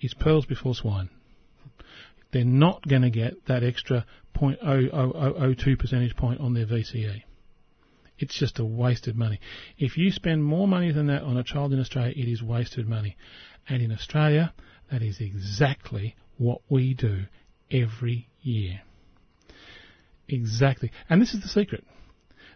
is 0.01 0.15
pearls 0.15 0.47
before 0.47 0.75
swine. 0.75 1.09
They're 2.33 2.45
not 2.45 2.87
going 2.87 3.03
to 3.03 3.11
get 3.11 3.47
that 3.47 3.65
extra 3.65 4.05
0.0002 4.37 5.79
percentage 5.79 6.17
point 6.17 6.41
on 6.41 6.55
their 6.55 6.67
VCE. 6.67 7.23
It's 8.19 8.39
just 8.39 8.59
a 8.59 8.65
wasted 8.65 9.17
money. 9.17 9.41
If 9.79 9.97
you 9.97 10.11
spend 10.11 10.45
more 10.45 10.67
money 10.67 10.91
than 10.93 11.07
that 11.07 11.23
on 11.23 11.37
a 11.37 11.45
child 11.45 11.73
in 11.73 11.81
Australia, 11.81 12.13
it 12.17 12.29
is 12.29 12.43
wasted 12.43 12.89
money. 12.89 13.17
And 13.69 13.81
in 13.81 13.93
Australia, 13.93 14.53
that 14.91 15.03
is 15.03 15.21
exactly 15.21 16.17
what 16.37 16.61
we 16.69 16.95
do 16.95 17.27
every 17.71 18.28
year. 18.43 18.83
Exactly. 20.29 20.91
And 21.09 21.23
this 21.23 21.35
is 21.35 21.41
the 21.41 21.49
secret. 21.49 21.85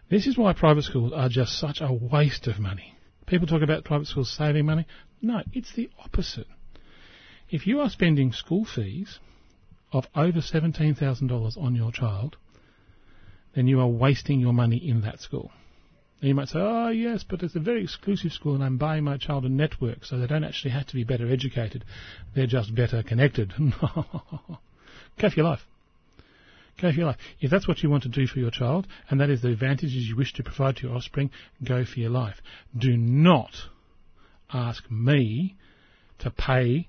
This 0.09 0.27
is 0.27 0.37
why 0.37 0.53
private 0.53 0.83
schools 0.83 1.11
are 1.13 1.29
just 1.29 1.57
such 1.57 1.81
a 1.81 1.91
waste 1.91 2.47
of 2.47 2.59
money. 2.59 2.95
People 3.25 3.47
talk 3.47 3.61
about 3.61 3.83
private 3.83 4.07
schools 4.07 4.29
saving 4.29 4.65
money. 4.65 4.85
No, 5.21 5.41
it's 5.53 5.73
the 5.73 5.89
opposite. 6.03 6.47
If 7.49 7.65
you 7.65 7.79
are 7.79 7.89
spending 7.89 8.31
school 8.31 8.65
fees 8.65 9.19
of 9.91 10.05
over 10.15 10.39
$17,000 10.39 11.57
on 11.57 11.75
your 11.75 11.91
child, 11.91 12.35
then 13.55 13.67
you 13.67 13.79
are 13.79 13.87
wasting 13.87 14.39
your 14.39 14.53
money 14.53 14.77
in 14.77 15.01
that 15.01 15.19
school. 15.19 15.51
And 16.19 16.29
you 16.29 16.35
might 16.35 16.49
say, 16.49 16.59
oh 16.59 16.89
yes, 16.89 17.23
but 17.27 17.43
it's 17.43 17.55
a 17.55 17.59
very 17.59 17.83
exclusive 17.83 18.31
school 18.31 18.55
and 18.55 18.63
I'm 18.63 18.77
buying 18.77 19.03
my 19.03 19.17
child 19.17 19.45
a 19.45 19.49
network, 19.49 20.05
so 20.05 20.17
they 20.17 20.27
don't 20.27 20.43
actually 20.43 20.71
have 20.71 20.87
to 20.87 20.95
be 20.95 21.03
better 21.03 21.29
educated. 21.29 21.85
They're 22.35 22.47
just 22.47 22.73
better 22.73 23.03
connected. 23.03 23.53
Go 23.59 25.29
for 25.29 25.35
your 25.35 25.45
life. 25.45 25.67
Go 26.81 26.91
for 26.91 26.97
your 26.97 27.07
life. 27.07 27.17
If 27.39 27.51
that's 27.51 27.67
what 27.67 27.83
you 27.83 27.89
want 27.89 28.03
to 28.03 28.09
do 28.09 28.27
for 28.27 28.39
your 28.39 28.51
child, 28.51 28.87
and 29.09 29.19
that 29.21 29.29
is 29.29 29.41
the 29.41 29.51
advantages 29.51 30.07
you 30.07 30.15
wish 30.15 30.33
to 30.33 30.43
provide 30.43 30.77
to 30.77 30.87
your 30.87 30.95
offspring, 30.95 31.29
go 31.63 31.85
for 31.85 31.99
your 31.99 32.09
life. 32.09 32.41
Do 32.77 32.97
not 32.97 33.53
ask 34.51 34.89
me 34.89 35.55
to 36.19 36.31
pay 36.31 36.87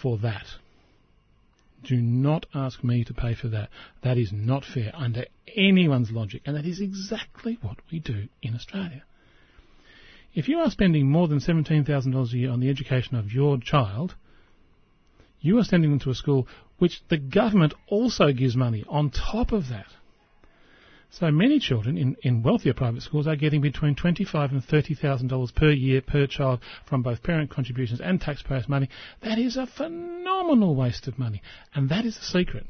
for 0.00 0.18
that. 0.18 0.46
Do 1.82 1.96
not 1.96 2.46
ask 2.54 2.82
me 2.82 3.04
to 3.04 3.14
pay 3.14 3.34
for 3.34 3.48
that. 3.48 3.68
That 4.02 4.18
is 4.18 4.32
not 4.32 4.64
fair 4.64 4.90
under 4.94 5.24
anyone's 5.54 6.10
logic, 6.10 6.42
and 6.44 6.56
that 6.56 6.66
is 6.66 6.80
exactly 6.80 7.58
what 7.62 7.76
we 7.92 8.00
do 8.00 8.28
in 8.42 8.54
Australia. 8.54 9.04
If 10.34 10.48
you 10.48 10.58
are 10.58 10.70
spending 10.70 11.10
more 11.10 11.28
than 11.28 11.38
$17,000 11.38 12.32
a 12.32 12.36
year 12.36 12.50
on 12.50 12.60
the 12.60 12.68
education 12.68 13.16
of 13.16 13.32
your 13.32 13.58
child, 13.58 14.14
you 15.40 15.58
are 15.58 15.64
sending 15.64 15.90
them 15.90 16.00
to 16.00 16.10
a 16.10 16.14
school 16.14 16.48
which 16.78 17.02
the 17.08 17.16
government 17.16 17.74
also 17.88 18.32
gives 18.32 18.56
money 18.56 18.84
on 18.88 19.10
top 19.10 19.52
of 19.52 19.68
that. 19.68 19.86
So 21.10 21.30
many 21.30 21.60
children 21.60 21.96
in, 21.96 22.16
in 22.22 22.42
wealthier 22.42 22.74
private 22.74 23.02
schools 23.02 23.26
are 23.26 23.36
getting 23.36 23.60
between 23.60 23.94
twenty-five 23.94 24.50
and 24.50 24.62
thirty 24.62 24.94
thousand 24.94 25.28
dollars 25.28 25.50
per 25.50 25.70
year 25.70 26.02
per 26.02 26.26
child 26.26 26.60
from 26.84 27.02
both 27.02 27.22
parent 27.22 27.50
contributions 27.50 28.00
and 28.00 28.20
taxpayers' 28.20 28.68
money. 28.68 28.88
That 29.22 29.38
is 29.38 29.56
a 29.56 29.66
phenomenal 29.66 30.74
waste 30.74 31.06
of 31.08 31.18
money, 31.18 31.42
and 31.74 31.88
that 31.88 32.04
is 32.04 32.16
the 32.16 32.24
secret. 32.24 32.66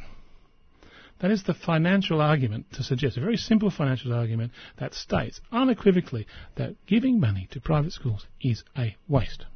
That 1.21 1.31
is 1.31 1.45
the 1.45 1.55
financial 1.55 2.21
argument 2.21 2.67
to 2.75 2.83
suggest, 2.83 3.17
a 3.17 3.21
very 3.21 3.39
simple 3.39 3.71
financial 3.71 4.13
argument 4.13 4.53
that 4.79 4.93
states 4.93 5.41
unequivocally 5.51 6.27
that 6.57 6.75
giving 6.87 7.19
money 7.19 7.49
to 7.53 7.61
private 7.61 7.93
schools 7.93 8.27
is 8.43 8.63
a 8.77 8.97
waste. 9.09 9.47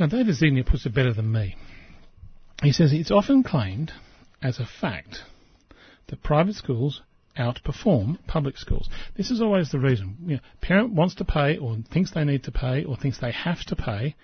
Now, 0.00 0.06
David 0.06 0.36
Zyngier 0.36 0.66
puts 0.66 0.86
it 0.86 0.94
better 0.94 1.12
than 1.12 1.30
me. 1.30 1.54
He 2.62 2.72
says 2.72 2.92
it's 2.92 3.10
often 3.10 3.42
claimed 3.42 3.92
as 4.42 4.58
a 4.58 4.66
fact 4.66 5.22
that 6.08 6.22
private 6.22 6.54
schools 6.54 7.02
outperform 7.36 8.18
public 8.26 8.56
schools. 8.56 8.88
This 9.16 9.30
is 9.30 9.42
always 9.42 9.70
the 9.70 9.78
reason. 9.78 10.16
You 10.26 10.36
know, 10.36 10.40
parent 10.60 10.92
wants 10.92 11.16
to 11.16 11.24
pay 11.24 11.58
or 11.58 11.76
thinks 11.92 12.12
they 12.12 12.24
need 12.24 12.44
to 12.44 12.52
pay 12.52 12.84
or 12.84 12.96
thinks 12.96 13.18
they 13.18 13.32
have 13.32 13.62
to 13.66 13.76
pay 13.76 14.14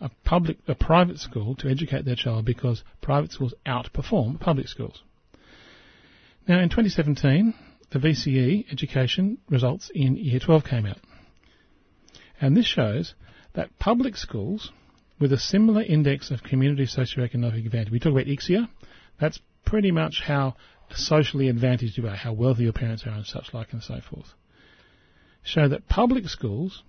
a 0.00 0.10
public 0.24 0.58
a 0.66 0.74
private 0.74 1.18
school 1.18 1.54
to 1.56 1.68
educate 1.68 2.04
their 2.04 2.16
child 2.16 2.44
because 2.44 2.82
private 3.00 3.30
schools 3.30 3.54
outperform 3.66 4.40
public 4.40 4.68
schools. 4.68 5.02
Now 6.48 6.58
in 6.58 6.70
2017, 6.70 7.54
the 7.90 7.98
VCE 7.98 8.72
education 8.72 9.38
results 9.48 9.90
in 9.94 10.16
year 10.16 10.40
12 10.40 10.64
came 10.64 10.86
out. 10.86 10.98
And 12.40 12.56
this 12.56 12.66
shows 12.66 13.14
that 13.52 13.78
public 13.78 14.16
schools 14.16 14.72
with 15.22 15.32
a 15.32 15.38
similar 15.38 15.82
index 15.82 16.32
of 16.32 16.42
community 16.42 16.84
socioeconomic 16.84 17.64
advantage, 17.64 17.92
we 17.92 18.00
talk 18.00 18.10
about 18.10 18.26
ICSEA, 18.26 18.68
that's 19.20 19.38
pretty 19.64 19.92
much 19.92 20.20
how 20.26 20.56
socially 20.90 21.48
advantaged 21.48 21.96
you 21.96 22.08
are, 22.08 22.16
how 22.16 22.32
wealthy 22.32 22.64
your 22.64 22.72
parents 22.72 23.04
are, 23.06 23.12
and 23.12 23.24
such 23.24 23.54
like, 23.54 23.72
and 23.72 23.84
so 23.84 24.00
forth, 24.10 24.34
show 25.44 25.68
that 25.68 25.88
public 25.88 26.26
schools, 26.26 26.82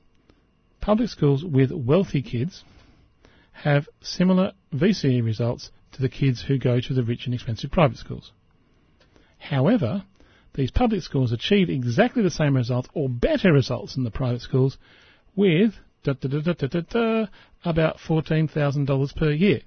public 0.81 1.09
schools 1.09 1.45
with 1.45 1.71
wealthy 1.71 2.23
kids, 2.23 2.63
have 3.51 3.87
similar 4.01 4.53
VCE 4.73 5.23
results 5.23 5.69
to 5.91 6.01
the 6.01 6.09
kids 6.09 6.43
who 6.47 6.57
go 6.57 6.79
to 6.81 6.93
the 6.95 7.03
rich 7.03 7.25
and 7.27 7.35
expensive 7.35 7.69
private 7.69 7.97
schools. 7.97 8.31
However, 9.37 10.05
these 10.55 10.71
public 10.71 11.03
schools 11.03 11.31
achieve 11.31 11.69
exactly 11.69 12.23
the 12.23 12.31
same 12.31 12.55
results 12.55 12.89
or 12.95 13.09
better 13.09 13.53
results 13.53 13.93
than 13.93 14.03
the 14.03 14.09
private 14.09 14.41
schools 14.41 14.79
with 15.35 15.75
da, 16.03 16.13
da, 16.13 16.81
da, 16.81 17.25
about 17.63 17.97
$14,000 17.97 19.15
per 19.15 19.31
year. 19.31 19.61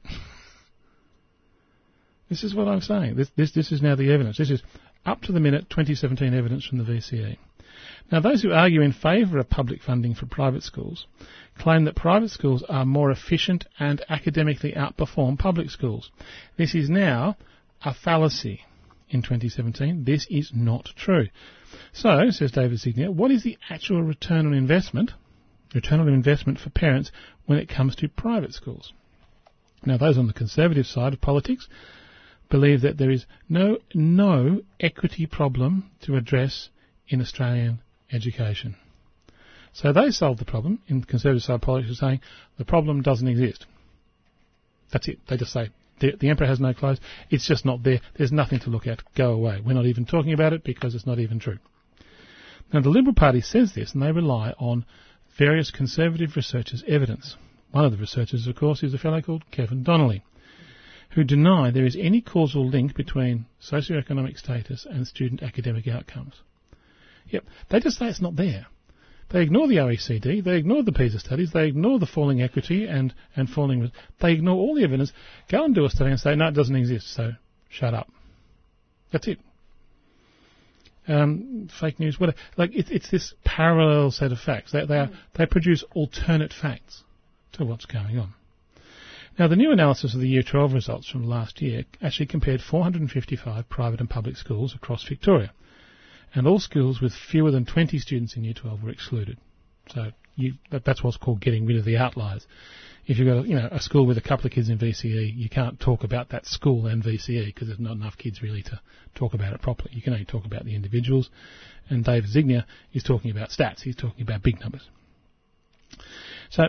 This 2.28 2.42
is 2.42 2.54
what 2.54 2.68
I'm 2.68 2.80
saying. 2.80 3.16
This, 3.16 3.30
this, 3.36 3.52
this 3.52 3.72
is 3.72 3.82
now 3.82 3.94
the 3.94 4.12
evidence. 4.12 4.38
This 4.38 4.50
is 4.50 4.62
up 5.04 5.22
to 5.22 5.32
the 5.32 5.40
minute 5.40 5.70
2017 5.70 6.34
evidence 6.34 6.66
from 6.66 6.78
the 6.78 6.84
VCE. 6.84 7.38
Now, 8.10 8.20
those 8.20 8.42
who 8.42 8.52
argue 8.52 8.82
in 8.82 8.92
favour 8.92 9.38
of 9.38 9.50
public 9.50 9.82
funding 9.82 10.14
for 10.14 10.26
private 10.26 10.62
schools 10.62 11.06
claim 11.58 11.84
that 11.84 11.96
private 11.96 12.30
schools 12.30 12.64
are 12.68 12.84
more 12.84 13.10
efficient 13.10 13.64
and 13.78 14.04
academically 14.08 14.72
outperform 14.72 15.38
public 15.38 15.70
schools. 15.70 16.10
This 16.56 16.74
is 16.74 16.88
now 16.88 17.36
a 17.84 17.94
fallacy 17.94 18.62
in 19.08 19.22
2017. 19.22 20.04
This 20.04 20.26
is 20.30 20.52
not 20.54 20.90
true. 20.96 21.28
So, 21.92 22.30
says 22.30 22.52
David 22.52 22.78
Zyngier, 22.78 23.10
what 23.10 23.30
is 23.30 23.42
the 23.42 23.58
actual 23.70 24.02
return 24.02 24.46
on 24.46 24.54
investment, 24.54 25.12
return 25.74 26.00
on 26.00 26.08
investment 26.08 26.58
for 26.58 26.70
parents 26.70 27.10
when 27.46 27.58
it 27.58 27.68
comes 27.68 27.96
to 27.96 28.08
private 28.08 28.52
schools? 28.52 28.92
Now, 29.84 29.96
those 29.96 30.18
on 30.18 30.26
the 30.26 30.32
conservative 30.32 30.86
side 30.86 31.12
of 31.12 31.20
politics 31.20 31.68
believe 32.48 32.82
that 32.82 32.98
there 32.98 33.10
is 33.10 33.26
no, 33.48 33.78
no 33.94 34.62
equity 34.80 35.26
problem 35.26 35.90
to 36.02 36.16
address 36.16 36.68
in 37.08 37.20
Australian 37.20 37.80
education. 38.12 38.76
So 39.72 39.92
they 39.92 40.10
solved 40.10 40.40
the 40.40 40.44
problem 40.44 40.80
in 40.88 41.04
conservative 41.04 41.42
side 41.42 41.62
politics 41.62 42.00
by 42.00 42.08
saying 42.08 42.20
the 42.56 42.64
problem 42.64 43.02
doesn't 43.02 43.28
exist. 43.28 43.66
That's 44.92 45.08
it. 45.08 45.18
They 45.28 45.36
just 45.36 45.52
say 45.52 45.70
the, 46.00 46.12
the, 46.18 46.30
emperor 46.30 46.46
has 46.46 46.60
no 46.60 46.72
clothes. 46.72 47.00
It's 47.30 47.46
just 47.46 47.64
not 47.64 47.82
there. 47.82 48.00
There's 48.16 48.32
nothing 48.32 48.60
to 48.60 48.70
look 48.70 48.86
at. 48.86 49.02
Go 49.14 49.32
away. 49.32 49.60
We're 49.64 49.74
not 49.74 49.86
even 49.86 50.06
talking 50.06 50.32
about 50.32 50.52
it 50.52 50.64
because 50.64 50.94
it's 50.94 51.06
not 51.06 51.18
even 51.18 51.38
true. 51.38 51.58
Now, 52.72 52.80
the 52.80 52.90
Liberal 52.90 53.14
Party 53.14 53.40
says 53.40 53.74
this, 53.74 53.92
and 53.92 54.02
they 54.02 54.12
rely 54.12 54.52
on 54.58 54.84
various 55.38 55.70
conservative 55.70 56.36
researchers' 56.36 56.84
evidence. 56.86 57.36
One 57.70 57.84
of 57.84 57.92
the 57.92 57.98
researchers, 57.98 58.46
of 58.46 58.56
course, 58.56 58.82
is 58.82 58.94
a 58.94 58.98
fellow 58.98 59.20
called 59.20 59.50
Kevin 59.50 59.82
Donnelly, 59.82 60.22
who 61.10 61.24
deny 61.24 61.70
there 61.70 61.84
is 61.84 61.96
any 61.96 62.20
causal 62.20 62.66
link 62.66 62.94
between 62.94 63.46
socioeconomic 63.60 64.38
status 64.38 64.86
and 64.88 65.06
student 65.06 65.42
academic 65.42 65.88
outcomes. 65.88 66.34
Yep, 67.28 67.44
they 67.70 67.80
just 67.80 67.98
say 67.98 68.06
it's 68.06 68.20
not 68.20 68.36
there. 68.36 68.66
They 69.30 69.42
ignore 69.42 69.66
the 69.66 69.76
OECD, 69.76 70.42
they 70.44 70.56
ignore 70.56 70.84
the 70.84 70.92
PISA 70.92 71.18
studies, 71.18 71.50
they 71.52 71.66
ignore 71.66 71.98
the 71.98 72.06
falling 72.06 72.40
equity 72.40 72.86
and, 72.86 73.12
and 73.34 73.48
falling, 73.48 73.90
they 74.20 74.32
ignore 74.32 74.56
all 74.56 74.76
the 74.76 74.84
evidence, 74.84 75.12
go 75.50 75.64
and 75.64 75.74
do 75.74 75.84
a 75.84 75.90
study 75.90 76.10
and 76.10 76.20
say, 76.20 76.36
no, 76.36 76.48
it 76.48 76.54
doesn't 76.54 76.76
exist, 76.76 77.12
so 77.12 77.32
shut 77.68 77.92
up. 77.92 78.08
That's 79.10 79.26
it. 79.26 79.40
Um, 81.08 81.68
fake 81.80 82.00
news, 82.00 82.18
whatever. 82.18 82.38
Like, 82.56 82.74
it, 82.74 82.90
it's 82.90 83.10
this 83.10 83.34
parallel 83.44 84.10
set 84.10 84.32
of 84.32 84.40
facts. 84.40 84.72
They, 84.72 84.84
they, 84.84 84.98
are, 84.98 85.10
they 85.34 85.46
produce 85.46 85.84
alternate 85.94 86.52
facts 86.52 87.04
to 87.52 87.64
what's 87.64 87.86
going 87.86 88.18
on. 88.18 88.34
Now, 89.38 89.48
the 89.48 89.56
new 89.56 89.70
analysis 89.70 90.14
of 90.14 90.20
the 90.20 90.28
Year 90.28 90.42
12 90.42 90.72
results 90.72 91.08
from 91.08 91.24
last 91.24 91.60
year 91.60 91.84
actually 92.02 92.26
compared 92.26 92.60
455 92.60 93.68
private 93.68 94.00
and 94.00 94.10
public 94.10 94.36
schools 94.36 94.74
across 94.74 95.06
Victoria 95.06 95.52
and 96.34 96.46
all 96.46 96.58
schools 96.58 97.00
with 97.00 97.12
fewer 97.14 97.50
than 97.50 97.64
20 97.64 97.98
students 97.98 98.36
in 98.36 98.44
Year 98.44 98.54
12 98.54 98.82
were 98.82 98.90
excluded. 98.90 99.38
So 99.88 100.10
you, 100.34 100.54
that, 100.70 100.84
that's 100.84 101.02
what's 101.02 101.16
called 101.16 101.40
getting 101.40 101.66
rid 101.66 101.78
of 101.78 101.84
the 101.84 101.96
outliers. 101.96 102.46
If 103.06 103.18
you've 103.18 103.28
got 103.28 103.46
you 103.46 103.54
know, 103.54 103.68
a 103.70 103.80
school 103.80 104.04
with 104.06 104.18
a 104.18 104.22
couple 104.22 104.46
of 104.46 104.52
kids 104.52 104.68
in 104.68 104.78
VCE, 104.78 105.32
you 105.34 105.48
can't 105.48 105.78
talk 105.78 106.02
about 106.02 106.30
that 106.30 106.44
school 106.44 106.86
and 106.86 107.02
VCE 107.02 107.46
because 107.46 107.68
there's 107.68 107.78
not 107.78 107.92
enough 107.92 108.18
kids 108.18 108.42
really 108.42 108.62
to 108.62 108.80
talk 109.14 109.32
about 109.32 109.52
it 109.52 109.62
properly. 109.62 109.90
You 109.92 110.02
can 110.02 110.12
only 110.12 110.24
talk 110.24 110.44
about 110.44 110.64
the 110.64 110.74
individuals. 110.74 111.30
And 111.88 112.04
David 112.04 112.30
Zyngier 112.30 112.64
is 112.92 113.04
talking 113.04 113.30
about 113.30 113.50
stats. 113.50 113.82
He's 113.82 113.94
talking 113.94 114.22
about 114.22 114.42
big 114.42 114.60
numbers. 114.60 114.88
So 116.50 116.64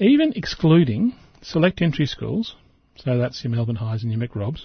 even 0.00 0.32
excluding 0.34 1.14
select 1.40 1.80
entry 1.80 2.06
schools, 2.06 2.56
so 2.96 3.16
that's 3.18 3.44
your 3.44 3.52
Melbourne 3.52 3.76
Highs 3.76 4.02
and 4.02 4.10
your 4.12 4.20
McRobs, 4.20 4.62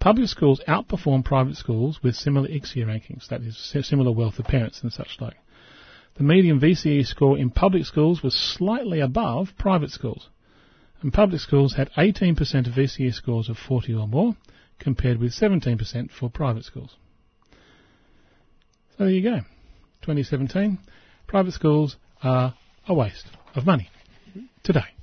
Public 0.00 0.28
schools 0.28 0.60
outperform 0.68 1.24
private 1.24 1.56
schools 1.56 2.00
with 2.02 2.14
similar 2.14 2.48
ICSEA 2.48 2.86
rankings, 2.86 3.28
that 3.28 3.42
is, 3.42 3.58
similar 3.82 4.12
wealth 4.12 4.38
of 4.38 4.44
parents 4.44 4.80
and 4.82 4.92
such 4.92 5.16
like. 5.20 5.36
The 6.18 6.24
median 6.24 6.58
VCE 6.58 7.06
score 7.06 7.38
in 7.38 7.50
public 7.50 7.84
schools 7.84 8.24
was 8.24 8.34
slightly 8.34 8.98
above 8.98 9.50
private 9.56 9.90
schools. 9.90 10.28
And 11.00 11.12
public 11.12 11.40
schools 11.40 11.74
had 11.74 11.92
18% 11.92 12.32
of 12.66 12.74
VCE 12.74 13.14
scores 13.14 13.48
of 13.48 13.56
40 13.56 13.94
or 13.94 14.08
more, 14.08 14.34
compared 14.80 15.18
with 15.18 15.32
17% 15.32 16.10
for 16.10 16.28
private 16.28 16.64
schools. 16.64 16.96
So 18.96 19.04
there 19.04 19.10
you 19.10 19.22
go. 19.22 19.38
2017, 20.02 20.78
private 21.28 21.52
schools 21.52 21.96
are 22.20 22.54
a 22.88 22.94
waste 22.94 23.26
of 23.54 23.64
money 23.64 23.88
today. 24.64 24.97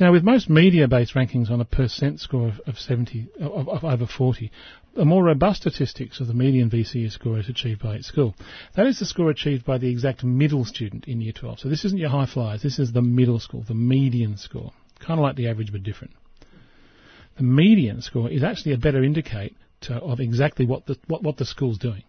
Now, 0.00 0.12
with 0.12 0.24
most 0.24 0.48
media-based 0.48 1.12
rankings 1.12 1.50
on 1.50 1.60
a 1.60 1.66
percent 1.66 2.20
score 2.20 2.48
of, 2.48 2.60
of 2.66 2.78
70, 2.78 3.28
of, 3.38 3.68
of, 3.68 3.84
over 3.84 4.06
40, 4.06 4.50
a 4.96 5.04
more 5.04 5.22
robust 5.22 5.60
statistics 5.60 6.20
of 6.20 6.26
the 6.26 6.32
median 6.32 6.70
VCE 6.70 7.12
score 7.12 7.38
is 7.38 7.50
achieved 7.50 7.82
by 7.82 7.96
each 7.96 8.06
school. 8.06 8.34
That 8.76 8.86
is 8.86 8.98
the 8.98 9.04
score 9.04 9.28
achieved 9.28 9.66
by 9.66 9.76
the 9.76 9.90
exact 9.90 10.24
middle 10.24 10.64
student 10.64 11.06
in 11.06 11.20
Year 11.20 11.34
12. 11.34 11.60
So 11.60 11.68
this 11.68 11.84
isn't 11.84 11.98
your 11.98 12.08
high 12.08 12.24
flyers, 12.24 12.62
this 12.62 12.78
is 12.78 12.94
the 12.94 13.02
middle 13.02 13.38
school, 13.38 13.62
the 13.62 13.74
median 13.74 14.38
score. 14.38 14.72
Kind 15.00 15.20
of 15.20 15.22
like 15.22 15.36
the 15.36 15.48
average 15.48 15.70
but 15.70 15.82
different. 15.82 16.14
The 17.36 17.42
median 17.42 18.00
score 18.00 18.30
is 18.30 18.42
actually 18.42 18.72
a 18.72 18.78
better 18.78 19.04
indicator 19.04 19.52
of 19.90 20.18
exactly 20.18 20.64
what 20.64 20.86
the, 20.86 20.96
what, 21.08 21.22
what 21.22 21.36
the 21.36 21.44
school's 21.44 21.78
doing. 21.78 22.04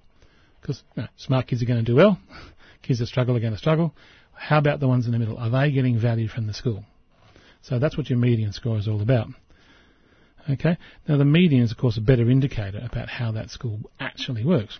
Because 0.61 0.81
you 0.95 1.03
know, 1.03 1.09
smart 1.17 1.47
kids 1.47 1.61
are 1.61 1.65
going 1.65 1.83
to 1.83 1.91
do 1.91 1.97
well, 1.97 2.17
kids 2.83 2.99
that 2.99 3.07
struggle 3.07 3.35
are 3.35 3.41
going 3.41 3.51
to 3.51 3.59
struggle. 3.59 3.93
How 4.33 4.59
about 4.59 4.79
the 4.79 4.87
ones 4.87 5.07
in 5.07 5.11
the 5.11 5.19
middle? 5.19 5.37
Are 5.37 5.49
they 5.49 5.71
getting 5.71 5.99
value 5.99 6.29
from 6.29 6.47
the 6.47 6.53
school? 6.53 6.85
So 7.61 7.79
that's 7.79 7.97
what 7.97 8.09
your 8.09 8.19
median 8.19 8.53
score 8.53 8.77
is 8.77 8.87
all 8.87 9.01
about. 9.01 9.27
Okay. 10.49 10.77
Now 11.07 11.17
the 11.17 11.25
median 11.25 11.63
is 11.63 11.71
of 11.71 11.77
course 11.77 11.97
a 11.97 12.01
better 12.01 12.29
indicator 12.29 12.81
about 12.83 13.09
how 13.09 13.31
that 13.33 13.49
school 13.49 13.79
actually 13.99 14.43
works. 14.43 14.79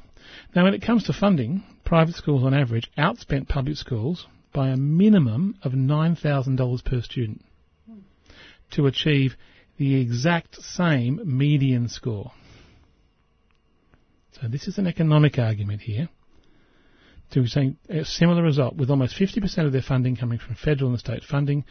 Now 0.56 0.64
when 0.64 0.74
it 0.74 0.82
comes 0.82 1.04
to 1.04 1.14
funding, 1.14 1.64
private 1.86 2.16
schools 2.16 2.44
on 2.44 2.54
average 2.54 2.90
outspent 2.98 3.48
public 3.48 3.78
schools 3.78 4.28
by 4.54 4.70
a 4.70 4.78
minimum 4.78 5.56
of 5.64 5.74
$9,000 5.74 6.86
per 6.86 7.02
student 7.02 7.44
to 8.72 8.88
achieve 8.88 9.36
the 9.78 10.00
exact 10.00 10.62
same 10.62 11.22
median 11.26 11.88
score. 11.88 12.32
So 14.40 14.48
this 14.48 14.68
is 14.68 14.78
an 14.78 14.88
economic 14.88 15.38
argument 15.38 15.82
here 15.82 16.10
to 17.32 17.48
saying 17.48 17.78
a 17.90 18.04
similar 18.04 18.44
result 18.44 18.76
with 18.76 18.90
almost 18.90 19.18
50% 19.18 19.66
of 19.66 19.72
their 19.72 19.82
funding 19.82 20.16
coming 20.16 20.40
from 20.40 20.56
federal 20.56 20.92
and 20.92 21.00
state 21.00 21.24
funding 21.24 21.64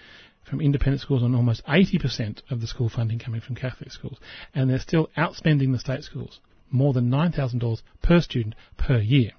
from 0.50 0.60
independent 0.60 1.00
schools 1.00 1.22
and 1.22 1.36
almost 1.36 1.64
80% 1.66 2.42
of 2.50 2.60
the 2.60 2.66
school 2.66 2.88
funding 2.88 3.20
coming 3.20 3.40
from 3.40 3.54
Catholic 3.54 3.92
schools. 3.92 4.18
And 4.54 4.68
they're 4.68 4.80
still 4.80 5.08
outspending 5.16 5.72
the 5.72 5.78
state 5.78 6.02
schools, 6.02 6.40
more 6.70 6.92
than 6.92 7.08
$9,000 7.08 7.82
per 8.02 8.20
student 8.20 8.56
per 8.76 8.98
year. 8.98 9.30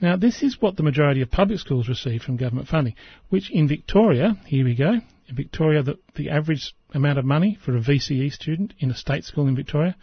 Now, 0.00 0.16
this 0.16 0.42
is 0.42 0.56
what 0.60 0.76
the 0.76 0.82
majority 0.82 1.20
of 1.20 1.30
public 1.30 1.58
schools 1.58 1.88
receive 1.88 2.22
from 2.22 2.36
government 2.36 2.68
funding, 2.68 2.94
which 3.28 3.50
in 3.50 3.68
Victoria, 3.68 4.38
here 4.46 4.64
we 4.64 4.74
go, 4.74 5.00
in 5.28 5.36
Victoria, 5.36 5.82
the, 5.82 5.98
the 6.16 6.30
average 6.30 6.74
amount 6.94 7.18
of 7.18 7.24
money 7.24 7.58
for 7.64 7.76
a 7.76 7.80
VCE 7.80 8.32
student 8.32 8.74
in 8.78 8.90
a 8.90 8.96
state 8.96 9.24
school 9.24 9.46
in 9.46 9.54
Victoria, 9.54 9.96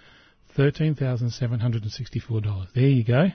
$13,764. 0.57 2.67
There 2.73 2.83
you 2.83 3.03
go. 3.03 3.27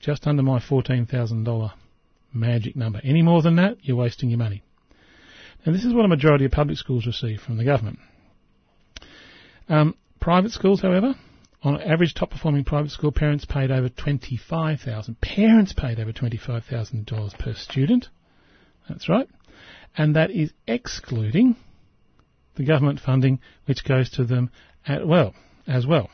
Just 0.00 0.26
under 0.26 0.42
my 0.42 0.58
$14,000 0.58 1.72
magic 2.32 2.76
number. 2.76 3.00
Any 3.02 3.22
more 3.22 3.42
than 3.42 3.56
that, 3.56 3.78
you're 3.82 3.96
wasting 3.96 4.30
your 4.30 4.38
money. 4.38 4.62
And 5.64 5.74
this 5.74 5.84
is 5.84 5.92
what 5.92 6.04
a 6.04 6.08
majority 6.08 6.44
of 6.44 6.52
public 6.52 6.78
schools 6.78 7.06
receive 7.06 7.40
from 7.40 7.56
the 7.56 7.64
government. 7.64 7.98
Um, 9.68 9.96
private 10.20 10.52
schools, 10.52 10.80
however, 10.80 11.14
on 11.62 11.80
average, 11.82 12.14
top 12.14 12.30
performing 12.30 12.64
private 12.64 12.90
school 12.90 13.12
parents 13.12 13.44
paid 13.44 13.70
over 13.70 13.88
twenty-five 13.88 14.80
thousand. 14.80 15.20
Parents 15.20 15.72
paid 15.72 15.98
over 15.98 16.12
twenty-five 16.12 16.64
thousand 16.64 17.06
dollars 17.06 17.34
per 17.38 17.52
student. 17.54 18.08
That's 18.88 19.08
right, 19.08 19.28
and 19.96 20.14
that 20.16 20.30
is 20.30 20.52
excluding 20.66 21.56
the 22.54 22.64
government 22.64 23.00
funding 23.00 23.40
which 23.66 23.84
goes 23.84 24.10
to 24.10 24.24
them 24.24 24.50
at 24.86 25.06
well 25.06 25.34
as 25.66 25.86
well 25.86 26.10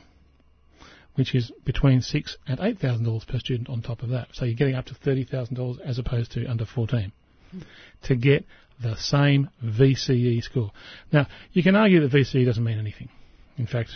which 1.14 1.35
is 1.35 1.53
between 1.64 2.03
six 2.03 2.37
and 2.46 2.59
eight 2.61 2.79
thousand 2.79 3.05
dollars 3.05 3.24
per 3.24 3.38
student 3.38 3.68
on 3.68 3.83
top 3.83 4.03
of 4.03 4.11
that. 4.11 4.29
So 4.33 4.44
you're 4.44 4.57
getting 4.57 4.74
up 4.74 4.87
to 4.87 4.94
thirty 4.94 5.24
thousand 5.24 5.57
dollars 5.57 5.79
as 5.85 5.98
opposed 5.98 6.33
to 6.33 6.46
under 6.46 6.64
fourteen 6.64 7.12
to 8.03 8.16
get 8.16 8.44
the 8.83 8.96
same 8.96 9.48
VCE 9.64 10.42
score. 10.42 10.72
Now 11.12 11.27
you 11.53 11.62
can 11.62 11.77
argue 11.77 12.00
that 12.00 12.12
VCE 12.12 12.44
doesn't 12.44 12.64
mean 12.64 12.79
anything. 12.79 13.09
In 13.57 13.66
fact, 13.66 13.90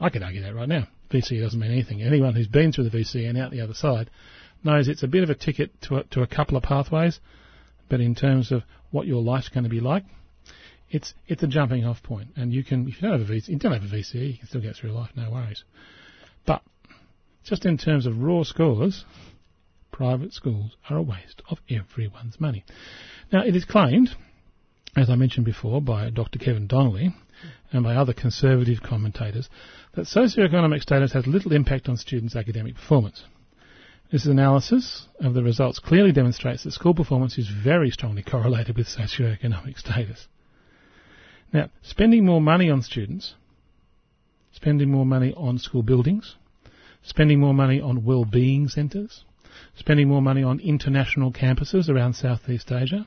I 0.00 0.10
could 0.10 0.22
argue 0.22 0.42
that 0.42 0.54
right 0.54 0.68
now. 0.68 0.86
VCE 1.10 1.40
doesn't 1.40 1.58
mean 1.58 1.72
anything. 1.72 2.02
Anyone 2.02 2.34
who's 2.34 2.46
been 2.46 2.72
through 2.72 2.88
the 2.88 2.96
VCE 2.98 3.28
and 3.28 3.38
out 3.38 3.50
the 3.50 3.62
other 3.62 3.74
side 3.74 4.10
knows 4.62 4.88
it's 4.88 5.02
a 5.02 5.08
bit 5.08 5.22
of 5.22 5.30
a 5.30 5.34
ticket 5.34 5.70
to 5.82 5.96
a, 5.96 6.04
to 6.04 6.22
a 6.22 6.26
couple 6.26 6.56
of 6.56 6.62
pathways, 6.62 7.20
but 7.88 8.00
in 8.00 8.14
terms 8.14 8.52
of 8.52 8.62
what 8.90 9.06
your 9.06 9.22
life's 9.22 9.48
going 9.48 9.64
to 9.64 9.70
be 9.70 9.80
like, 9.80 10.04
it's 10.90 11.14
it's 11.26 11.42
a 11.42 11.46
jumping 11.46 11.84
off 11.84 12.02
point. 12.02 12.28
And 12.36 12.52
you 12.52 12.64
can 12.64 12.86
if 12.88 13.00
you 13.00 13.08
don't 13.08 13.18
have 13.18 13.28
a 13.28 13.32
VCE, 13.32 13.48
you 13.48 13.58
don't 13.58 13.72
have 13.72 13.82
a 13.82 13.94
VCE, 13.94 14.32
you 14.32 14.38
can 14.38 14.48
still 14.48 14.60
get 14.60 14.76
through 14.76 14.92
life, 14.92 15.10
no 15.16 15.30
worries. 15.30 15.64
But 16.48 16.62
just 17.44 17.66
in 17.66 17.76
terms 17.76 18.06
of 18.06 18.22
raw 18.22 18.42
scores, 18.42 19.04
private 19.92 20.32
schools 20.32 20.78
are 20.88 20.96
a 20.96 21.02
waste 21.02 21.42
of 21.50 21.58
everyone's 21.68 22.40
money. 22.40 22.64
Now, 23.30 23.44
it 23.44 23.54
is 23.54 23.66
claimed, 23.66 24.16
as 24.96 25.10
I 25.10 25.14
mentioned 25.16 25.44
before, 25.44 25.82
by 25.82 26.08
Dr. 26.08 26.38
Kevin 26.38 26.66
Donnelly 26.66 27.14
and 27.70 27.84
by 27.84 27.94
other 27.96 28.14
conservative 28.14 28.82
commentators, 28.82 29.50
that 29.94 30.06
socioeconomic 30.06 30.80
status 30.80 31.12
has 31.12 31.26
little 31.26 31.52
impact 31.52 31.86
on 31.86 31.98
students' 31.98 32.34
academic 32.34 32.76
performance. 32.76 33.24
This 34.10 34.24
analysis 34.24 35.06
of 35.20 35.34
the 35.34 35.42
results 35.42 35.78
clearly 35.78 36.12
demonstrates 36.12 36.64
that 36.64 36.72
school 36.72 36.94
performance 36.94 37.36
is 37.36 37.48
very 37.48 37.90
strongly 37.90 38.22
correlated 38.22 38.78
with 38.78 38.86
socioeconomic 38.88 39.78
status. 39.78 40.28
Now, 41.52 41.68
spending 41.82 42.24
more 42.24 42.40
money 42.40 42.70
on 42.70 42.80
students 42.80 43.34
spending 44.58 44.90
more 44.90 45.06
money 45.06 45.32
on 45.36 45.56
school 45.56 45.84
buildings, 45.84 46.34
spending 47.02 47.38
more 47.38 47.54
money 47.54 47.80
on 47.80 48.04
well-being 48.04 48.66
centres, 48.66 49.24
spending 49.76 50.08
more 50.08 50.20
money 50.20 50.42
on 50.42 50.58
international 50.58 51.32
campuses 51.32 51.88
around 51.88 52.14
Southeast 52.14 52.72
Asia, 52.72 53.06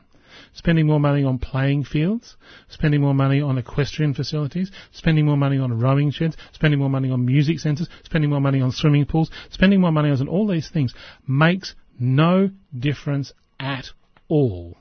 spending 0.54 0.88
more 0.88 1.00
money 1.00 1.26
on 1.26 1.38
playing 1.38 1.84
fields, 1.84 2.38
spending 2.70 3.02
more 3.02 3.14
money 3.14 3.42
on 3.42 3.58
equestrian 3.58 4.14
facilities, 4.14 4.72
spending 4.94 5.26
more 5.26 5.36
money 5.36 5.58
on 5.58 5.78
rowing 5.78 6.10
sheds, 6.10 6.38
spending 6.54 6.80
more 6.80 6.90
money 6.90 7.12
on 7.12 7.26
music 7.26 7.60
centres, 7.60 7.90
spending 8.06 8.30
more 8.30 8.40
money 8.40 8.62
on 8.62 8.72
swimming 8.72 9.06
pools, 9.06 9.30
spending 9.50 9.82
more 9.82 9.92
money 9.92 10.10
on 10.10 10.30
all 10.30 10.48
these 10.48 10.70
things 10.70 10.94
makes 11.28 11.76
no 12.00 12.50
difference 12.80 13.34
at 13.60 13.88
all 14.30 14.78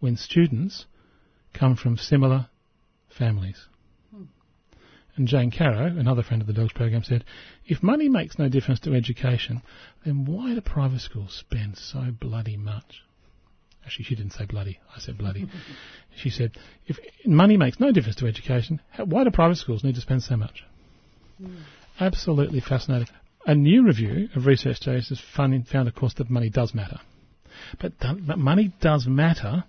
when 0.00 0.16
students 0.16 0.86
come 1.52 1.76
from 1.76 1.98
similar 1.98 2.48
families. 3.10 3.66
And 5.16 5.26
Jane 5.26 5.50
Caro, 5.50 5.86
another 5.86 6.22
friend 6.22 6.42
of 6.42 6.46
the 6.46 6.52
Dogs 6.52 6.74
program, 6.74 7.02
said, 7.02 7.24
if 7.66 7.82
money 7.82 8.08
makes 8.08 8.38
no 8.38 8.48
difference 8.50 8.80
to 8.80 8.94
education, 8.94 9.62
then 10.04 10.26
why 10.26 10.54
do 10.54 10.60
private 10.60 11.00
schools 11.00 11.34
spend 11.34 11.78
so 11.78 12.10
bloody 12.20 12.56
much? 12.56 13.02
Actually, 13.84 14.04
she 14.04 14.14
didn't 14.14 14.32
say 14.32 14.44
bloody. 14.44 14.78
I 14.94 15.00
said 15.00 15.16
bloody. 15.16 15.46
she 16.16 16.28
said, 16.28 16.52
if 16.86 16.98
money 17.24 17.56
makes 17.56 17.80
no 17.80 17.92
difference 17.92 18.16
to 18.16 18.26
education, 18.26 18.80
why 19.02 19.24
do 19.24 19.30
private 19.30 19.56
schools 19.56 19.84
need 19.84 19.94
to 19.94 20.00
spend 20.00 20.22
so 20.22 20.36
much? 20.36 20.64
Mm. 21.40 21.62
Absolutely 21.98 22.60
fascinating. 22.60 23.08
A 23.46 23.54
new 23.54 23.86
review 23.86 24.28
of 24.34 24.44
research 24.44 24.78
studies 24.78 25.08
has 25.08 25.20
found, 25.34 25.54
of 25.72 25.94
course, 25.94 26.14
that 26.14 26.28
money 26.28 26.50
does 26.50 26.74
matter. 26.74 26.98
But, 27.80 27.92
but 28.00 28.38
money 28.38 28.72
does 28.82 29.06
matter, 29.06 29.64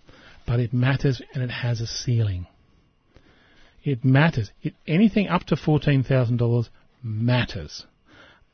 but 0.45 0.59
it 0.59 0.73
matters 0.73 1.21
and 1.33 1.43
it 1.43 1.51
has 1.51 1.79
a 1.79 1.87
ceiling. 1.87 2.47
It 3.87 4.03
matters. 4.03 4.51
It, 4.61 4.73
anything 4.85 5.29
up 5.29 5.45
to 5.45 5.55
$14,000 5.55 6.69
matters. 7.01 7.85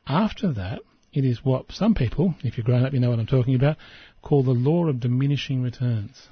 After 0.06 0.52
that, 0.52 0.78
it 1.12 1.24
is 1.24 1.44
what 1.44 1.72
some 1.72 1.92
people, 1.92 2.36
if 2.44 2.56
you're 2.56 2.64
grown 2.64 2.84
up, 2.84 2.92
you 2.92 3.00
know 3.00 3.10
what 3.10 3.18
I'm 3.18 3.26
talking 3.26 3.56
about, 3.56 3.76
call 4.22 4.44
the 4.44 4.52
law 4.52 4.86
of 4.86 5.00
diminishing 5.00 5.60
returns. 5.60 6.28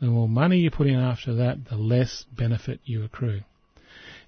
The 0.00 0.06
more 0.06 0.28
money 0.28 0.58
you 0.58 0.70
put 0.70 0.86
in 0.86 0.94
after 0.94 1.34
that, 1.34 1.64
the 1.68 1.74
less 1.74 2.24
benefit 2.30 2.78
you 2.84 3.02
accrue. 3.02 3.40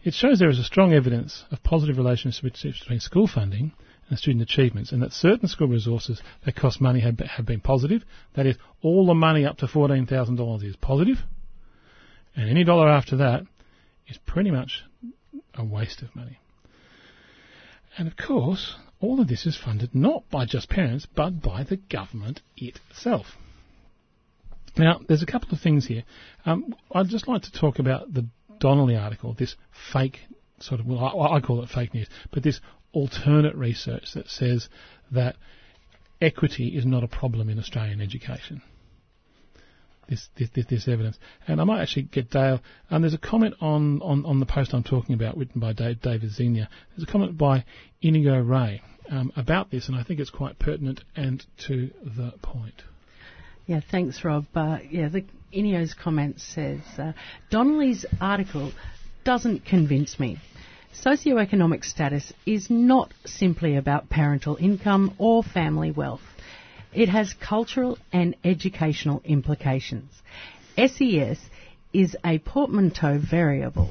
It 0.03 0.13
shows 0.13 0.41
there 0.41 0.51
is 0.51 0.59
a 0.59 0.65
strong 0.65 0.93
evidence 0.93 1.45
of 1.53 1.63
positive 1.63 1.99
relationships 1.99 2.65
between 2.81 2.99
school 2.99 3.29
funding 3.29 3.75
and 4.09 4.19
student 4.19 4.43
achievements, 4.43 4.91
and 4.91 5.01
that 5.03 5.13
certain 5.13 5.47
school 5.47 5.69
resources 5.69 6.21
that 6.45 6.57
cost 6.57 6.81
money 6.81 6.99
have, 6.99 7.21
have 7.21 7.47
been 7.47 7.61
positive. 7.61 8.03
That 8.35 8.47
is, 8.47 8.57
all 8.83 9.07
the 9.07 9.15
money 9.15 9.45
up 9.47 9.59
to 9.59 9.67
$14,000 9.67 10.65
is 10.65 10.75
positive, 10.75 11.19
and 12.35 12.51
any 12.51 12.65
dollar 12.65 12.89
after 12.89 13.19
that 13.19 13.45
is 14.09 14.19
pretty 14.19 14.51
much 14.51 14.83
a 15.55 15.65
waste 15.65 16.03
of 16.03 16.15
money. 16.15 16.39
And 17.97 18.09
of 18.09 18.17
course, 18.17 18.77
all 19.01 19.21
of 19.21 19.29
this 19.29 19.47
is 19.47 19.57
funded 19.57 19.95
not 19.95 20.29
by 20.31 20.45
just 20.45 20.69
parents, 20.69 21.07
but 21.07 21.43
by 21.43 21.65
the 21.65 21.77
government 21.77 22.41
itself. 22.57 23.27
Now, 24.77 25.01
there's 25.07 25.23
a 25.23 25.27
couple 25.27 25.51
of 25.53 25.61
things 25.61 25.87
here. 25.87 26.05
Um, 26.47 26.75
I'd 26.93 27.09
just 27.09 27.27
like 27.27 27.43
to 27.43 27.53
talk 27.53 27.79
about 27.79 28.13
the 28.13 28.29
Donnelly 28.61 28.97
article, 28.97 29.35
this 29.35 29.57
fake 29.93 30.21
sort 30.61 30.81
of, 30.81 30.87
well, 30.87 30.99
I, 30.99 31.37
I 31.37 31.41
call 31.41 31.63
it 31.63 31.69
fake 31.69 31.95
news, 31.95 32.09
but 32.33 32.43
this 32.43 32.61
alternate 32.93 33.55
research 33.55 34.13
that 34.15 34.29
says 34.29 34.69
that 35.11 35.37
equity 36.21 36.69
is 36.69 36.85
not 36.85 37.05
a 37.05 37.09
problem 37.09 37.49
in 37.49 37.59
Australian 37.59 38.01
education. 38.01 38.63
This, 40.09 40.29
this, 40.39 40.49
this, 40.55 40.65
this 40.67 40.89
evidence. 40.89 41.19
And 41.47 41.61
I 41.61 41.65
might 41.65 41.83
actually 41.83 42.05
get 42.05 42.31
Dale. 42.31 42.61
Um, 42.91 43.03
there's 43.03 43.15
a 43.15 43.19
comment 43.19 43.55
on, 43.61 44.01
on, 44.01 44.25
on 44.25 44.41
the 44.41 44.47
post 44.47 44.73
I'm 44.73 44.83
talking 44.83 45.15
about, 45.15 45.37
written 45.37 45.61
by 45.61 45.75
Dave, 45.75 46.01
David 46.01 46.31
Zenia. 46.31 46.69
There's 46.97 47.07
a 47.07 47.13
comment 47.13 47.37
by 47.37 47.65
Inigo 48.01 48.41
Ray 48.41 48.81
um, 49.11 49.33
about 49.37 49.71
this, 49.71 49.89
and 49.89 49.97
I 49.97 50.03
think 50.03 50.21
it's 50.21 50.31
quite 50.31 50.59
pertinent 50.59 51.03
and 51.15 51.45
to 51.67 51.91
the 52.03 52.33
point. 52.43 52.83
Yeah, 53.67 53.81
thanks, 53.91 54.25
Rob. 54.25 54.47
Uh, 54.55 54.79
yeah, 54.91 55.09
the 55.09 55.25
Inigo's 55.53 55.95
comment 55.95 56.41
says 56.41 56.81
uh, 56.97 57.13
Donnelly's 57.51 58.07
article 58.19 58.73
doesn't 59.25 59.67
convince 59.67 60.19
me. 60.19 60.39
Socioeconomic 61.05 61.85
status 61.85 62.33
is 62.47 62.71
not 62.71 63.13
simply 63.27 63.77
about 63.77 64.09
parental 64.09 64.57
income 64.57 65.15
or 65.19 65.43
family 65.43 65.91
wealth. 65.91 66.23
It 66.95 67.11
has 67.11 67.35
cultural 67.35 67.99
and 68.13 68.35
educational 68.45 69.21
implications. 69.25 70.23
SES 70.77 71.39
is 71.93 72.17
a 72.25 72.39
portmanteau 72.39 73.19
variable. 73.19 73.91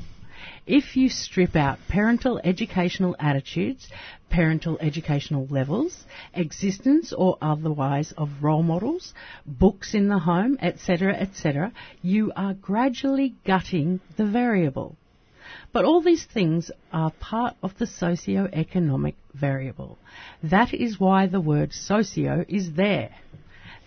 If 0.65 0.97
you 0.97 1.09
strip 1.09 1.55
out 1.55 1.79
parental 1.87 2.41
educational 2.43 3.15
attitudes, 3.19 3.87
parental 4.29 4.77
educational 4.81 5.47
levels, 5.47 6.05
existence 6.33 7.13
or 7.13 7.37
otherwise 7.41 8.11
of 8.13 8.43
role 8.43 8.63
models, 8.63 9.13
books 9.45 9.93
in 9.93 10.09
the 10.09 10.19
home, 10.19 10.57
etc., 10.61 11.13
etc., 11.13 11.71
you 12.01 12.31
are 12.35 12.53
gradually 12.53 13.35
gutting 13.45 13.99
the 14.17 14.25
variable. 14.25 14.97
But 15.71 15.85
all 15.85 16.01
these 16.01 16.25
things 16.25 16.71
are 16.91 17.11
part 17.11 17.55
of 17.61 17.77
the 17.77 17.87
socio-economic 17.87 19.15
variable. 19.33 19.97
That 20.41 20.73
is 20.73 20.99
why 20.99 21.27
the 21.27 21.41
word 21.41 21.73
socio 21.73 22.45
is 22.47 22.73
there. 22.73 23.11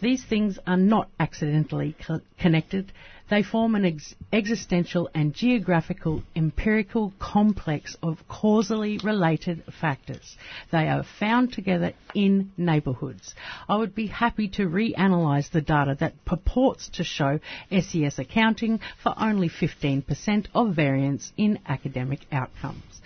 These 0.00 0.24
things 0.24 0.58
are 0.66 0.76
not 0.76 1.08
accidentally 1.18 1.94
co- 2.06 2.20
connected. 2.38 2.92
They 3.30 3.44
form 3.44 3.76
an 3.76 3.84
ex- 3.84 4.16
existential 4.32 5.08
and 5.14 5.32
geographical 5.32 6.24
empirical 6.34 7.14
complex 7.20 7.96
of 8.02 8.26
causally 8.26 8.98
related 9.04 9.62
factors. 9.80 10.36
They 10.72 10.88
are 10.88 11.04
found 11.04 11.52
together 11.52 11.92
in 12.12 12.50
neighbourhoods. 12.56 13.36
I 13.68 13.76
would 13.76 13.94
be 13.94 14.08
happy 14.08 14.48
to 14.48 14.68
reanalyse 14.68 15.48
the 15.48 15.60
data 15.60 15.96
that 16.00 16.24
purports 16.24 16.88
to 16.94 17.04
show 17.04 17.38
SES 17.70 18.18
accounting 18.18 18.80
for 19.00 19.14
only 19.16 19.48
15% 19.48 20.46
of 20.52 20.74
variance 20.74 21.32
in 21.36 21.60
academic 21.68 22.26
outcomes. 22.32 23.00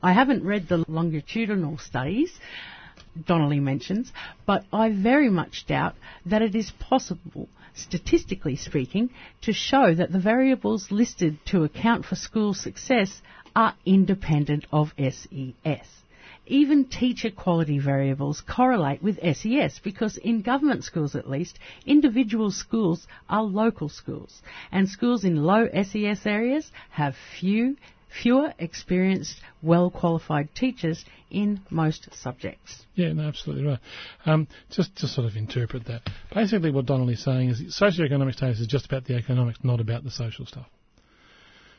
I 0.00 0.12
haven't 0.12 0.44
read 0.44 0.68
the 0.68 0.84
longitudinal 0.86 1.78
studies, 1.78 2.32
Donnelly 3.26 3.60
mentions, 3.60 4.12
but 4.46 4.64
I 4.72 4.90
very 4.90 5.30
much 5.30 5.66
doubt 5.66 5.94
that 6.26 6.42
it 6.42 6.54
is 6.54 6.70
possible, 6.70 7.48
statistically 7.74 8.56
speaking, 8.56 9.10
to 9.42 9.52
show 9.52 9.94
that 9.94 10.12
the 10.12 10.18
variables 10.18 10.90
listed 10.90 11.36
to 11.46 11.64
account 11.64 12.04
for 12.04 12.14
school 12.14 12.54
success 12.54 13.20
are 13.54 13.74
independent 13.84 14.64
of 14.72 14.94
SES. 14.98 16.04
Even 16.46 16.84
teacher 16.84 17.30
quality 17.30 17.78
variables 17.78 18.42
correlate 18.42 19.02
with 19.02 19.18
SES 19.36 19.78
because 19.78 20.18
in 20.18 20.42
government 20.42 20.84
schools 20.84 21.14
at 21.14 21.28
least, 21.28 21.58
individual 21.86 22.50
schools 22.50 23.06
are 23.30 23.42
local 23.42 23.88
schools 23.88 24.42
and 24.70 24.88
schools 24.88 25.24
in 25.24 25.42
low 25.42 25.66
SES 25.72 26.26
areas 26.26 26.70
have 26.90 27.16
few 27.16 27.76
fewer 28.22 28.52
experienced, 28.58 29.40
well 29.62 29.90
qualified 29.90 30.48
teachers 30.54 31.04
in 31.30 31.60
most 31.70 32.08
subjects. 32.14 32.86
Yeah, 32.94 33.12
no, 33.12 33.24
absolutely 33.24 33.66
right. 33.66 33.80
Um, 34.24 34.48
just 34.70 34.96
to 34.96 35.08
sort 35.08 35.26
of 35.26 35.36
interpret 35.36 35.86
that, 35.86 36.02
basically 36.32 36.70
what 36.70 36.86
Donnelly's 36.86 37.24
saying 37.24 37.50
is 37.50 37.78
socioeconomic 37.80 38.34
status 38.34 38.60
is 38.60 38.66
just 38.66 38.86
about 38.86 39.04
the 39.04 39.16
economics, 39.16 39.58
not 39.62 39.80
about 39.80 40.04
the 40.04 40.10
social 40.10 40.46
stuff. 40.46 40.66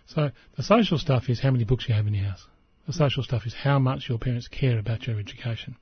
So 0.08 0.32
the 0.56 0.64
social 0.64 0.98
stuff 0.98 1.30
is 1.30 1.40
how 1.40 1.52
many 1.52 1.64
books 1.64 1.86
you 1.88 1.96
have 1.96 2.08
in 2.08 2.14
your 2.14 2.26
house. 2.26 2.46
The 2.86 2.94
social 2.94 3.24
stuff 3.24 3.48
is 3.48 3.56
how 3.56 3.80
much 3.80 4.08
your 4.08 4.20
parents 4.20 4.48
care 4.48 4.78
about 4.78 5.08
your 5.08 5.20
education. 5.20 5.76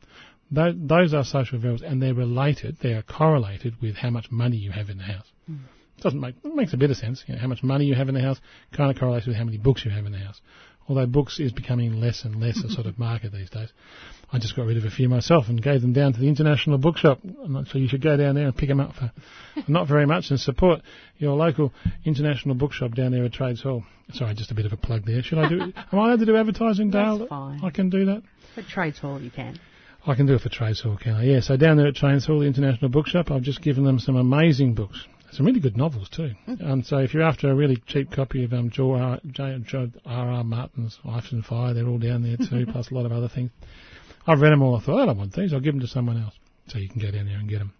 Those 0.50 1.14
are 1.14 1.24
social 1.24 1.60
variables, 1.60 1.82
and 1.82 2.02
they're 2.02 2.14
related. 2.14 2.78
They 2.82 2.94
are 2.94 3.02
correlated 3.02 3.82
with 3.82 3.96
how 3.96 4.12
much 4.12 4.32
money 4.32 4.56
you 4.56 4.72
have 4.72 4.90
in 4.90 5.00
the 5.00 5.04
house. 5.04 5.26
Mm 5.50 5.60
doesn't 6.04 6.20
make 6.20 6.36
it 6.44 6.54
makes 6.54 6.74
a 6.74 6.78
bit 6.78 6.92
of 6.92 6.98
sense. 6.98 7.24
You 7.28 7.36
know, 7.36 7.42
how 7.42 7.48
much 7.48 7.64
money 7.64 7.86
you 7.86 7.96
have 7.96 8.10
in 8.10 8.16
the 8.16 8.22
house 8.22 8.40
kind 8.76 8.92
of 8.92 9.00
correlates 9.00 9.26
with 9.26 9.36
how 9.36 9.44
many 9.44 9.58
books 9.58 9.84
you 9.86 9.92
have 9.92 10.06
in 10.06 10.12
the 10.12 10.20
house. 10.20 10.40
Although 10.88 11.06
books 11.06 11.40
is 11.40 11.54
becoming 11.54 12.02
less 12.02 12.26
and 12.26 12.42
less 12.42 12.62
a 12.64 12.70
sort 12.70 12.88
of 12.88 13.00
market 13.00 13.32
these 13.32 13.50
days. 13.50 13.72
I 14.32 14.40
just 14.40 14.56
got 14.56 14.66
rid 14.66 14.78
of 14.78 14.84
a 14.84 14.90
few 14.90 15.08
myself 15.08 15.48
and 15.48 15.62
gave 15.62 15.82
them 15.82 15.94
down 15.94 16.14
to 16.14 16.20
the 16.20 16.28
International 16.28 16.78
Bookshop. 16.78 17.20
So 17.72 17.78
you 17.78 17.88
should 17.88 18.02
go 18.02 18.18
down 18.18 18.36
there 18.36 18.46
and 18.46 18.56
pick 18.56 18.68
them 18.68 18.80
up 18.80 18.94
for 18.96 19.12
not 19.68 19.88
very 19.88 20.06
much 20.06 20.30
and 20.30 20.40
support 20.40 20.82
your 21.18 21.38
local 21.38 21.72
International 22.04 22.56
Bookshop 22.56 22.96
down 22.96 23.12
there 23.12 23.24
at 23.24 23.32
Trades 23.32 23.62
Hall. 23.62 23.84
Sorry, 24.12 24.34
just 24.34 24.52
a 24.52 24.56
bit 24.56 24.66
of 24.66 24.74
a 24.74 24.78
plug 24.78 25.06
there. 25.06 25.24
Should 25.24 25.38
I 25.38 25.48
do? 25.48 25.62
am 25.62 25.74
I 26.00 26.08
allowed 26.08 26.20
to 26.20 26.26
do 26.26 26.36
advertising, 26.36 26.90
Dale? 26.90 27.20
That's 27.20 27.30
fine. 27.30 27.62
I 27.64 27.70
can 27.70 27.90
do 27.90 28.06
that. 28.06 28.24
For 28.56 28.64
Trades 28.64 29.00
Hall, 29.00 29.22
you 29.22 29.32
can. 29.32 29.60
I 30.06 30.16
can 30.16 30.26
do 30.26 30.34
it 30.34 30.42
for 30.42 30.50
Trades 30.50 30.82
Hall, 30.82 30.98
can 31.02 31.14
I? 31.14 31.24
Yeah, 31.24 31.40
so 31.40 31.56
down 31.56 31.78
there 31.78 31.88
at 31.88 31.96
Trades 31.96 32.26
Hall, 32.26 32.40
the 32.40 32.46
International 32.46 32.90
Bookshop, 32.90 33.32
I've 33.32 33.44
just 33.44 33.62
given 33.62 33.86
them 33.86 34.00
some 34.00 34.18
amazing 34.18 34.74
books 34.74 35.08
some 35.34 35.46
really 35.46 35.60
good 35.60 35.78
novels 35.78 36.10
too. 36.10 36.32
Mm. 36.48 36.64
Um, 36.64 36.84
so 36.84 36.98
if 36.98 37.14
you're 37.14 37.24
after 37.24 37.50
a 37.50 37.56
really 37.56 37.82
cheap 37.88 38.12
copy 38.12 38.44
of 38.44 38.54
um, 38.54 38.70
George 38.70 39.02
R. 39.02 39.20
R. 40.06 40.44
Martin's 40.44 41.00
Life 41.04 41.26
and 41.32 41.44
Fire, 41.44 41.74
they're 41.74 41.88
all 41.88 41.98
down 41.98 42.24
there 42.24 42.38
too, 42.38 42.66
plus 42.72 42.92
a 42.92 42.94
lot 42.94 43.06
of 43.06 43.12
other 43.12 43.30
things. 43.30 43.52
I've 44.26 44.40
read 44.40 44.52
them 44.52 44.62
all. 44.62 44.76
I 44.76 44.82
thought, 44.82 45.02
I 45.02 45.06
don't 45.06 45.18
want 45.18 45.34
these. 45.34 45.54
I'll 45.54 45.60
give 45.60 45.74
them 45.74 45.82
to 45.82 45.88
someone 45.88 46.22
else. 46.22 46.34
So 46.68 46.78
you 46.78 46.88
can 46.88 47.02
go 47.02 47.12
down 47.12 47.26
there 47.26 47.38
and 47.38 47.50
get 47.50 47.60
them. 47.60 47.74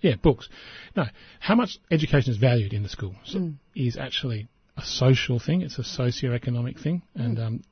Yeah, 0.00 0.14
books. 0.22 0.48
No, 0.94 1.06
how 1.40 1.54
much 1.54 1.78
education 1.90 2.32
is 2.32 2.38
valued 2.38 2.72
in 2.72 2.82
the 2.82 2.88
schools 2.88 3.34
mm. 3.34 3.54
is 3.74 3.96
actually 3.96 4.48
a 4.76 4.82
social 4.82 5.40
thing. 5.40 5.62
It's 5.62 5.78
a 5.78 5.84
socio-economic 5.84 6.78
thing, 6.78 7.02
mm. 7.16 7.24
and 7.24 7.38
um, 7.38 7.64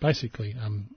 basically, 0.00 0.54
um, 0.62 0.90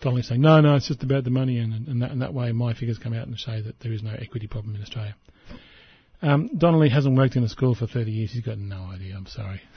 Donnelly's 0.00 0.28
saying, 0.28 0.40
no, 0.40 0.60
no, 0.60 0.74
it's 0.74 0.88
just 0.88 1.02
about 1.02 1.24
the 1.24 1.30
money, 1.30 1.58
and, 1.58 1.88
and, 1.88 2.02
that, 2.02 2.10
and 2.10 2.20
that 2.20 2.34
way 2.34 2.52
my 2.52 2.74
figures 2.74 2.98
come 2.98 3.14
out 3.14 3.26
and 3.26 3.38
say 3.38 3.60
that 3.62 3.80
there 3.80 3.92
is 3.92 4.02
no 4.02 4.12
equity 4.12 4.46
problem 4.46 4.74
in 4.74 4.82
Australia. 4.82 5.14
Um, 6.24 6.48
Donnelly 6.56 6.88
hasn't 6.88 7.18
worked 7.18 7.36
in 7.36 7.44
a 7.44 7.48
school 7.50 7.74
for 7.74 7.86
30 7.86 8.10
years. 8.10 8.32
He's 8.32 8.42
got 8.42 8.56
no 8.56 8.90
idea. 8.92 9.14
I'm 9.14 9.26
sorry. 9.26 9.60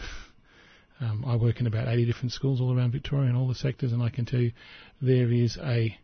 Um, 1.00 1.26
I 1.28 1.36
work 1.36 1.60
in 1.60 1.68
about 1.68 1.88
80 1.88 2.06
different 2.08 2.32
schools 2.32 2.60
all 2.60 2.76
around 2.76 2.91
Victoria 2.91 3.30
in 3.30 3.36
all 3.36 3.48
the 3.48 3.54
sectors, 3.54 3.93
and 3.93 4.02
I 4.02 4.10
can 4.10 4.26
tell 4.26 4.39
you 4.39 4.52
there 5.00 5.32
is 5.32 5.56
a 5.62 5.95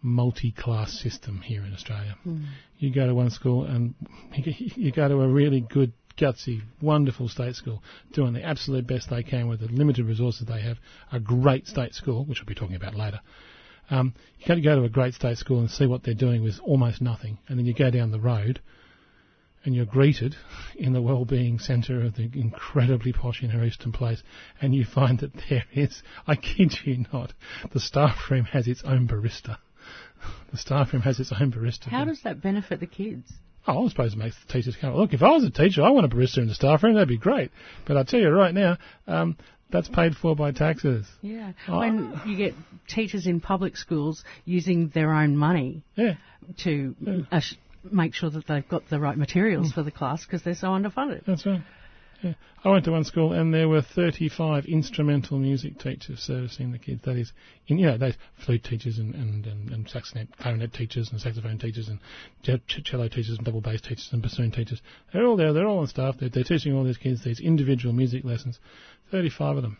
multi-class 0.00 0.98
system 0.98 1.42
here 1.42 1.62
in 1.62 1.74
Australia. 1.74 2.16
Mm. 2.26 2.46
You 2.78 2.90
go 2.90 3.06
to 3.06 3.14
one 3.14 3.28
school 3.28 3.64
and 3.64 3.94
you 4.32 4.92
go 4.92 5.06
to 5.08 5.20
a 5.20 5.28
really 5.28 5.60
good 5.60 5.92
gutsy, 6.16 6.62
wonderful 6.80 7.28
state 7.28 7.54
school, 7.54 7.82
doing 8.14 8.32
the 8.32 8.42
absolute 8.42 8.86
best 8.86 9.10
they 9.10 9.22
can 9.22 9.46
with 9.46 9.60
the 9.60 9.66
limited 9.66 10.06
resources 10.06 10.46
they 10.46 10.62
have. 10.62 10.78
A 11.12 11.20
great 11.20 11.66
state 11.66 11.92
school, 11.92 12.24
which 12.24 12.40
we'll 12.40 12.46
be 12.46 12.54
talking 12.54 12.76
about 12.76 12.94
later. 12.94 13.20
Um, 13.90 14.14
you 14.38 14.46
can 14.46 14.62
go 14.62 14.74
to 14.74 14.84
a 14.84 14.88
great 14.88 15.12
state 15.12 15.36
school 15.36 15.58
and 15.58 15.70
see 15.70 15.84
what 15.84 16.02
they're 16.02 16.14
doing 16.14 16.42
with 16.42 16.60
almost 16.64 17.02
nothing, 17.02 17.36
and 17.46 17.58
then 17.58 17.66
you 17.66 17.74
go 17.74 17.90
down 17.90 18.10
the 18.10 18.20
road 18.20 18.62
and 19.64 19.74
you're 19.74 19.84
greeted 19.86 20.34
in 20.76 20.92
the 20.92 21.02
well-being 21.02 21.58
centre 21.58 22.02
of 22.02 22.16
the 22.16 22.30
incredibly 22.34 23.12
posh 23.12 23.42
inner 23.42 23.64
eastern 23.64 23.92
place, 23.92 24.22
and 24.60 24.74
you 24.74 24.84
find 24.84 25.18
that 25.20 25.32
there 25.48 25.64
is, 25.72 26.02
I 26.26 26.36
kid 26.36 26.74
you 26.84 27.04
not, 27.12 27.32
the 27.72 27.80
staff 27.80 28.30
room 28.30 28.44
has 28.46 28.66
its 28.66 28.82
own 28.84 29.06
barista. 29.06 29.58
The 30.50 30.58
staff 30.58 30.92
room 30.92 31.02
has 31.02 31.18
its 31.20 31.32
own 31.38 31.52
barista. 31.52 31.84
How 31.88 32.04
does 32.04 32.22
that 32.22 32.42
benefit 32.42 32.80
the 32.80 32.86
kids? 32.86 33.32
Oh, 33.66 33.84
I 33.86 33.88
suppose 33.88 34.14
it 34.14 34.18
makes 34.18 34.36
the 34.46 34.52
teachers 34.52 34.76
come. 34.80 34.94
Look, 34.94 35.12
if 35.12 35.22
I 35.22 35.30
was 35.30 35.44
a 35.44 35.50
teacher, 35.50 35.82
I 35.82 35.90
want 35.90 36.06
a 36.06 36.08
barista 36.14 36.38
in 36.38 36.48
the 36.48 36.54
staff 36.54 36.82
room. 36.82 36.94
That'd 36.94 37.08
be 37.08 37.18
great. 37.18 37.50
But 37.86 37.96
I 37.96 38.02
tell 38.04 38.20
you 38.20 38.30
right 38.30 38.54
now, 38.54 38.78
um, 39.06 39.36
that's 39.70 39.88
paid 39.88 40.14
for 40.16 40.34
by 40.34 40.52
taxes. 40.52 41.06
Yeah. 41.22 41.52
Oh. 41.68 41.78
When 41.78 42.20
you 42.26 42.36
get 42.36 42.54
teachers 42.88 43.26
in 43.26 43.40
public 43.40 43.76
schools 43.76 44.24
using 44.44 44.88
their 44.88 45.12
own 45.12 45.36
money 45.36 45.82
Yeah. 45.94 46.14
to 46.64 46.96
uh, 47.30 47.40
sh- 47.40 47.54
make 47.84 48.14
sure 48.14 48.30
that 48.30 48.46
they've 48.46 48.68
got 48.68 48.88
the 48.88 49.00
right 49.00 49.16
materials 49.16 49.68
hmm. 49.68 49.74
for 49.74 49.82
the 49.82 49.90
class 49.90 50.24
because 50.24 50.42
they're 50.42 50.54
so 50.54 50.68
underfunded. 50.68 51.24
That's 51.26 51.46
right. 51.46 51.62
Yeah. 52.22 52.34
I 52.62 52.68
went 52.68 52.84
to 52.84 52.90
one 52.90 53.04
school 53.04 53.32
and 53.32 53.54
there 53.54 53.68
were 53.68 53.80
35 53.80 54.66
instrumental 54.66 55.38
music 55.38 55.78
teachers 55.78 56.18
servicing 56.20 56.72
the 56.72 56.78
kids. 56.78 57.00
That 57.04 57.16
is, 57.16 57.32
in, 57.66 57.78
you 57.78 57.86
know, 57.86 57.96
those 57.96 58.14
flute 58.44 58.62
teachers 58.62 58.98
and, 58.98 59.14
and, 59.14 59.46
and, 59.46 59.70
and 59.70 59.86
saxonet, 59.88 60.28
clarinet 60.38 60.74
teachers 60.74 61.10
and 61.10 61.20
saxophone 61.20 61.58
teachers 61.58 61.88
and 61.88 61.98
cello 62.84 63.08
teachers 63.08 63.36
and 63.38 63.44
double 63.44 63.62
bass 63.62 63.80
teachers 63.80 64.10
and 64.12 64.20
bassoon 64.20 64.50
teachers. 64.50 64.82
They're 65.12 65.24
all 65.24 65.36
there. 65.36 65.54
They're 65.54 65.66
all 65.66 65.78
on 65.78 65.86
staff. 65.86 66.16
They're, 66.20 66.28
they're 66.28 66.44
teaching 66.44 66.74
all 66.74 66.84
these 66.84 66.98
kids 66.98 67.24
these 67.24 67.40
individual 67.40 67.94
music 67.94 68.24
lessons. 68.24 68.58
35 69.10 69.56
of 69.56 69.62
them. 69.62 69.78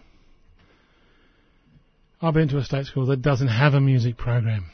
I've 2.23 2.35
been 2.35 2.49
to 2.49 2.59
a 2.59 2.65
state 2.65 2.87
school 2.87 3.07
that 3.07 3.23
doesn't 3.23 3.49
have 3.49 3.75
a 3.75 3.81
music 3.81 4.17
program. 4.17 4.71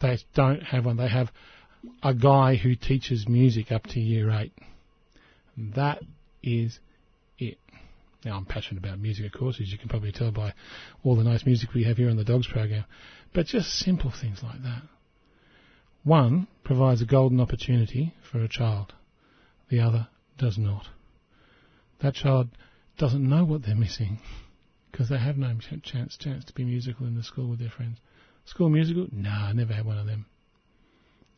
They 0.00 0.18
don't 0.34 0.62
have 0.62 0.84
one. 0.84 0.96
They 0.96 1.08
have 1.08 1.30
a 2.02 2.14
guy 2.14 2.56
who 2.56 2.74
teaches 2.74 3.28
music 3.28 3.72
up 3.72 3.86
to 3.88 4.00
year 4.00 4.30
eight. 4.30 4.52
That 5.56 6.02
is 6.42 6.78
it. 7.38 7.58
Now, 8.24 8.36
I'm 8.36 8.44
passionate 8.44 8.84
about 8.84 9.00
music, 9.00 9.26
of 9.26 9.38
course, 9.38 9.60
as 9.60 9.70
you 9.70 9.78
can 9.78 9.88
probably 9.88 10.12
tell 10.12 10.30
by 10.30 10.54
all 11.02 11.16
the 11.16 11.24
nice 11.24 11.44
music 11.44 11.74
we 11.74 11.84
have 11.84 11.96
here 11.96 12.08
on 12.08 12.16
the 12.16 12.24
Dogs 12.24 12.46
program. 12.46 12.84
But 13.34 13.46
just 13.46 13.78
simple 13.78 14.10
things 14.10 14.42
like 14.42 14.62
that. 14.62 14.82
One 16.04 16.46
provides 16.64 17.02
a 17.02 17.06
golden 17.06 17.40
opportunity 17.40 18.14
for 18.30 18.42
a 18.42 18.48
child. 18.48 18.92
The 19.68 19.80
other 19.80 20.08
does 20.38 20.58
not. 20.58 20.86
That 22.00 22.14
child 22.14 22.48
doesn't 22.98 23.28
know 23.28 23.44
what 23.44 23.64
they're 23.64 23.74
missing 23.74 24.18
because 24.90 25.08
they 25.08 25.18
have 25.18 25.38
no 25.38 25.56
chance 25.82 26.16
chance 26.16 26.44
to 26.44 26.52
be 26.52 26.64
musical 26.64 27.06
in 27.06 27.16
the 27.16 27.22
school 27.22 27.48
with 27.48 27.58
their 27.58 27.70
friends. 27.70 27.98
School 28.44 28.68
musical? 28.68 29.06
No, 29.12 29.30
I 29.30 29.52
never 29.52 29.72
had 29.72 29.86
one 29.86 29.98
of 29.98 30.06
them. 30.06 30.26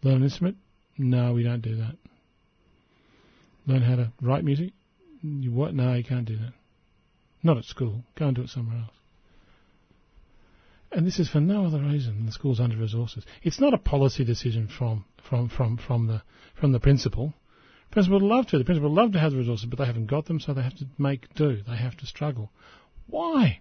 Learn 0.04 0.16
an 0.16 0.24
instrument? 0.24 0.58
No, 0.98 1.32
we 1.32 1.42
don't 1.42 1.62
do 1.62 1.76
that. 1.76 1.96
Learn 3.66 3.82
how 3.82 3.96
to 3.96 4.12
write 4.20 4.44
music? 4.44 4.72
You 5.22 5.50
what? 5.50 5.74
No, 5.74 5.94
you 5.94 6.04
can't 6.04 6.26
do 6.26 6.36
that. 6.36 6.52
Not 7.42 7.56
at 7.56 7.64
school. 7.64 8.04
Go 8.14 8.26
and 8.26 8.36
do 8.36 8.42
it 8.42 8.50
somewhere 8.50 8.78
else. 8.78 8.90
And 10.92 11.06
this 11.06 11.18
is 11.18 11.28
for 11.28 11.40
no 11.40 11.64
other 11.64 11.80
reason 11.80 12.16
than 12.16 12.26
the 12.26 12.32
school's 12.32 12.60
under 12.60 12.76
resources. 12.76 13.24
It's 13.42 13.60
not 13.60 13.74
a 13.74 13.78
policy 13.78 14.24
decision 14.24 14.68
from 14.68 15.06
from 15.28 15.48
from 15.48 15.78
from 15.78 16.06
the 16.06 16.22
from 16.54 16.72
the 16.72 16.78
principal. 16.78 17.34
Principal 17.90 18.20
would 18.20 18.26
love 18.26 18.46
to. 18.48 18.58
The 18.58 18.64
principal 18.64 18.90
would 18.90 19.00
love 19.00 19.12
to 19.12 19.18
have 19.18 19.32
the 19.32 19.38
resources, 19.38 19.66
but 19.66 19.78
they 19.78 19.86
haven't 19.86 20.06
got 20.06 20.26
them, 20.26 20.38
so 20.38 20.52
they 20.52 20.62
have 20.62 20.76
to 20.76 20.86
make 20.98 21.32
do. 21.34 21.62
They 21.66 21.76
have 21.76 21.96
to 21.96 22.06
struggle. 22.06 22.50
Why? 23.06 23.60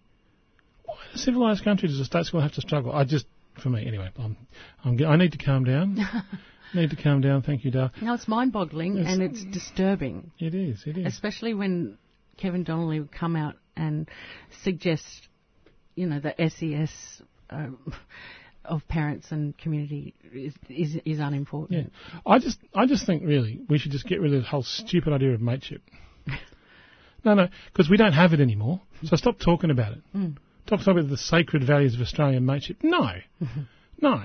Why 0.84 0.96
in 1.10 1.16
a 1.16 1.18
civilized 1.18 1.64
country 1.64 1.88
does 1.88 2.00
a 2.00 2.06
state 2.06 2.26
school 2.26 2.42
have 2.42 2.54
to 2.54 2.62
struggle? 2.62 2.92
I 2.92 3.06
just, 3.06 3.26
for 3.64 3.70
me, 3.70 3.86
anyway, 3.88 4.10
I'm, 4.20 4.38
I'm, 4.84 5.04
I 5.06 5.16
need 5.16 5.32
to 5.32 5.38
calm 5.38 5.64
down. 5.64 5.98
need 6.76 6.90
to 6.92 6.96
calm 6.96 7.22
down. 7.22 7.42
Thank 7.42 7.64
you, 7.66 7.72
Dale. 7.72 7.92
No, 8.02 8.14
it's 8.14 8.28
mind-boggling 8.28 8.98
It's- 8.98 9.12
and 9.14 9.22
it's 9.24 9.44
disturbing, 9.46 10.32
It 10.40 10.54
is. 10.54 10.84
It 10.86 10.98
is. 10.98 11.06
especially 11.08 11.54
when 11.54 11.98
Kevin 12.38 12.64
Donnelly 12.64 13.00
would 13.00 13.12
come 13.12 13.36
out 13.36 13.56
and 13.76 14.08
suggest, 14.64 15.06
you 15.96 16.06
know, 16.08 16.20
the 16.20 16.34
SES 16.50 16.92
uh, 17.50 17.68
of 18.66 18.88
parents 18.88 19.28
and 19.32 19.58
community 19.58 20.14
is 20.34 20.54
is, 20.70 20.96
is 21.06 21.18
Yeah. 21.20 21.28
unimportant. 21.28 21.92
I 22.26 22.40
just, 22.40 22.60
I 22.76 22.86
just 22.86 23.06
think 23.06 23.24
really 23.24 23.62
we 23.70 23.78
should 23.78 23.92
just 23.92 24.06
get 24.08 24.22
rid 24.22 24.34
of 24.34 24.42
the 24.44 24.48
whole 24.48 24.64
stupid 24.64 25.12
idea 25.14 25.34
of 25.34 25.42
mateship. 25.42 25.82
no, 27.26 27.34
no, 27.34 27.48
because 27.72 27.90
we 27.90 27.98
don't 27.98 28.14
have 28.14 28.34
it 28.34 28.40
anymore. 28.40 28.82
So 29.04 29.16
stop 29.16 29.40
talking 29.40 29.70
about 29.70 29.94
it. 29.94 30.02
Stop 30.12 30.32
talking 30.66 30.90
about 30.90 31.10
the 31.10 31.18
sacred 31.18 31.66
values 31.66 31.96
of 31.96 32.02
Australian 32.02 32.46
mateship. 32.46 32.78
No, 32.84 33.10
no. 34.02 34.24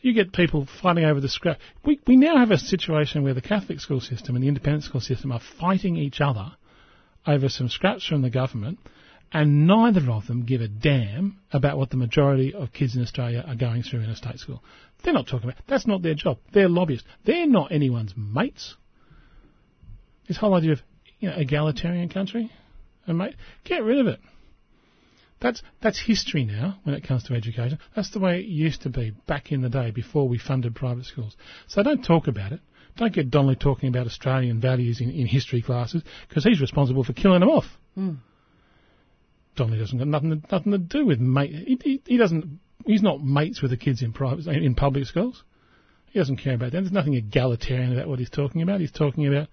You 0.00 0.14
get 0.14 0.32
people 0.32 0.66
fighting 0.80 1.04
over 1.04 1.20
the 1.20 1.28
scrap. 1.28 1.58
We 1.84 2.00
we 2.06 2.16
now 2.16 2.38
have 2.38 2.50
a 2.50 2.58
situation 2.58 3.22
where 3.22 3.34
the 3.34 3.42
Catholic 3.42 3.80
school 3.80 4.00
system 4.00 4.34
and 4.34 4.42
the 4.42 4.48
independent 4.48 4.84
school 4.84 5.00
system 5.00 5.30
are 5.30 5.40
fighting 5.58 5.96
each 5.96 6.20
other 6.20 6.52
over 7.26 7.48
some 7.48 7.68
scraps 7.68 8.06
from 8.06 8.22
the 8.22 8.30
government, 8.30 8.78
and 9.32 9.66
neither 9.66 10.10
of 10.10 10.26
them 10.26 10.46
give 10.46 10.62
a 10.62 10.68
damn 10.68 11.38
about 11.52 11.76
what 11.76 11.90
the 11.90 11.96
majority 11.96 12.54
of 12.54 12.72
kids 12.72 12.96
in 12.96 13.02
Australia 13.02 13.44
are 13.46 13.54
going 13.54 13.82
through 13.82 14.00
in 14.00 14.10
a 14.10 14.16
state 14.16 14.38
school. 14.38 14.62
They're 15.04 15.12
not 15.12 15.26
talking 15.26 15.50
about. 15.50 15.62
That's 15.68 15.86
not 15.86 16.02
their 16.02 16.14
job. 16.14 16.38
They're 16.52 16.68
lobbyists. 16.68 17.06
They're 17.24 17.46
not 17.46 17.70
anyone's 17.70 18.14
mates. 18.16 18.74
This 20.28 20.38
whole 20.38 20.54
idea 20.54 20.72
of 20.72 20.80
you 21.18 21.28
know 21.28 21.36
egalitarian 21.36 22.08
country, 22.08 22.50
and 23.06 23.18
mate, 23.18 23.34
get 23.64 23.82
rid 23.82 23.98
of 23.98 24.06
it. 24.06 24.20
That's 25.40 25.62
that's 25.80 25.98
history 25.98 26.44
now 26.44 26.78
when 26.82 26.94
it 26.94 27.06
comes 27.06 27.24
to 27.24 27.34
education. 27.34 27.78
That's 27.96 28.10
the 28.10 28.20
way 28.20 28.40
it 28.40 28.46
used 28.46 28.82
to 28.82 28.90
be 28.90 29.12
back 29.26 29.52
in 29.52 29.62
the 29.62 29.70
day 29.70 29.90
before 29.90 30.28
we 30.28 30.38
funded 30.38 30.74
private 30.74 31.06
schools. 31.06 31.36
So 31.66 31.82
don't 31.82 32.02
talk 32.02 32.28
about 32.28 32.52
it. 32.52 32.60
Don't 32.96 33.14
get 33.14 33.30
Donnelly 33.30 33.56
talking 33.56 33.88
about 33.88 34.06
Australian 34.06 34.60
values 34.60 35.00
in, 35.00 35.10
in 35.10 35.26
history 35.26 35.62
classes 35.62 36.02
because 36.28 36.44
he's 36.44 36.60
responsible 36.60 37.04
for 37.04 37.14
killing 37.14 37.40
them 37.40 37.48
off. 37.48 37.64
Hmm. 37.94 38.14
Donnelly 39.56 39.78
doesn't 39.78 39.98
got 39.98 40.08
nothing 40.08 40.42
to, 40.42 40.46
nothing 40.52 40.72
to 40.72 40.78
do 40.78 41.06
with 41.06 41.20
mate. 41.20 41.52
He, 41.52 41.78
he, 41.82 42.02
he 42.06 42.16
doesn't. 42.18 42.60
He's 42.84 43.02
not 43.02 43.22
mates 43.22 43.62
with 43.62 43.70
the 43.70 43.76
kids 43.76 44.02
in 44.02 44.12
private 44.12 44.46
in 44.46 44.74
public 44.74 45.06
schools. 45.06 45.42
He 46.06 46.18
doesn't 46.18 46.38
care 46.38 46.54
about 46.54 46.72
that. 46.72 46.80
There's 46.80 46.92
nothing 46.92 47.14
egalitarian 47.14 47.92
about 47.92 48.08
what 48.08 48.18
he's 48.18 48.30
talking 48.30 48.62
about. 48.62 48.80
He's 48.80 48.92
talking 48.92 49.26
about. 49.26 49.48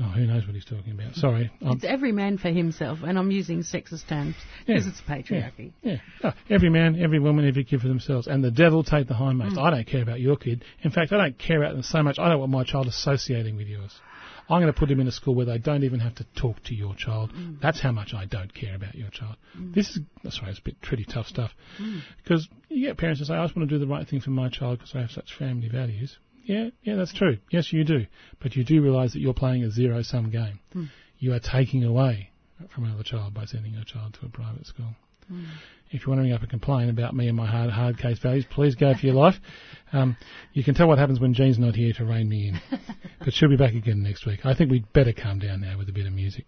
Oh, 0.00 0.04
who 0.04 0.26
knows 0.26 0.46
what 0.46 0.54
he's 0.54 0.64
talking 0.64 0.92
about? 0.92 1.14
Sorry, 1.14 1.50
I'm, 1.60 1.72
It's 1.72 1.84
every 1.84 2.12
man 2.12 2.38
for 2.38 2.50
himself, 2.50 3.00
and 3.04 3.18
I'm 3.18 3.32
using 3.32 3.60
sexist 3.64 4.06
terms 4.08 4.36
because 4.64 4.84
Yeah. 4.86 4.92
it's 4.92 5.00
patriarchy. 5.00 5.72
Yeah. 5.82 5.96
Oh, 6.22 6.32
every 6.48 6.70
man, 6.70 7.00
every 7.02 7.18
woman, 7.18 7.46
every 7.48 7.64
kid 7.64 7.80
for 7.80 7.88
themselves. 7.88 8.28
And 8.28 8.42
the 8.44 8.52
devil 8.52 8.84
take 8.84 9.08
the 9.08 9.14
hindmost. 9.14 9.56
Mm. 9.56 9.62
I 9.62 9.70
don't 9.70 9.86
care 9.86 10.02
about 10.02 10.20
your 10.20 10.36
kid. 10.36 10.64
In 10.82 10.92
fact, 10.92 11.12
I 11.12 11.16
don't 11.16 11.36
care 11.38 11.60
about 11.62 11.74
them 11.74 11.82
so 11.82 12.02
much. 12.02 12.18
I 12.18 12.28
don't 12.28 12.38
want 12.38 12.52
my 12.52 12.62
child 12.64 12.86
associating 12.86 13.56
with 13.56 13.66
yours. 13.66 13.92
I'm 14.50 14.62
going 14.62 14.72
to 14.72 14.78
put 14.78 14.90
him 14.90 15.00
in 15.00 15.06
a 15.06 15.12
school 15.12 15.34
where 15.34 15.44
they 15.44 15.58
don't 15.58 15.84
even 15.84 16.00
have 16.00 16.14
to 16.16 16.26
talk 16.40 16.62
to 16.64 16.74
your 16.74 16.94
child. 16.94 17.32
Mm. 17.34 17.60
That's 17.60 17.80
how 17.82 17.92
much 17.92 18.14
I 18.14 18.24
don't 18.24 18.54
care 18.54 18.74
about 18.76 18.94
your 18.94 19.10
child. 19.10 19.36
Mm. 19.58 19.74
This 19.74 19.90
is, 19.90 20.00
sorry, 20.34 20.52
it's 20.52 20.60
a 20.60 20.62
bit 20.62 20.80
pretty 20.80 21.04
tough 21.04 21.26
stuff. 21.26 21.50
Because 22.22 22.48
you 22.70 22.86
get 22.86 22.96
parents 22.96 23.20
who 23.20 23.26
say, 23.26 23.34
I 23.34 23.44
just 23.44 23.56
want 23.56 23.68
to 23.68 23.74
do 23.74 23.84
the 23.84 23.90
right 23.90 24.08
thing 24.08 24.20
for 24.20 24.30
my 24.30 24.48
child 24.48 24.78
because 24.78 24.94
I 24.94 25.00
have 25.00 25.10
such 25.10 25.34
family 25.38 25.68
values. 25.68 26.16
Yeah, 26.48 26.70
yeah, 26.82 26.96
that's 26.96 27.12
true. 27.12 27.36
Yes, 27.50 27.72
you 27.74 27.84
do. 27.84 28.06
But 28.40 28.56
you 28.56 28.64
do 28.64 28.80
realise 28.82 29.12
that 29.12 29.20
you're 29.20 29.34
playing 29.34 29.64
a 29.64 29.70
zero-sum 29.70 30.30
game. 30.30 30.60
You 31.18 31.34
are 31.34 31.40
taking 31.40 31.84
away 31.84 32.30
from 32.74 32.84
another 32.84 33.02
child 33.02 33.34
by 33.34 33.44
sending 33.44 33.74
your 33.74 33.84
child 33.84 34.16
to 34.18 34.26
a 34.26 34.30
private 34.30 34.66
school. 34.66 34.96
If 35.90 36.02
you 36.02 36.08
want 36.08 36.20
to 36.20 36.22
ring 36.22 36.32
up 36.32 36.40
and 36.40 36.48
complain 36.48 36.88
about 36.88 37.14
me 37.14 37.28
and 37.28 37.36
my 37.36 37.46
hard, 37.46 37.70
hard 37.70 37.98
case 37.98 38.18
values, 38.18 38.46
please 38.50 38.74
go 38.74 38.94
for 38.94 39.06
your 39.06 39.14
life. 39.14 39.36
Um, 39.90 40.18
you 40.52 40.62
can 40.62 40.74
tell 40.74 40.86
what 40.86 40.98
happens 40.98 41.18
when 41.18 41.32
Jean's 41.32 41.58
not 41.58 41.74
here 41.74 41.94
to 41.94 42.04
rein 42.04 42.28
me 42.28 42.48
in. 42.48 42.60
but 43.24 43.32
she'll 43.32 43.48
be 43.48 43.56
back 43.56 43.72
again 43.72 44.02
next 44.02 44.26
week. 44.26 44.44
I 44.44 44.52
think 44.52 44.70
we'd 44.70 44.92
better 44.92 45.14
calm 45.14 45.38
down 45.38 45.62
now 45.62 45.78
with 45.78 45.88
a 45.88 45.92
bit 45.92 46.06
of 46.06 46.12
music. 46.12 46.44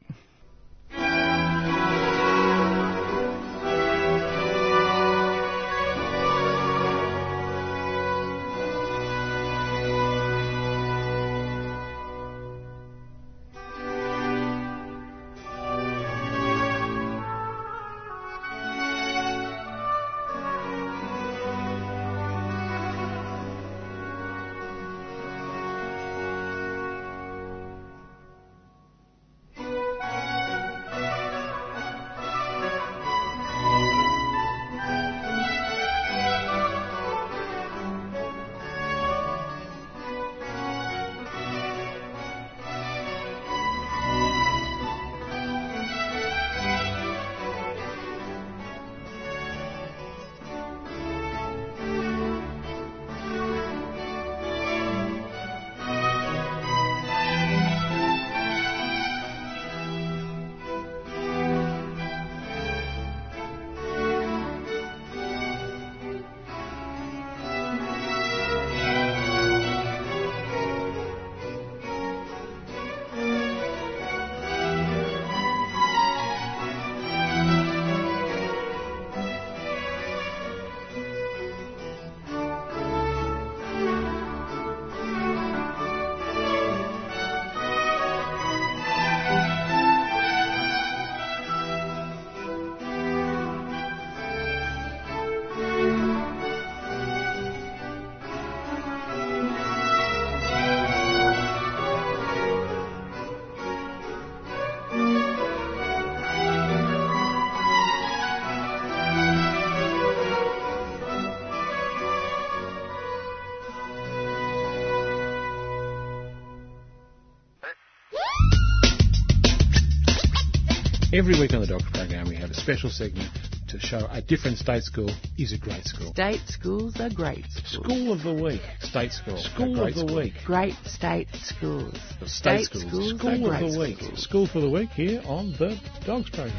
Every 121.21 121.39
week 121.39 121.53
on 121.53 121.61
the 121.61 121.67
Dogs 121.67 121.85
program, 121.93 122.29
we 122.31 122.37
have 122.37 122.51
a 122.51 122.55
special 122.55 122.89
segment 122.89 123.29
to 123.69 123.79
show 123.79 124.09
a 124.11 124.23
different 124.23 124.57
state 124.57 124.85
school 124.85 125.11
is 125.37 125.53
a 125.53 125.59
great 125.59 125.85
school. 125.85 126.13
State 126.13 126.41
schools 126.47 126.99
are 126.99 127.11
great 127.11 127.45
schools. 127.51 127.85
School 127.85 128.13
of 128.15 128.23
the 128.23 128.33
week, 128.33 128.63
state 128.81 129.13
school. 129.13 129.37
School 129.37 129.85
of 129.87 129.93
the 129.95 130.01
school. 130.01 130.17
week. 130.17 130.33
Great 130.47 130.73
state 130.87 131.29
schools. 131.35 131.95
State, 132.25 132.65
schools. 132.65 132.85
schools 132.87 133.19
School 133.19 133.29
are 133.29 133.55
of 133.55 133.61
great 133.61 133.71
the 133.71 133.79
week. 133.79 133.99
schools. 133.99 134.23
School 134.23 134.47
for 134.47 134.61
the 134.61 134.71
week 134.71 134.89
here 134.93 135.21
on 135.27 135.53
the 135.59 135.79
Dogs 136.07 136.31
program. 136.31 136.57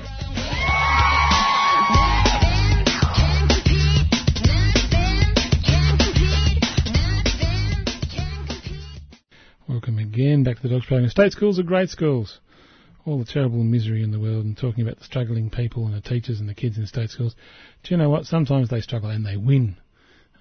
Welcome 9.67 9.97
again 9.97 10.43
back 10.43 10.57
to 10.57 10.61
the 10.61 10.69
Dogs 10.69 10.85
program. 10.85 11.09
State 11.09 11.31
schools 11.31 11.57
are 11.57 11.63
great 11.63 11.89
schools. 11.89 12.39
All 13.05 13.17
the 13.17 13.25
terrible 13.25 13.63
misery 13.63 14.03
in 14.03 14.11
the 14.11 14.19
world 14.19 14.45
and 14.45 14.57
talking 14.57 14.83
about 14.83 14.99
the 14.99 15.05
struggling 15.05 15.49
people 15.49 15.85
and 15.85 15.95
the 15.95 16.01
teachers 16.01 16.39
and 16.39 16.47
the 16.47 16.53
kids 16.53 16.77
in 16.77 16.85
state 16.85 17.09
schools. 17.09 17.35
Do 17.83 17.93
you 17.93 17.97
know 17.97 18.09
what? 18.09 18.25
Sometimes 18.25 18.69
they 18.69 18.81
struggle 18.81 19.09
and 19.09 19.25
they 19.25 19.37
win. 19.37 19.77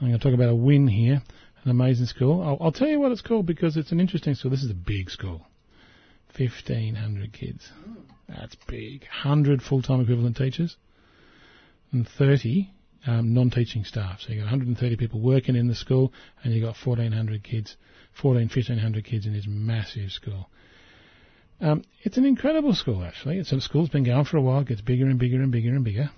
I'm 0.01 0.09
going 0.09 0.19
to 0.19 0.23
talk 0.23 0.35
about 0.35 0.51
a 0.51 0.55
win 0.55 0.89
here, 0.89 1.23
an 1.65 1.71
amazing 1.71 2.07
school. 2.07 2.43
I'll, 2.43 2.59
I'll 2.61 2.73
tell 2.73 2.89
you 2.89 3.01
what 3.01 3.13
it's 3.13 3.23
called 3.23 3.47
because 3.47 3.77
it's 3.77 3.93
an 3.93 4.01
interesting 4.01 4.35
school. 4.35 4.51
This 4.51 4.63
is 4.63 4.71
a 4.71 4.75
big 4.75 5.11
school. 5.11 5.47
1,500 6.37 7.33
kids. 7.33 7.69
That's 8.29 8.57
big. 8.69 9.03
100 9.03 9.63
full-time 9.63 10.01
equivalent 10.01 10.37
teachers 10.37 10.77
and 11.93 12.07
30 12.07 12.71
um, 13.07 13.35
non-teaching 13.35 13.85
staff. 13.85 14.21
So 14.21 14.33
you've 14.33 14.45
got 14.45 14.53
130 14.53 14.97
people 14.97 15.21
working 15.21 15.57
in 15.57 15.69
the 15.69 15.75
school 15.75 16.13
and 16.43 16.53
you've 16.53 16.65
got 16.65 16.77
1,400 16.85 17.43
kids, 17.43 17.77
14, 18.21 18.43
1,500 18.43 19.05
kids 19.05 19.27
in 19.27 19.33
this 19.33 19.47
massive 19.49 20.11
school. 20.11 20.51
Um, 21.61 21.83
it's 22.03 22.17
an 22.17 22.25
incredible 22.25 22.75
school, 22.75 23.05
actually. 23.05 23.39
It's 23.39 23.53
a 23.53 23.61
school's 23.61 23.91
been 23.91 24.05
going 24.05 24.25
for 24.25 24.39
a 24.39 24.43
while, 24.43 24.65
gets 24.65 24.81
bigger 24.81 25.07
and 25.07 25.19
bigger 25.19 25.43
and 25.43 25.53
bigger 25.53 25.75
and 25.75 25.85
bigger. 25.85 26.11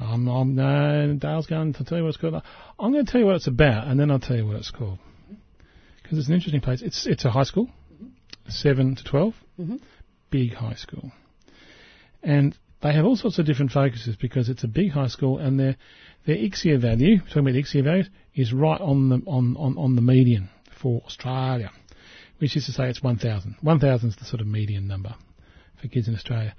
I'm, 0.00 0.26
I'm, 0.26 0.54
no, 0.54 1.16
Dale's 1.20 1.46
going 1.46 1.74
to 1.74 1.84
tell 1.84 1.98
you 1.98 2.04
what 2.04 2.08
it's 2.10 2.16
called. 2.18 2.42
I'm 2.78 2.92
going 2.92 3.04
to 3.04 3.10
tell 3.10 3.20
you 3.20 3.26
what 3.26 3.36
it's 3.36 3.46
about, 3.46 3.86
and 3.86 4.00
then 4.00 4.10
I'll 4.10 4.18
tell 4.18 4.36
you 4.36 4.46
what 4.46 4.56
it's 4.56 4.70
called. 4.70 4.98
Because 6.02 6.18
it's 6.18 6.28
an 6.28 6.34
interesting 6.34 6.60
place. 6.60 6.82
It's 6.82 7.06
it's 7.06 7.24
a 7.24 7.30
high 7.30 7.44
school, 7.44 7.68
7 8.48 8.96
to 8.96 9.04
12, 9.04 9.34
Mhm. 9.58 9.80
big 10.30 10.54
high 10.54 10.74
school. 10.74 11.12
And 12.22 12.56
they 12.82 12.92
have 12.92 13.04
all 13.04 13.16
sorts 13.16 13.38
of 13.38 13.46
different 13.46 13.72
focuses 13.72 14.16
because 14.16 14.48
it's 14.48 14.64
a 14.64 14.68
big 14.68 14.90
high 14.90 15.06
school 15.06 15.38
and 15.38 15.58
their 15.58 15.76
their 16.26 16.36
ICSEA 16.36 16.78
value, 16.80 17.18
talking 17.20 17.40
about 17.40 17.52
the 17.52 17.62
ICSEA 17.62 17.84
values, 17.84 18.10
is 18.34 18.52
right 18.52 18.80
on 18.80 19.08
the 19.10 19.16
on, 19.26 19.56
on, 19.56 19.78
on 19.78 19.94
the 19.96 20.02
median 20.02 20.48
for 20.80 21.02
Australia, 21.06 21.70
which 22.38 22.56
is 22.56 22.66
to 22.66 22.72
say 22.72 22.88
it's 22.88 23.02
1,000. 23.02 23.56
1,000 23.60 24.08
is 24.08 24.16
the 24.16 24.24
sort 24.24 24.40
of 24.40 24.46
median 24.46 24.86
number 24.86 25.14
for 25.80 25.88
kids 25.88 26.08
in 26.08 26.14
Australia. 26.14 26.54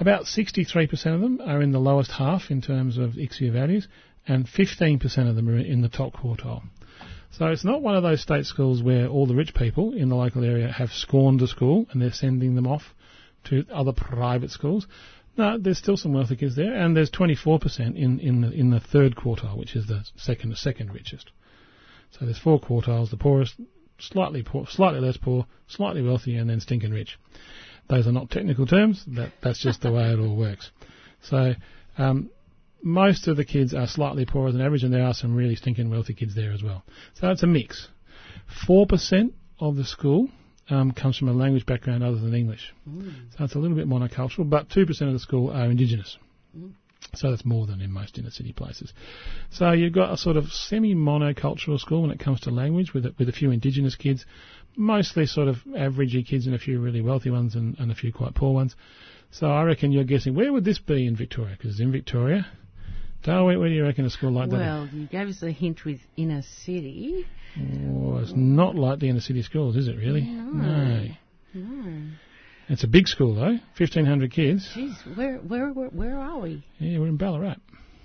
About 0.00 0.24
63% 0.24 1.14
of 1.14 1.20
them 1.20 1.40
are 1.44 1.60
in 1.60 1.72
the 1.72 1.80
lowest 1.80 2.12
half 2.12 2.50
in 2.50 2.60
terms 2.60 2.98
of 2.98 3.12
ICSEA 3.12 3.52
values, 3.52 3.88
and 4.26 4.46
15% 4.46 5.28
of 5.28 5.36
them 5.36 5.48
are 5.48 5.58
in 5.58 5.82
the 5.82 5.88
top 5.88 6.12
quartile. 6.12 6.62
So 7.30 7.46
it's 7.46 7.64
not 7.64 7.82
one 7.82 7.96
of 7.96 8.02
those 8.02 8.22
state 8.22 8.46
schools 8.46 8.82
where 8.82 9.06
all 9.06 9.26
the 9.26 9.34
rich 9.34 9.54
people 9.54 9.94
in 9.94 10.08
the 10.08 10.16
local 10.16 10.44
area 10.44 10.70
have 10.70 10.90
scorned 10.90 11.40
the 11.40 11.48
school 11.48 11.86
and 11.90 12.00
they're 12.00 12.12
sending 12.12 12.54
them 12.54 12.66
off 12.66 12.94
to 13.44 13.64
other 13.72 13.92
private 13.92 14.50
schools. 14.50 14.86
No, 15.36 15.56
there's 15.58 15.78
still 15.78 15.96
some 15.96 16.12
wealthy 16.12 16.36
kids 16.36 16.56
there, 16.56 16.74
and 16.74 16.96
there's 16.96 17.10
24% 17.10 17.96
in, 17.96 18.18
in 18.18 18.40
the 18.40 18.50
in 18.50 18.70
the 18.70 18.80
third 18.80 19.14
quartile, 19.14 19.56
which 19.56 19.76
is 19.76 19.86
the 19.86 20.04
second 20.16 20.56
second 20.56 20.92
richest. 20.92 21.30
So 22.10 22.24
there's 22.24 22.38
four 22.38 22.60
quartiles: 22.60 23.10
the 23.10 23.16
poorest, 23.16 23.54
slightly 23.98 24.42
poor, 24.42 24.66
slightly 24.68 25.00
less 25.00 25.16
poor, 25.16 25.46
slightly 25.66 26.02
wealthy, 26.02 26.36
and 26.36 26.48
then 26.48 26.60
stinking 26.60 26.92
rich. 26.92 27.18
Those 27.88 28.06
are 28.06 28.12
not 28.12 28.30
technical 28.30 28.66
terms. 28.66 29.04
That 29.06 29.32
that's 29.42 29.62
just 29.62 29.82
the 29.82 29.92
way 29.92 30.12
it 30.12 30.18
all 30.18 30.36
works. 30.36 30.70
So 31.22 31.54
um, 31.96 32.30
most 32.82 33.28
of 33.28 33.36
the 33.36 33.44
kids 33.44 33.74
are 33.74 33.86
slightly 33.86 34.26
poorer 34.26 34.52
than 34.52 34.60
average, 34.60 34.84
and 34.84 34.92
there 34.92 35.04
are 35.04 35.14
some 35.14 35.34
really 35.34 35.56
stinking 35.56 35.90
wealthy 35.90 36.14
kids 36.14 36.34
there 36.34 36.52
as 36.52 36.62
well. 36.62 36.84
So 37.14 37.30
it's 37.30 37.42
a 37.42 37.46
mix. 37.46 37.88
Four 38.66 38.86
percent 38.86 39.34
of 39.58 39.76
the 39.76 39.84
school 39.84 40.28
um, 40.70 40.92
comes 40.92 41.18
from 41.18 41.28
a 41.28 41.32
language 41.32 41.66
background 41.66 42.02
other 42.02 42.18
than 42.18 42.34
English. 42.34 42.72
So 43.36 43.44
it's 43.44 43.54
a 43.54 43.58
little 43.58 43.76
bit 43.76 43.88
monocultural, 43.88 44.48
but 44.48 44.68
2% 44.68 44.88
of 45.02 45.12
the 45.12 45.18
school 45.18 45.50
are 45.50 45.70
Indigenous. 45.70 46.18
So 47.18 47.30
that's 47.30 47.44
more 47.44 47.66
than 47.66 47.80
in 47.80 47.90
most 47.90 48.18
inner 48.18 48.30
city 48.30 48.52
places. 48.52 48.92
So 49.50 49.72
you've 49.72 49.92
got 49.92 50.12
a 50.12 50.16
sort 50.16 50.36
of 50.36 50.46
semi-monocultural 50.46 51.78
school 51.78 52.02
when 52.02 52.10
it 52.10 52.20
comes 52.20 52.40
to 52.42 52.50
language 52.50 52.94
with 52.94 53.06
a, 53.06 53.14
with 53.18 53.28
a 53.28 53.32
few 53.32 53.50
Indigenous 53.50 53.96
kids, 53.96 54.24
mostly 54.76 55.26
sort 55.26 55.48
of 55.48 55.56
averagey 55.66 56.26
kids 56.26 56.46
and 56.46 56.54
a 56.54 56.58
few 56.58 56.80
really 56.80 57.00
wealthy 57.00 57.30
ones 57.30 57.54
and, 57.54 57.76
and 57.78 57.90
a 57.90 57.94
few 57.94 58.12
quite 58.12 58.34
poor 58.34 58.54
ones. 58.54 58.76
So 59.30 59.48
I 59.48 59.64
reckon 59.64 59.92
you're 59.92 60.04
guessing, 60.04 60.34
where 60.34 60.52
would 60.52 60.64
this 60.64 60.78
be 60.78 61.06
in 61.06 61.16
Victoria? 61.16 61.56
Because 61.56 61.72
it's 61.72 61.80
in 61.80 61.92
Victoria, 61.92 62.46
Dale, 63.24 63.44
where, 63.44 63.58
where 63.58 63.68
do 63.68 63.74
you 63.74 63.82
reckon 63.82 64.04
a 64.04 64.10
school 64.10 64.30
like 64.30 64.48
that 64.50 64.56
Well, 64.56 64.88
you 64.92 65.06
gave 65.06 65.28
us 65.28 65.42
a 65.42 65.50
hint 65.50 65.84
with 65.84 66.00
inner 66.16 66.42
city. 66.64 67.26
Oh, 67.58 68.18
it's 68.18 68.32
not 68.34 68.76
like 68.76 69.00
the 69.00 69.08
inner 69.08 69.20
city 69.20 69.42
schools, 69.42 69.76
is 69.76 69.88
it 69.88 69.96
really? 69.96 70.22
No. 70.22 71.08
No. 71.54 72.10
It's 72.68 72.84
a 72.84 72.88
big 72.88 73.08
school 73.08 73.34
though, 73.34 73.58
1,500 73.78 74.30
kids. 74.30 74.68
Jeez, 74.76 75.16
where, 75.16 75.36
where, 75.38 75.70
where, 75.70 75.88
where 75.88 76.18
are 76.18 76.38
we? 76.38 76.64
Yeah, 76.78 76.98
we're 76.98 77.08
in 77.08 77.16
Ballarat. 77.16 77.56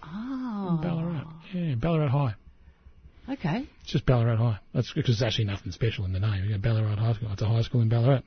Oh. 0.04 0.80
Ballarat. 0.82 1.28
Yeah, 1.54 1.76
Ballarat 1.76 2.10
High. 2.10 2.36
Okay. 3.30 3.68
It's 3.82 3.92
just 3.92 4.06
Ballarat 4.06 4.38
High. 4.38 4.60
That's 4.74 4.92
because 4.94 5.20
there's 5.20 5.28
actually 5.28 5.46
nothing 5.46 5.72
special 5.72 6.06
in 6.06 6.14
the 6.14 6.20
name. 6.20 6.46
You 6.46 6.58
Ballarat 6.58 6.96
High 6.96 7.14
School. 7.14 7.30
It's 7.32 7.42
a 7.42 7.48
high 7.48 7.62
school 7.62 7.82
in 7.82 7.90
Ballarat. 7.90 8.22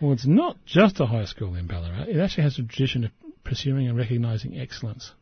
Well, 0.00 0.12
it's 0.12 0.26
not 0.26 0.56
just 0.66 1.00
a 1.00 1.06
high 1.06 1.26
school 1.26 1.54
in 1.56 1.66
Ballarat. 1.66 2.06
It 2.08 2.18
actually 2.18 2.44
has 2.44 2.58
a 2.58 2.62
tradition 2.62 3.04
of 3.04 3.10
pursuing 3.44 3.88
and 3.88 3.96
recognising 3.98 4.58
excellence. 4.58 5.12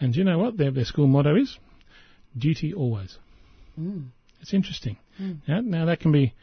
And 0.00 0.12
do 0.12 0.18
you 0.18 0.24
know 0.24 0.38
what 0.38 0.56
their, 0.56 0.70
their 0.70 0.84
school 0.84 1.06
motto 1.06 1.36
is? 1.36 1.58
Duty 2.36 2.72
always. 2.72 3.18
Mm. 3.78 4.08
It's 4.40 4.54
interesting. 4.54 4.96
Now, 5.46 5.60
now 5.60 5.84
that 5.86 6.00
can 6.00 6.12
be 6.12 6.34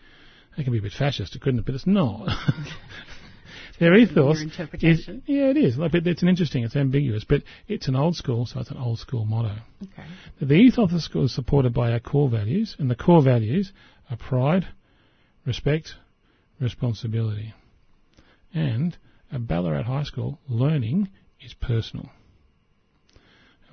that 0.57 0.63
can 0.63 0.73
be 0.73 0.79
a 0.79 0.81
bit 0.81 0.91
fascist, 0.91 1.35
it 1.35 1.41
couldn't 1.41 1.59
it? 1.59 1.65
But 1.65 1.75
it's 1.75 1.87
not. 1.87 2.27
Their 3.79 3.93
ethos 3.95 4.41
is 4.81 5.07
yeah, 5.27 5.51
it 5.51 5.57
is. 5.57 5.77
Like, 5.77 5.91
but 5.91 6.07
it's 6.07 6.23
an 6.23 6.29
interesting. 6.29 6.63
It's 6.63 6.75
ambiguous, 6.75 7.23
but 7.23 7.43
it's 7.67 7.87
an 7.87 7.95
old 7.95 8.15
school, 8.15 8.47
so 8.47 8.59
it's 8.59 8.71
an 8.71 8.77
old 8.77 8.97
school 8.97 9.23
motto. 9.23 9.55
Okay. 9.83 10.07
The 10.41 10.55
ethos 10.55 10.85
of 10.85 10.91
the 10.91 11.01
school 11.01 11.25
is 11.25 11.35
supported 11.35 11.75
by 11.75 11.91
our 11.91 11.99
core 11.99 12.27
values, 12.27 12.75
and 12.79 12.89
the 12.89 12.95
core 12.95 13.21
values 13.21 13.71
are 14.09 14.17
pride, 14.17 14.67
respect, 15.45 15.93
responsibility. 16.59 17.53
And 18.51 18.97
at 19.31 19.47
Ballarat 19.47 19.83
High 19.83 20.03
School, 20.03 20.39
learning 20.49 21.09
is 21.39 21.53
personal. 21.53 22.09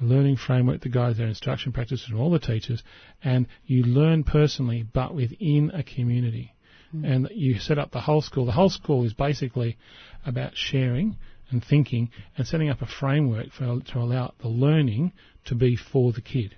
A 0.01 0.05
learning 0.05 0.37
framework 0.37 0.83
that 0.83 0.91
guides 0.91 1.17
their 1.17 1.29
instruction 1.29 1.73
practices 1.73 2.07
from 2.07 2.21
all 2.21 2.31
the 2.31 2.39
teachers, 2.39 2.83
and 3.23 3.47
you 3.65 3.85
learn 3.85 4.25
personally, 4.25 4.83
but 4.83 5.15
within 5.15 5.71
a 5.73 5.83
community. 5.83 6.54
And 7.03 7.29
you 7.35 7.59
set 7.59 7.79
up 7.79 7.91
the 7.91 8.01
whole 8.01 8.23
school. 8.23 8.47
The 8.47 8.53
whole 8.53 8.71
school 8.71 9.05
is 9.05 9.15
basically 9.15 9.77
about 10.25 10.53
sharing 10.55 11.17
and 11.51 11.65
thinking 11.65 12.11
and 12.37 12.47
setting 12.47 12.69
up 12.69 12.83
a 12.83 12.87
framework 12.87 13.51
for 13.53 13.81
to 13.81 13.99
allow 13.99 14.35
the 14.41 14.49
learning 14.49 15.13
to 15.47 15.55
be 15.55 15.77
for 15.77 16.13
the 16.13 16.21
kid. 16.21 16.57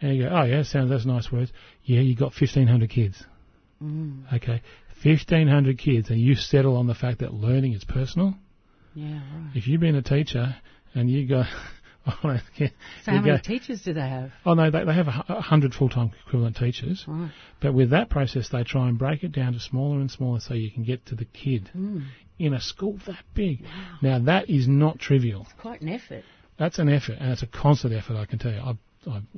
And 0.00 0.16
you 0.16 0.24
go, 0.24 0.34
oh 0.34 0.42
yeah, 0.44 0.62
sounds 0.62 0.90
that's 0.90 1.06
nice 1.06 1.30
words. 1.30 1.52
Yeah, 1.84 2.00
you 2.00 2.16
got 2.16 2.34
fifteen 2.34 2.66
hundred 2.66 2.90
kids. 2.90 3.22
Mm. 3.82 4.32
Okay, 4.34 4.62
fifteen 5.02 5.48
hundred 5.48 5.78
kids, 5.78 6.10
and 6.10 6.20
you 6.20 6.34
settle 6.34 6.76
on 6.76 6.86
the 6.86 6.94
fact 6.94 7.20
that 7.20 7.32
learning 7.32 7.72
is 7.72 7.84
personal. 7.84 8.34
Yeah, 8.94 9.14
right. 9.14 9.52
If 9.54 9.68
you've 9.68 9.80
been 9.80 9.94
a 9.94 10.02
teacher 10.02 10.56
and 10.94 11.10
you 11.10 11.28
go, 11.28 11.44
So 12.58 12.66
how 13.06 13.20
many 13.20 13.26
go- 13.26 13.38
teachers 13.38 13.82
do 13.82 13.92
they 13.92 14.00
have? 14.00 14.30
oh 14.44 14.54
no, 14.54 14.70
they, 14.70 14.84
they 14.84 14.92
have 14.94 15.08
a 15.08 15.24
a 15.28 15.40
hundred 15.40 15.72
full-time 15.74 16.10
equivalent 16.26 16.56
teachers, 16.56 17.04
Right. 17.06 17.30
but 17.60 17.74
with 17.74 17.90
that 17.90 18.10
process, 18.10 18.48
they 18.50 18.64
try 18.64 18.88
and 18.88 18.98
break 18.98 19.22
it 19.22 19.32
down 19.32 19.52
to 19.52 19.60
smaller 19.60 20.00
and 20.00 20.10
smaller 20.10 20.40
so 20.40 20.54
you 20.54 20.70
can 20.70 20.82
get 20.84 21.06
to 21.06 21.14
the 21.14 21.24
kid 21.26 21.70
Mm. 21.76 22.06
in 22.38 22.54
a 22.54 22.60
school 22.60 22.98
that 23.06 23.22
big. 23.34 23.62
Now 24.02 24.18
that 24.20 24.50
is 24.50 24.66
not 24.66 24.98
trivial. 24.98 25.42
It's 25.42 25.60
Quite 25.60 25.80
an 25.82 25.88
effort. 25.90 26.24
That's 26.58 26.78
an 26.78 26.88
effort, 26.88 27.16
and 27.20 27.30
it's 27.32 27.42
a 27.42 27.46
constant 27.46 27.94
effort. 27.94 28.16
I 28.16 28.26
can 28.26 28.38
tell 28.38 28.52
you. 28.52 28.60
I've, 28.60 28.78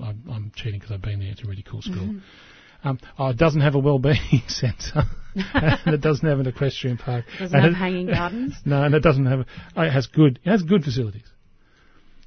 I've, 0.02 0.16
I'm 0.30 0.52
cheating 0.54 0.78
because 0.80 0.92
I've 0.92 1.02
been 1.02 1.20
there. 1.20 1.30
It's 1.30 1.42
a 1.42 1.46
really 1.46 1.62
cool 1.68 1.80
school. 1.82 1.96
Mm-hmm. 1.96 2.88
Um, 2.88 2.98
oh, 3.18 3.28
it 3.28 3.38
doesn't 3.38 3.62
have 3.62 3.74
a 3.74 3.78
well-being 3.78 4.42
centre, 4.48 5.04
and 5.34 5.94
it 5.94 6.00
doesn't 6.02 6.28
have 6.28 6.38
an 6.40 6.46
equestrian 6.46 6.98
park. 6.98 7.24
Doesn't 7.38 7.54
and 7.56 7.64
have 7.64 7.72
it- 7.72 7.76
hanging 7.76 8.06
gardens. 8.08 8.54
No, 8.66 8.82
and 8.82 8.94
it 8.94 9.00
doesn't 9.02 9.24
have. 9.26 9.46
Oh, 9.76 9.82
it 9.82 9.90
has 9.92 10.06
good. 10.06 10.38
It 10.44 10.50
has 10.50 10.62
good 10.62 10.82
facilities. 10.84 11.24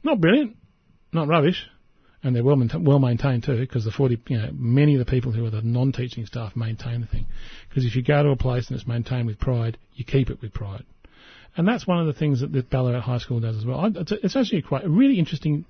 Not 0.04 0.22
brilliant, 0.22 0.56
not 1.12 1.28
rubbish, 1.28 1.66
and 2.24 2.36
they're 2.36 2.44
well 2.44 2.62
well 2.80 3.00
maintained 3.00 3.44
too. 3.44 3.58
Because 3.58 3.86
the 3.86 3.92
forty, 3.92 4.22
you 4.28 4.38
know, 4.38 4.50
many 4.54 4.96
of 4.96 5.00
the 5.00 5.10
people 5.10 5.32
who 5.32 5.46
are 5.46 5.50
the 5.50 5.62
non-teaching 5.62 6.26
staff 6.26 6.56
maintain 6.56 7.02
the 7.02 7.08
thing. 7.08 7.26
Because 7.70 7.86
if 7.86 7.96
you 7.96 8.04
go 8.04 8.24
to 8.24 8.30
a 8.30 8.36
place 8.36 8.70
and 8.70 8.78
it's 8.78 8.88
maintained 8.88 9.28
with 9.28 9.40
pride, 9.40 9.78
you 9.94 10.06
keep 10.06 10.30
it 10.30 10.42
with 10.42 10.54
pride. 10.54 10.84
And 11.56 11.68
that's 11.68 11.88
one 11.88 12.00
of 12.00 12.06
the 12.06 12.14
things 12.14 12.42
that 12.42 12.52
the 12.52 12.62
Ballarat 12.62 13.02
High 13.02 13.18
School 13.18 13.40
does 13.40 13.58
as 13.58 13.66
well. 13.66 13.80
I- 13.80 13.88
It's, 13.96 14.12
it's 14.12 14.36
actually 14.36 14.62
quite 14.62 14.86
a 14.86 14.90
really 14.90 15.18
interesting. 15.18 15.66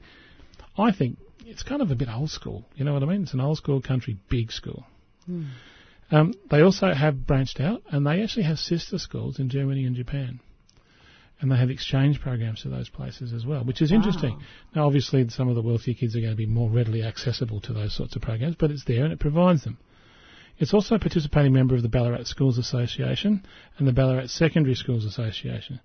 I 0.77 0.91
think 0.91 1.17
it's 1.45 1.63
kind 1.63 1.81
of 1.81 1.91
a 1.91 1.95
bit 1.95 2.09
old 2.09 2.29
school. 2.29 2.65
You 2.75 2.83
know 2.85 2.93
what 2.93 3.03
I 3.03 3.05
mean? 3.05 3.23
It's 3.23 3.33
an 3.33 3.39
old 3.39 3.57
school 3.57 3.81
country, 3.81 4.17
big 4.29 4.51
school. 4.51 4.85
Um, 6.11 6.33
they 6.51 6.61
also 6.61 6.93
have 6.93 7.25
branched 7.25 7.59
out, 7.59 7.81
and 7.89 8.05
they 8.05 8.21
actually 8.21 8.43
have 8.43 8.59
sister 8.59 8.97
schools 8.97 9.39
in 9.39 9.49
Germany 9.49 9.85
and 9.85 9.95
Japan. 9.95 10.39
And 11.39 11.51
they 11.51 11.55
have 11.55 11.69
exchange 11.69 12.19
programs 12.19 12.63
to 12.63 12.69
those 12.69 12.89
places 12.89 13.31
as 13.31 13.45
well, 13.45 13.63
which 13.63 13.81
is 13.81 13.91
interesting. 13.91 14.39
Now, 14.75 14.87
obviously, 14.87 15.27
some 15.29 15.49
of 15.49 15.55
the 15.55 15.61
wealthier 15.61 15.93
kids 15.93 16.15
are 16.15 16.19
going 16.19 16.31
to 16.31 16.37
be 16.37 16.47
more 16.47 16.69
readily 16.69 17.03
accessible 17.03 17.61
to 17.61 17.73
those 17.73 17.95
sorts 17.95 18.15
of 18.15 18.23
programs, 18.23 18.55
but 18.55 18.71
it's 18.71 18.85
there 18.85 19.03
and 19.03 19.13
it 19.13 19.19
provides 19.19 19.63
them. 19.63 19.77
It's 20.57 20.73
also 20.73 20.95
a 20.95 20.99
participating 20.99 21.53
member 21.53 21.75
of 21.75 21.83
the 21.83 21.89
Ballarat 21.89 22.23
Schools 22.23 22.57
Association 22.57 23.45
and 23.77 23.87
the 23.87 23.93
Ballarat 23.93 24.27
Secondary 24.27 24.73
Schools 24.73 25.05
Association, 25.05 25.79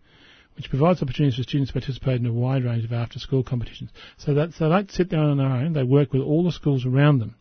which 0.57 0.71
provides 0.71 1.03
opportunities 1.03 1.37
for 1.37 1.43
students 1.43 1.71
to 1.71 1.79
participate 1.79 2.21
in 2.21 2.27
a 2.27 2.33
wide 2.33 2.65
range 2.65 2.85
of 2.85 2.93
after-school 2.93 3.45
competitions. 3.45 3.91
So 4.17 4.33
that 4.33 4.55
so 4.55 4.71
they 4.71 4.75
don't 4.75 4.91
sit 4.91 5.11
there 5.11 5.21
on 5.21 5.37
their 5.37 5.47
own; 5.47 5.75
they 5.75 5.83
work 5.83 6.15
with 6.15 6.23
all 6.23 6.43
the 6.45 6.53
schools 6.53 6.87
around 6.87 7.19
them, 7.19 7.35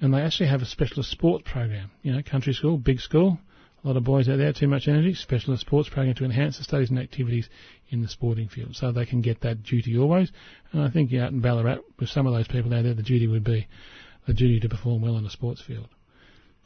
and 0.00 0.12
they 0.12 0.20
actually 0.20 0.48
have 0.48 0.62
a 0.62 0.66
specialist 0.66 1.10
sports 1.10 1.48
program. 1.48 1.92
You 2.02 2.12
know, 2.14 2.22
country 2.24 2.54
school, 2.54 2.76
big 2.76 2.98
school, 2.98 3.38
a 3.82 3.86
lot 3.86 3.96
of 3.96 4.04
boys 4.04 4.28
out 4.28 4.36
there, 4.36 4.52
too 4.52 4.68
much 4.68 4.88
energy, 4.88 5.14
specialist 5.14 5.62
sports 5.62 5.88
program 5.88 6.14
to 6.14 6.24
enhance 6.24 6.58
the 6.58 6.64
studies 6.64 6.90
and 6.90 6.98
activities 6.98 7.48
in 7.88 8.02
the 8.02 8.08
sporting 8.08 8.48
field 8.48 8.76
so 8.76 8.92
they 8.92 9.06
can 9.06 9.20
get 9.20 9.40
that 9.40 9.62
duty 9.62 9.96
always. 9.96 10.30
And 10.72 10.82
I 10.82 10.90
think 10.90 11.12
out 11.14 11.32
in 11.32 11.40
Ballarat, 11.40 11.78
with 11.98 12.10
some 12.10 12.26
of 12.26 12.34
those 12.34 12.48
people 12.48 12.74
out 12.74 12.84
there, 12.84 12.94
the 12.94 13.02
duty 13.02 13.26
would 13.26 13.44
be 13.44 13.66
the 14.26 14.34
duty 14.34 14.60
to 14.60 14.68
perform 14.68 15.02
well 15.02 15.16
in 15.16 15.24
the 15.24 15.30
sports 15.30 15.62
field. 15.62 15.88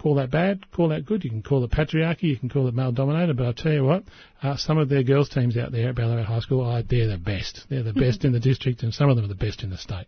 Call 0.00 0.16
that 0.16 0.30
bad, 0.30 0.70
call 0.72 0.88
that 0.88 1.06
good. 1.06 1.22
You 1.22 1.30
can 1.30 1.42
call 1.42 1.62
it 1.62 1.70
patriarchy, 1.70 2.24
you 2.24 2.36
can 2.36 2.48
call 2.48 2.66
it 2.66 2.74
male 2.74 2.90
dominated, 2.90 3.36
but 3.36 3.46
I'll 3.46 3.54
tell 3.54 3.72
you 3.72 3.84
what, 3.84 4.02
uh, 4.42 4.56
some 4.56 4.76
of 4.76 4.88
their 4.88 5.04
girls' 5.04 5.28
teams 5.28 5.56
out 5.56 5.70
there 5.70 5.90
at 5.90 5.94
Ballarat 5.94 6.24
High 6.24 6.40
School, 6.40 6.64
are 6.64 6.82
they're 6.82 7.06
the 7.06 7.16
best. 7.16 7.66
They're 7.70 7.84
the 7.84 7.92
best 8.04 8.24
in 8.24 8.32
the 8.32 8.40
district, 8.40 8.82
and 8.82 8.92
some 8.92 9.08
of 9.08 9.16
them 9.16 9.24
are 9.24 9.28
the 9.28 9.36
best 9.36 9.62
in 9.62 9.70
the 9.70 9.78
state. 9.78 10.06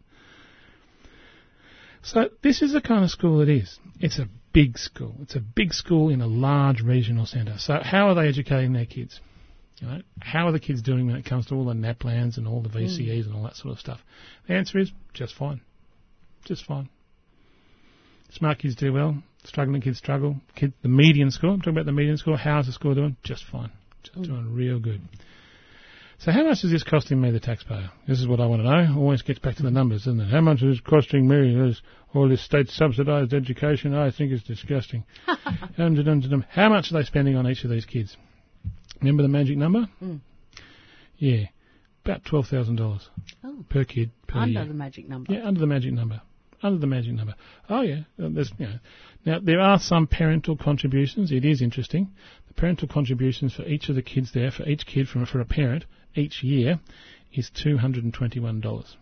So 2.07 2.29
this 2.41 2.63
is 2.63 2.73
the 2.73 2.81
kind 2.81 3.03
of 3.03 3.11
school 3.11 3.41
it 3.41 3.49
is. 3.49 3.81
It's 3.99 4.21
a 4.21 4.29
big 4.53 4.79
school. 4.79 5.17
It's 5.23 5.35
a 5.35 5.41
big 5.41 5.75
school 5.75 6.09
in 6.09 6.21
a 6.21 6.27
large 6.29 6.81
regional 6.81 7.27
centre. 7.27 7.57
So 7.59 7.81
how 7.83 8.09
are 8.09 8.15
they 8.15 8.29
educating 8.29 8.73
their 8.75 8.87
kids? 8.87 9.21
You 9.81 9.89
know, 9.89 10.01
how 10.21 10.47
are 10.47 10.53
the 10.53 10.61
kids 10.61 10.83
doing 10.83 11.09
when 11.09 11.17
it 11.17 11.25
comes 11.25 11.47
to 11.47 11.57
all 11.57 11.65
the 11.65 11.75
NAPLANs 11.75 12.39
and 12.39 12.47
all 12.47 12.63
the 12.63 12.69
VCEs 12.69 13.25
mm. 13.25 13.27
and 13.27 13.35
all 13.35 13.43
that 13.43 13.57
sort 13.57 13.73
of 13.73 13.81
stuff? 13.81 14.01
The 14.47 14.55
answer 14.55 14.79
is 14.79 14.93
just 15.15 15.35
fine. 15.35 15.61
Just 16.45 16.65
fine. 16.65 16.89
Smart 18.31 18.61
kids 18.61 18.77
do 18.77 18.93
well. 18.93 19.21
Struggling 19.45 19.83
kids 19.83 19.99
struggle. 19.99 20.37
Kid, 20.55 20.75
the 20.83 20.89
median 20.89 21.33
score, 21.33 21.51
I'm 21.51 21.59
talking 21.59 21.73
about 21.73 21.87
the 21.87 21.93
median 21.93 22.19
score. 22.19 22.37
How's 22.37 22.67
the 22.67 22.73
score 22.73 22.95
doing? 22.95 23.17
Just 23.25 23.45
fine. 23.45 23.73
Just 24.05 24.17
mm. 24.17 24.27
doing 24.27 24.55
real 24.55 24.79
good. 24.79 25.01
So 26.19 26.33
how 26.33 26.45
much 26.45 26.65
is 26.65 26.71
this 26.71 26.83
costing 26.83 27.21
me, 27.21 27.31
the 27.31 27.41
taxpayer? 27.41 27.91
This 28.09 28.21
is 28.21 28.27
what 28.27 28.41
I 28.41 28.47
want 28.47 28.63
to 28.63 28.65
know. 28.65 28.99
Always 28.99 29.23
gets 29.23 29.39
back 29.39 29.57
to 29.57 29.63
the 29.63 29.71
numbers, 29.71 30.05
doesn't 30.05 30.21
it? 30.21 30.31
How 30.31 30.41
much 30.41 30.63
is 30.63 30.79
it 30.79 30.85
costing 30.85 31.29
me? 31.29 31.55
There's 31.55 31.83
all 32.15 32.29
this 32.29 32.43
state 32.43 32.69
subsidised 32.69 33.35
education. 33.35 33.95
I 33.95 34.11
think 34.11 34.33
it's 34.33 34.43
disgusting. 34.43 35.05
how 35.27 36.69
much 36.71 36.91
are 36.91 36.95
they 36.95 37.03
spending 37.03 37.37
on 37.37 37.47
each 37.47 37.65
of 37.65 37.71
these 37.71 37.85
kids? 37.85 38.17
Remember 39.01 39.23
the 39.23 39.29
magic 39.29 39.59
number? 39.59 39.89
Mm. 40.03 40.21
Yeah, 41.19 41.47
about 42.05 42.25
twelve 42.25 42.47
thousand 42.47 42.77
dollars 42.77 43.09
oh. 43.45 43.65
per 43.69 43.85
kid 43.85 44.11
per 44.27 44.39
under 44.39 44.53
year. 44.53 44.61
Under 44.61 44.73
the 44.73 44.79
magic 44.79 45.09
number. 45.09 45.33
Yeah, 45.33 45.47
under 45.47 45.61
the 45.61 45.67
magic 45.67 45.93
number. 45.93 46.23
Under 46.63 46.79
the 46.79 46.87
magic 46.87 47.13
number. 47.13 47.35
Oh 47.69 47.83
yeah, 47.83 48.01
uh, 48.19 48.29
there's 48.31 48.51
you 48.59 48.67
know. 48.67 48.79
Now 49.27 49.39
there 49.41 49.61
are 49.61 49.79
some 49.79 50.07
parental 50.07 50.57
contributions. 50.57 51.31
It 51.31 51.45
is 51.45 51.61
interesting. 51.61 52.13
The 52.49 52.55
parental 52.55 52.89
contributions 52.89 53.55
for 53.55 53.65
each 53.65 53.91
of 53.91 53.97
the 53.97 54.03
kids 54.03 54.33
there, 54.33 54.51
for 54.51 54.67
each 54.67 54.87
kid 54.87 55.09
from 55.09 55.27
for 55.27 55.41
a 55.41 55.45
parent 55.45 55.85
each 56.17 56.43
year, 56.43 56.81
is 57.33 57.51
two 57.51 57.79
hundred 57.79 58.05
and 58.05 58.15
twenty-one 58.15 58.61
dollars. 58.61 58.97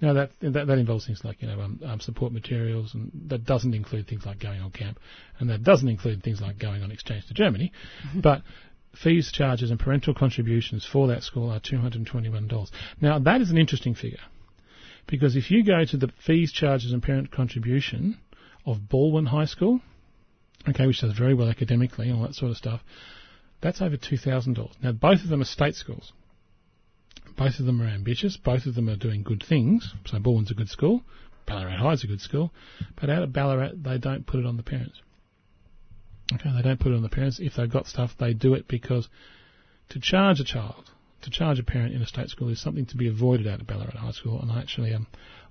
Now 0.00 0.12
that, 0.14 0.30
that, 0.40 0.66
that 0.66 0.78
involves 0.78 1.06
things 1.06 1.22
like 1.24 1.42
you 1.42 1.48
know 1.48 1.60
um, 1.60 1.80
um, 1.84 2.00
support 2.00 2.32
materials, 2.32 2.94
and 2.94 3.10
that 3.28 3.44
doesn't 3.44 3.74
include 3.74 4.06
things 4.06 4.26
like 4.26 4.38
going 4.38 4.60
on 4.60 4.70
camp, 4.70 4.98
and 5.38 5.48
that 5.50 5.62
doesn't 5.62 5.88
include 5.88 6.22
things 6.22 6.40
like 6.40 6.58
going 6.58 6.82
on 6.82 6.90
exchange 6.90 7.26
to 7.26 7.34
Germany. 7.34 7.72
but 8.14 8.42
fees, 9.02 9.30
charges, 9.32 9.70
and 9.70 9.80
parental 9.80 10.14
contributions 10.14 10.86
for 10.90 11.08
that 11.08 11.22
school 11.22 11.50
are 11.50 11.60
two 11.60 11.78
hundred 11.78 11.96
and 11.96 12.06
twenty-one 12.06 12.48
dollars. 12.48 12.70
Now 13.00 13.18
that 13.18 13.40
is 13.40 13.50
an 13.50 13.58
interesting 13.58 13.94
figure, 13.94 14.20
because 15.06 15.36
if 15.36 15.50
you 15.50 15.64
go 15.64 15.84
to 15.84 15.96
the 15.96 16.12
fees, 16.26 16.52
charges, 16.52 16.92
and 16.92 17.02
parent 17.02 17.30
contribution 17.30 18.18
of 18.66 18.76
Balwyn 18.92 19.28
High 19.28 19.46
School, 19.46 19.80
okay, 20.68 20.86
which 20.86 21.00
does 21.00 21.16
very 21.16 21.34
well 21.34 21.48
academically 21.48 22.08
and 22.08 22.18
all 22.18 22.26
that 22.26 22.34
sort 22.34 22.50
of 22.50 22.56
stuff, 22.56 22.82
that's 23.62 23.80
over 23.80 23.96
two 23.96 24.18
thousand 24.18 24.54
dollars. 24.54 24.74
Now 24.82 24.92
both 24.92 25.22
of 25.22 25.28
them 25.28 25.40
are 25.40 25.46
state 25.46 25.74
schools. 25.74 26.12
Both 27.36 27.58
of 27.58 27.66
them 27.66 27.80
are 27.80 27.86
ambitious. 27.86 28.36
Both 28.36 28.66
of 28.66 28.74
them 28.74 28.88
are 28.90 28.96
doing 28.96 29.22
good 29.22 29.42
things. 29.48 29.94
So 30.06 30.18
Balwyn's 30.18 30.50
a 30.50 30.54
good 30.54 30.68
school. 30.68 31.02
Ballarat 31.46 31.78
High's 31.78 32.04
a 32.04 32.06
good 32.06 32.20
school. 32.20 32.52
But 33.00 33.08
out 33.08 33.22
of 33.22 33.32
Ballarat, 33.32 33.72
they 33.82 33.98
don't 33.98 34.26
put 34.26 34.40
it 34.40 34.46
on 34.46 34.56
the 34.56 34.62
parents. 34.62 35.00
Okay, 36.32 36.50
they 36.54 36.62
don't 36.62 36.78
put 36.80 36.92
it 36.92 36.96
on 36.96 37.02
the 37.02 37.08
parents. 37.08 37.40
If 37.40 37.54
they've 37.56 37.70
got 37.70 37.86
stuff, 37.86 38.12
they 38.18 38.32
do 38.32 38.54
it 38.54 38.68
because 38.68 39.08
to 39.90 40.00
charge 40.00 40.40
a 40.40 40.44
child, 40.44 40.90
to 41.22 41.30
charge 41.30 41.58
a 41.58 41.62
parent 41.62 41.94
in 41.94 42.02
a 42.02 42.06
state 42.06 42.28
school 42.28 42.48
is 42.48 42.60
something 42.60 42.86
to 42.86 42.96
be 42.96 43.08
avoided 43.08 43.46
out 43.46 43.60
of 43.60 43.66
Ballarat 43.66 43.98
High 43.98 44.12
School, 44.12 44.40
and 44.40 44.50
I 44.50 44.60
actually 44.60 44.94
um, 44.94 45.06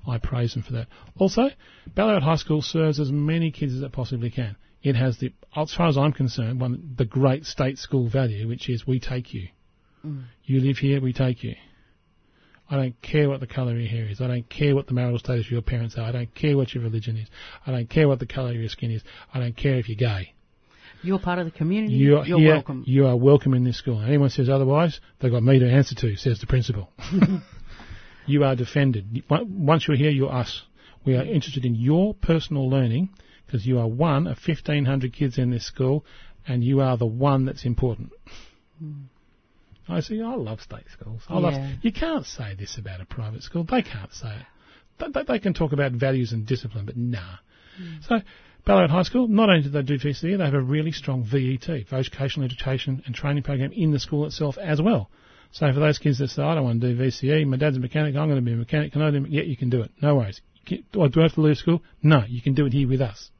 I 0.08 0.18
praise 0.18 0.54
them 0.54 0.64
for 0.64 0.74
that. 0.74 0.88
Also, 1.18 1.50
Ballarat 1.94 2.22
High 2.22 2.36
School 2.36 2.62
serves 2.62 3.00
as 3.00 3.12
many 3.12 3.52
kids 3.52 3.74
as 3.76 3.82
it 3.82 3.92
possibly 3.92 4.32
can. 4.32 4.56
It 4.84 4.96
has 4.96 5.20
the, 5.20 5.34
as 5.56 5.74
far 5.74 5.88
as 5.88 5.98
I'm 5.98 6.12
concerned, 6.12 6.60
one 6.60 6.96
the 6.98 7.06
great 7.06 7.46
state 7.46 7.78
school 7.78 8.10
value, 8.10 8.48
which 8.48 8.70
is 8.70 8.88
we 8.88 9.00
take 9.00 9.34
you. 9.34 9.50
Mm. 10.06 10.24
You 10.44 10.60
live 10.60 10.78
here, 10.78 11.00
we 11.00 11.14
take 11.14 11.44
you. 11.44 11.56
I 12.70 12.78
don't 12.78 13.02
care 13.02 13.30
what 13.30 13.42
the 13.42 13.48
colour 13.48 13.74
of 13.74 13.80
your 13.80 13.90
hair 13.90 14.06
is. 14.06 14.22
I 14.22 14.28
don't 14.28 14.50
care 14.50 14.74
what 14.74 14.88
the 14.88 14.94
marital 14.94 15.20
status 15.20 15.46
of 15.46 15.52
your 15.52 15.62
parents 15.62 15.98
are. 15.98 16.06
I 16.06 16.12
don't 16.12 16.34
care 16.34 16.56
what 16.56 16.74
your 16.74 16.84
religion 16.84 17.18
is. 17.18 17.28
I 17.68 17.72
don't 17.72 17.90
care 17.90 18.08
what 18.08 18.20
the 18.20 18.26
colour 18.26 18.52
of 18.52 18.56
your 18.56 18.70
skin 18.70 18.92
is. 18.92 19.04
I 19.34 19.40
don't 19.40 19.58
care 19.58 19.76
if 19.76 19.90
you're 19.90 19.98
gay. 19.98 20.34
You're 21.04 21.20
part 21.20 21.40
of 21.40 21.46
the 21.46 21.52
community. 21.52 21.96
You're, 21.96 22.26
you're 22.26 22.40
here, 22.40 22.54
welcome. 22.54 22.84
You 22.88 23.08
are 23.08 23.18
welcome 23.18 23.54
in 23.56 23.66
this 23.66 23.78
school. 23.78 24.02
Anyone 24.02 24.30
says 24.30 24.50
otherwise, 24.50 25.02
they've 25.20 25.32
got 25.32 25.44
me 25.44 25.60
to 25.60 25.70
answer 25.70 25.96
to, 25.96 26.16
says 26.16 26.40
the 26.40 26.48
principal. 26.48 26.90
you 28.26 28.44
are 28.46 28.56
defended. 28.56 29.24
Once 29.30 29.88
you're 29.88 29.98
here, 29.98 30.12
you're 30.12 30.32
us. 30.32 30.62
We 31.04 31.16
are 31.16 31.24
interested 31.24 31.66
in 31.66 31.76
your 31.76 32.14
personal 32.14 32.70
learning 32.70 33.10
because 33.52 33.66
you 33.66 33.80
are 33.80 33.88
one 33.88 34.28
of 34.28 34.38
1,500 34.46 35.14
kids 35.14 35.38
in 35.38 35.52
this 35.52 35.66
school 35.66 36.06
and 36.48 36.64
you 36.64 36.80
are 36.80 36.98
the 36.98 37.06
one 37.06 37.46
that's 37.46 37.66
important. 37.66 38.12
Mm. 38.82 39.04
I 39.90 40.00
see. 40.00 40.22
I 40.22 40.36
love 40.36 40.62
state 40.62 40.86
schools. 40.94 41.22
I 41.28 41.34
yeah. 41.34 41.40
love. 41.40 41.72
You 41.82 41.92
can't 41.92 42.26
say 42.26 42.56
this 42.58 42.78
about 42.78 43.02
a 43.02 43.06
private 43.06 43.44
school. 43.44 43.66
They 43.66 43.82
can't 43.82 44.14
say 44.14 44.30
it. 44.30 45.14
They, 45.14 45.24
they, 45.24 45.40
can 45.40 45.54
talk 45.54 45.74
about 45.74 45.92
values 45.92 46.32
and 46.32 46.46
discipline, 46.46 46.86
but 46.86 46.96
nah. 46.96 47.20
Mm. 47.82 48.08
So 48.08 48.22
Ballarat 48.66 48.90
High 48.90 49.04
School, 49.04 49.28
not 49.28 49.50
only 49.50 49.64
do 49.64 49.70
they 49.70 49.82
do 49.82 49.98
VCE, 49.98 50.38
they 50.38 50.46
have 50.46 50.54
a 50.54 50.62
really 50.62 50.92
strong 50.92 51.24
VET, 51.24 51.88
vocational 51.90 52.46
education 52.46 53.02
and 53.06 53.16
training 53.16 53.44
program 53.44 53.72
in 53.74 53.92
the 53.92 54.00
school 54.00 54.26
itself 54.26 54.58
as 54.58 54.82
well. 54.82 55.10
So 55.52 55.72
for 55.74 55.80
those 55.80 55.98
kids 55.98 56.20
that 56.20 56.30
say, 56.30 56.44
I 56.44 56.56
don't 56.56 56.64
want 56.64 56.80
to 56.80 56.94
do 56.94 57.02
VCE, 57.02 57.46
my 57.48 57.58
dad's 57.58 57.76
a 57.76 57.80
mechanic, 57.80 58.16
I'm 58.16 58.30
going 58.30 58.40
to 58.40 58.46
be 58.46 58.54
a 58.54 58.58
mechanic, 58.58 58.94
can 58.94 59.02
I 59.02 59.12
do 59.12 59.26
it? 59.26 59.32
Yeah, 59.32 59.44
you 59.44 59.58
can 59.58 59.70
do 59.70 59.82
it. 59.82 59.92
No 60.02 60.16
worries. 60.16 60.40
Do 60.66 61.02
I 61.02 61.10
have 61.22 61.34
to 61.34 61.42
leave 61.42 61.58
school? 61.58 61.82
No, 62.02 62.24
you 62.28 62.42
can 62.42 62.54
do 62.54 62.68
it 62.68 62.74
here 62.74 62.88
with 62.88 63.02
us. 63.02 63.32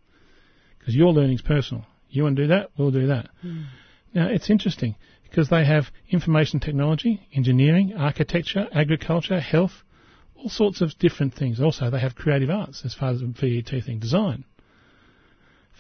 Because 0.82 0.96
your 0.96 1.14
learning's 1.14 1.42
personal. 1.42 1.86
You 2.10 2.24
want 2.24 2.36
to 2.36 2.42
do 2.44 2.48
that? 2.50 2.72
We'll 2.78 2.92
do 2.92 3.08
that. 3.08 3.30
Mm. 3.46 3.68
Now, 4.14 4.28
it's 4.28 4.50
interesting 4.50 4.96
because 5.24 5.48
they 5.48 5.64
have 5.64 5.86
information 6.10 6.60
technology, 6.60 7.26
engineering, 7.34 7.94
architecture, 7.98 8.68
agriculture, 8.74 9.40
health, 9.40 9.84
all 10.36 10.50
sorts 10.50 10.82
of 10.82 10.98
different 11.00 11.34
things. 11.36 11.62
Also, 11.62 11.90
they 11.90 12.00
have 12.00 12.16
creative 12.16 12.50
arts 12.50 12.84
as 12.84 12.94
far 12.94 13.12
as 13.12 13.22
the 13.22 13.28
VET 13.28 13.84
thing, 13.86 14.00
design, 14.00 14.44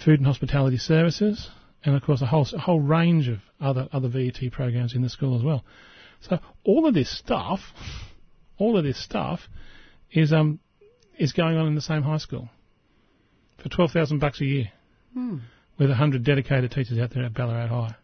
food 0.05 0.19
and 0.19 0.27
hospitality 0.27 0.77
services, 0.77 1.49
and 1.83 1.95
of 1.95 2.03
course 2.03 2.21
a 2.21 2.25
whole 2.27 2.47
a 2.53 2.59
whole 2.59 2.79
range 2.79 3.27
of 3.27 3.39
other 3.59 3.89
other 3.91 4.07
VET 4.07 4.39
programs 4.51 4.95
in 4.95 5.01
the 5.01 5.09
school 5.09 5.35
as 5.35 5.43
well. 5.43 5.65
So 6.21 6.39
all 6.63 6.87
of 6.87 6.93
this 6.93 7.09
stuff, 7.09 7.59
all 8.57 8.77
of 8.77 8.83
this 8.83 9.03
stuff, 9.03 9.41
is 10.11 10.31
um 10.31 10.59
is 11.17 11.33
going 11.33 11.57
on 11.57 11.67
in 11.67 11.75
the 11.75 11.81
same 11.81 12.03
high 12.03 12.17
school 12.17 12.49
for 13.61 13.69
twelve 13.69 13.91
thousand 13.91 14.19
bucks 14.19 14.39
a 14.41 14.45
year, 14.45 14.71
mm. 15.15 15.39
with 15.77 15.89
hundred 15.91 16.23
dedicated 16.23 16.71
teachers 16.71 16.97
out 16.99 17.11
there 17.13 17.23
at 17.23 17.33
Ballarat 17.33 17.67
High 17.67 17.95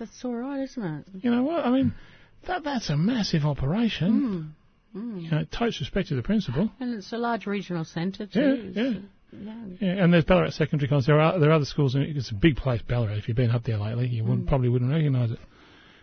that's 0.00 0.24
all 0.24 0.34
right, 0.34 0.62
isn't 0.62 0.82
it? 0.82 1.04
You 1.22 1.30
know 1.30 1.44
what? 1.44 1.64
I 1.64 1.70
mean, 1.70 1.94
that 2.48 2.64
that's 2.64 2.90
a 2.90 2.96
massive 2.96 3.44
operation. 3.44 4.56
Mm. 4.94 5.00
Mm. 5.00 5.22
You 5.22 5.30
know, 5.30 5.44
totes 5.56 5.78
respect 5.78 6.08
to 6.08 6.16
the 6.16 6.22
principal. 6.22 6.70
And 6.80 6.94
it's 6.94 7.12
a 7.12 7.18
large 7.18 7.46
regional 7.46 7.84
centre 7.84 8.26
too. 8.26 8.72
Yeah, 8.74 8.82
yeah. 8.82 8.98
Yeah. 9.32 9.54
yeah, 9.80 10.02
and 10.02 10.12
there's 10.12 10.24
Ballarat 10.24 10.50
Secondary 10.50 10.88
College. 10.88 11.06
There 11.06 11.20
are 11.20 11.38
there 11.38 11.50
are 11.50 11.52
other 11.52 11.64
schools. 11.64 11.94
In, 11.94 12.02
it's 12.02 12.32
a 12.32 12.34
big 12.34 12.56
place, 12.56 12.82
Ballarat. 12.82 13.18
If 13.18 13.28
you've 13.28 13.36
been 13.36 13.52
up 13.52 13.62
there 13.62 13.76
lately, 13.76 14.08
you 14.08 14.24
wouldn't, 14.24 14.46
mm. 14.46 14.48
probably 14.48 14.68
wouldn't 14.68 14.90
recognise 14.90 15.30
it. 15.30 15.38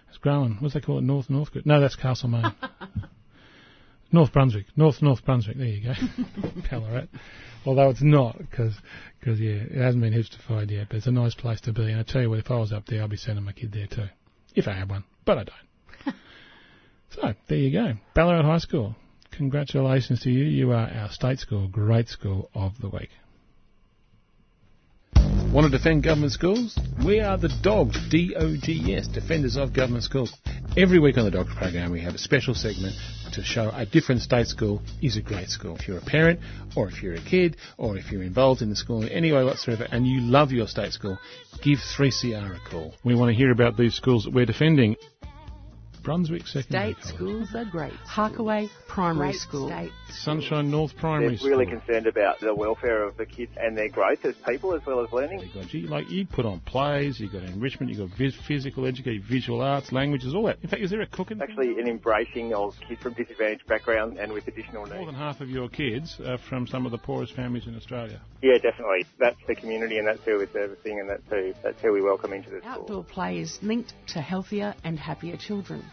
It's 0.07 0.17
growing. 0.17 0.55
What's 0.61 0.75
they 0.75 0.79
call 0.79 0.99
it? 0.99 1.03
North 1.03 1.29
Northcote? 1.29 1.65
No, 1.65 1.81
that's 1.81 1.97
Castlemaine. 1.97 2.55
North 4.11 4.31
Brunswick. 4.31 4.65
North 4.75 5.01
North 5.01 5.23
Brunswick. 5.25 5.57
There 5.57 5.67
you 5.67 5.83
go. 5.83 5.93
Ballarat. 6.71 7.07
Although 7.65 7.89
it's 7.89 8.01
not, 8.01 8.37
because 8.37 8.73
cause, 9.23 9.39
yeah, 9.39 9.51
it 9.51 9.75
hasn't 9.75 10.01
been 10.01 10.13
hipsterfied 10.13 10.71
yet, 10.71 10.87
but 10.89 10.97
it's 10.97 11.07
a 11.07 11.11
nice 11.11 11.35
place 11.35 11.59
to 11.61 11.73
be. 11.73 11.83
And 11.83 11.99
I 11.99 12.03
tell 12.03 12.21
you 12.21 12.29
what, 12.29 12.39
if 12.39 12.49
I 12.49 12.55
was 12.57 12.71
up 12.71 12.85
there, 12.85 13.03
I'd 13.03 13.09
be 13.09 13.17
sending 13.17 13.43
my 13.43 13.51
kid 13.51 13.73
there 13.73 13.87
too. 13.87 14.07
If 14.55 14.67
I 14.67 14.73
had 14.73 14.89
one. 14.89 15.03
But 15.25 15.39
I 15.39 15.43
don't. 15.43 16.15
so, 17.09 17.33
there 17.47 17.57
you 17.57 17.71
go. 17.71 17.93
Ballarat 18.15 18.43
High 18.43 18.57
School. 18.59 18.95
Congratulations 19.31 20.21
to 20.21 20.31
you. 20.31 20.45
You 20.45 20.71
are 20.71 20.89
our 20.89 21.11
state 21.11 21.39
school 21.39 21.67
great 21.67 22.07
school 22.07 22.49
of 22.55 22.79
the 22.79 22.89
week. 22.89 23.09
Want 25.53 25.71
to 25.71 25.75
defend 25.75 26.03
government 26.03 26.33
schools? 26.33 26.77
We 27.05 27.21
are 27.21 27.37
the 27.37 27.49
Dogs, 27.63 27.97
D-O-G-S, 28.09 29.07
Defenders 29.07 29.55
of 29.55 29.73
Government 29.73 30.03
Schools. 30.03 30.33
Every 30.75 30.99
week 30.99 31.17
on 31.17 31.23
the 31.23 31.31
Dogs 31.31 31.55
program 31.55 31.91
we 31.91 32.01
have 32.01 32.13
a 32.13 32.17
special 32.17 32.53
segment 32.53 32.95
to 33.31 33.41
show 33.43 33.71
a 33.73 33.85
different 33.85 34.21
state 34.21 34.47
school 34.47 34.81
is 35.01 35.15
a 35.15 35.21
great 35.21 35.47
school. 35.47 35.77
If 35.77 35.87
you're 35.87 35.99
a 35.99 36.05
parent, 36.05 36.41
or 36.75 36.89
if 36.89 37.01
you're 37.01 37.15
a 37.15 37.21
kid, 37.21 37.55
or 37.77 37.97
if 37.97 38.11
you're 38.11 38.23
involved 38.23 38.61
in 38.61 38.69
the 38.69 38.75
school 38.75 39.01
in 39.01 39.09
any 39.09 39.31
way 39.31 39.43
whatsoever 39.43 39.87
and 39.89 40.05
you 40.05 40.21
love 40.21 40.51
your 40.51 40.67
state 40.67 40.91
school, 40.91 41.17
give 41.63 41.79
3CR 41.97 42.57
a 42.57 42.69
call. 42.69 42.93
We 43.05 43.15
want 43.15 43.29
to 43.31 43.35
hear 43.35 43.51
about 43.51 43.77
these 43.77 43.95
schools 43.95 44.25
that 44.25 44.33
we're 44.33 44.45
defending. 44.45 44.95
Brunswick 46.07 46.47
Secondary 46.47 46.93
State 46.93 47.01
College. 47.03 47.15
schools 47.15 47.49
are 47.53 47.65
great. 47.69 47.91
Harkaway 48.07 48.69
Primary 48.87 49.31
Great 49.31 49.41
School. 49.41 49.67
state. 49.67 49.91
Sunshine 50.09 50.71
North 50.71 50.95
Primary 50.95 51.31
They're 51.31 51.37
School. 51.39 51.49
really 51.49 51.65
concerned 51.65 52.07
about 52.07 52.39
the 52.39 52.55
welfare 52.55 53.03
of 53.03 53.17
the 53.17 53.25
kids 53.25 53.51
and 53.57 53.77
their 53.77 53.89
growth 53.89 54.23
as 54.23 54.33
people 54.47 54.73
as 54.73 54.85
well 54.85 55.03
as 55.03 55.11
learning. 55.11 55.41
You 55.41 55.83
got, 55.83 55.91
like 55.91 56.09
you 56.09 56.25
put 56.25 56.45
on 56.45 56.61
plays, 56.61 57.19
you 57.19 57.29
got 57.29 57.43
enrichment, 57.43 57.91
you 57.91 58.07
got 58.07 58.17
vis- 58.17 58.37
physical 58.47 58.85
education, 58.85 59.21
visual 59.29 59.61
arts, 59.61 59.91
languages, 59.91 60.33
all 60.33 60.45
that. 60.45 60.59
In 60.63 60.69
fact, 60.69 60.81
is 60.81 60.91
there 60.91 61.01
a 61.01 61.07
cooking? 61.07 61.41
Actually, 61.41 61.77
an 61.77 61.89
embracing 61.89 62.53
of 62.53 62.73
kids 62.87 63.01
from 63.01 63.11
disadvantaged 63.13 63.67
backgrounds 63.67 64.17
and 64.17 64.31
with 64.31 64.47
additional 64.47 64.85
needs. 64.85 64.95
More 64.95 65.07
than 65.07 65.15
half 65.15 65.41
of 65.41 65.49
your 65.49 65.67
kids 65.67 66.21
are 66.25 66.37
from 66.37 66.67
some 66.67 66.85
of 66.85 66.93
the 66.93 66.97
poorest 66.97 67.33
families 67.35 67.67
in 67.67 67.75
Australia. 67.75 68.21
Yeah, 68.41 68.57
definitely. 68.63 69.05
That's 69.19 69.35
the 69.45 69.55
community 69.55 69.97
and 69.97 70.07
that's 70.07 70.23
who 70.23 70.37
we're 70.37 70.49
servicing 70.53 71.01
and 71.01 71.09
that's 71.09 71.23
who, 71.29 71.53
that's 71.63 71.81
who 71.81 71.91
we 71.91 72.01
welcome 72.01 72.31
into 72.31 72.49
the 72.49 72.59
school. 72.61 72.71
Outdoor 72.71 73.03
play 73.03 73.39
is 73.39 73.59
linked 73.61 73.93
to 74.13 74.21
healthier 74.21 74.73
and 74.85 74.97
happier 74.97 75.35
children. 75.35 75.83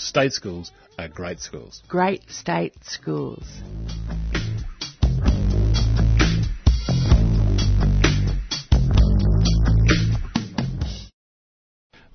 State 0.00 0.32
schools 0.32 0.72
are 0.98 1.08
great 1.08 1.40
schools. 1.40 1.82
Great 1.88 2.30
state 2.30 2.74
schools. 2.84 3.44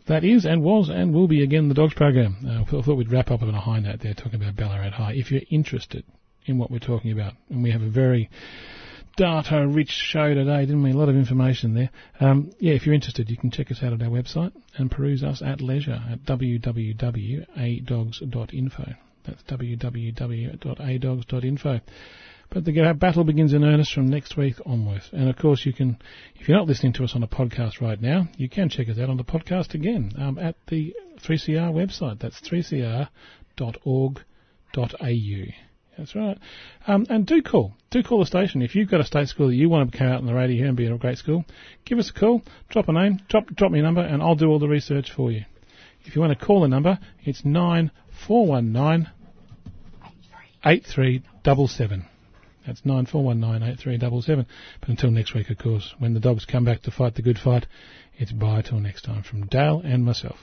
That 0.10 0.24
is 0.24 0.46
and 0.46 0.64
was 0.64 0.90
and 0.90 1.14
will 1.14 1.28
be 1.28 1.44
again 1.44 1.68
the 1.68 1.76
Dogs 1.76 1.94
program. 1.94 2.38
Uh, 2.44 2.62
I 2.64 2.82
thought 2.82 2.96
we'd 2.96 3.12
wrap 3.12 3.30
up 3.30 3.44
on 3.44 3.54
a 3.54 3.62
high 3.62 3.80
note 3.80 4.00
there 4.00 4.16
talking 4.16 4.42
about 4.42 4.56
Ballarat 4.56 4.90
High. 4.90 5.14
If 5.14 5.30
you're 5.30 5.42
interested 5.52 6.04
in 6.48 6.58
what 6.58 6.72
we're 6.72 6.80
talking 6.80 7.12
about, 7.12 7.34
and 7.50 7.62
we 7.62 7.70
have 7.70 7.84
a 7.84 7.90
very 7.90 8.28
data 9.20 9.68
rich 9.68 9.92
show 9.92 10.34
today, 10.34 10.62
didn't 10.62 10.82
we? 10.82 10.92
A 10.92 10.98
lot 10.98 11.10
of 11.10 11.18
information 11.18 11.74
there. 11.74 11.90
Um, 12.22 12.52
yeah, 12.58 12.72
if 12.74 12.86
you're 12.86 12.96
interested, 12.96 13.30
you 13.30 13.36
can 13.36 13.52
check 13.52 13.70
us 13.70 13.84
out 13.84 13.92
at 13.92 14.02
our 14.02 14.08
website 14.08 14.54
and 14.78 14.90
peruse 14.90 15.26
us 15.26 15.42
at 15.46 15.60
leisure 15.60 16.02
at 16.10 16.24
www.adogs.info. 16.24 18.94
That's 19.26 19.44
www.adogs.info. 19.44 21.82
But 22.52 22.66
the 22.66 22.96
battle 22.98 23.24
begins 23.26 23.54
in 23.54 23.64
earnest 23.66 23.94
from 23.94 24.08
next 24.08 24.38
week 24.38 24.56
onwards. 24.66 25.10
And 25.12 25.30
of 25.30 25.36
course, 25.36 25.66
you 25.66 25.74
can, 25.74 25.98
if 26.36 26.48
you're 26.48 26.58
not 26.58 26.68
listening 26.68 26.94
to 26.94 27.04
us 27.04 27.14
on 27.14 27.22
a 27.22 27.28
podcast 27.28 27.82
right 27.82 28.02
now, 28.02 28.30
you 28.38 28.48
can 28.48 28.70
check 28.70 28.88
us 28.88 28.98
out 28.98 29.10
on 29.10 29.18
the 29.18 29.26
podcast 29.26 29.74
again 29.74 30.14
um, 30.18 30.40
at 30.40 30.56
the 30.68 30.96
3CR 31.22 31.74
website. 31.74 32.20
That's 32.20 32.40
3cr.org.au. 32.40 33.10
That's 36.00 36.16
right. 36.16 36.38
Um, 36.88 37.06
and 37.10 37.26
do 37.26 37.42
call. 37.42 37.74
Do 37.92 38.02
call 38.02 38.20
the 38.20 38.26
station. 38.26 38.62
If 38.62 38.74
you've 38.74 38.90
got 38.90 39.02
a 39.02 39.06
state 39.06 39.28
school 39.28 39.50
that 39.50 39.56
you 39.56 39.68
want 39.68 39.92
to 39.92 39.98
come 39.98 40.08
out 40.08 40.22
on 40.22 40.26
the 40.26 40.34
radio 40.34 40.58
here 40.58 40.68
and 40.68 40.78
be 40.78 40.88
a 40.88 40.98
great 40.98 41.18
school, 41.18 41.44
give 41.84 42.00
us 42.00 42.10
a 42.10 42.18
call, 42.18 42.42
drop 42.70 42.88
a 42.88 42.94
name, 42.94 43.20
drop, 43.28 43.48
drop 43.48 43.70
me 43.72 43.80
a 43.80 43.84
number, 43.84 44.02
and 44.02 44.22
I'll 44.22 44.36
do 44.36 44.48
all 44.48 44.60
the 44.60 44.70
research 44.70 45.12
for 45.12 45.30
you. 45.30 45.44
If 46.06 46.16
you 46.16 46.22
want 46.22 46.40
to 46.40 46.46
call 46.46 46.62
the 46.62 46.70
number, 46.70 47.00
it's 47.26 47.44
9419 47.44 49.12
8377. 50.66 52.06
That's 52.66 52.82
94198377. 52.82 54.46
But 54.80 54.90
until 54.90 55.12
next 55.12 55.34
week, 55.34 55.50
of 55.50 55.58
course, 55.58 55.94
when 56.00 56.14
the 56.14 56.22
dogs 56.22 56.46
come 56.46 56.64
back 56.64 56.82
to 56.84 56.92
fight 56.92 57.16
the 57.16 57.22
good 57.22 57.40
fight, 57.40 57.68
it's 58.18 58.32
bye 58.32 58.62
till 58.62 58.80
next 58.80 59.02
time 59.02 59.24
from 59.24 59.48
Dale 59.48 59.82
and 59.84 60.06
myself. 60.06 60.38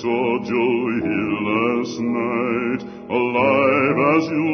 Saw 0.00 0.38
Joe 0.42 0.84
Hill 1.06 1.34
last 1.50 2.00
night, 2.00 2.82
alive 3.10 3.98
as 4.16 4.24
you 4.26 4.50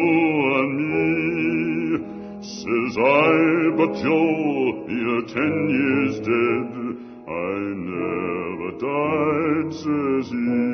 and 0.58 0.72
me. 0.90 1.06
Says 2.42 2.94
I, 2.98 3.36
but 3.78 3.92
Joe, 4.02 4.84
you're 4.88 5.26
ten 5.28 5.54
years 5.80 6.14
dead. 6.20 6.68
I 7.28 7.56
never 7.88 8.70
died, 8.84 9.68
says 9.72 10.26
he. 10.30 10.69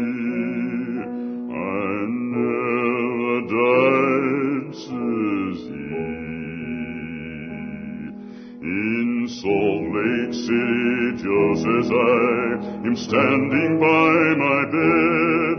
Salt 10.07 10.35
City, 10.35 11.23
Joe 11.23 11.55
says 11.57 11.91
I 11.91 12.87
am 12.87 12.97
standing 12.97 13.79
by 13.81 14.35
my 14.39 14.61
bed. 14.71 15.59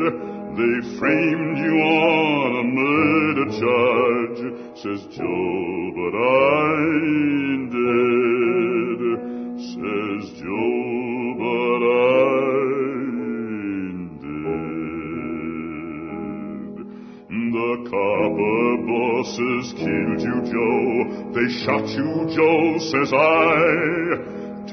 They 0.57 0.75
framed 0.97 1.57
you 1.57 1.75
on 1.83 2.55
a 2.55 2.63
murder 2.63 3.47
charge, 3.59 4.41
says 4.77 5.03
Joe, 5.15 5.91
but 5.95 6.13
I 6.15 6.73
ain't 7.03 7.71
dead. 7.75 9.01
Says 9.59 10.23
Joe, 10.39 11.35
but 11.37 11.81
I 11.83 11.91
ain't 13.83 14.11
dead. 14.21 14.77
The 17.51 17.71
copper 17.89 18.67
bosses 18.87 19.67
killed 19.73 20.21
you, 20.21 20.37
Joe. 20.51 20.87
They 21.33 21.47
shot 21.63 21.85
you, 21.89 22.11
Joe, 22.33 22.79
says 22.79 23.11
I. 23.13 24.16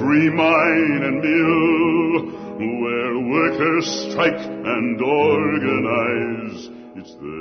every 0.00 0.30
mine 0.30 1.02
and 1.02 1.20
mill, 1.20 2.32
where 2.80 3.18
workers 3.28 3.86
strike 4.10 4.40
and 4.40 5.00
organize, 5.02 6.70
it's 6.96 7.14
there 7.16 7.39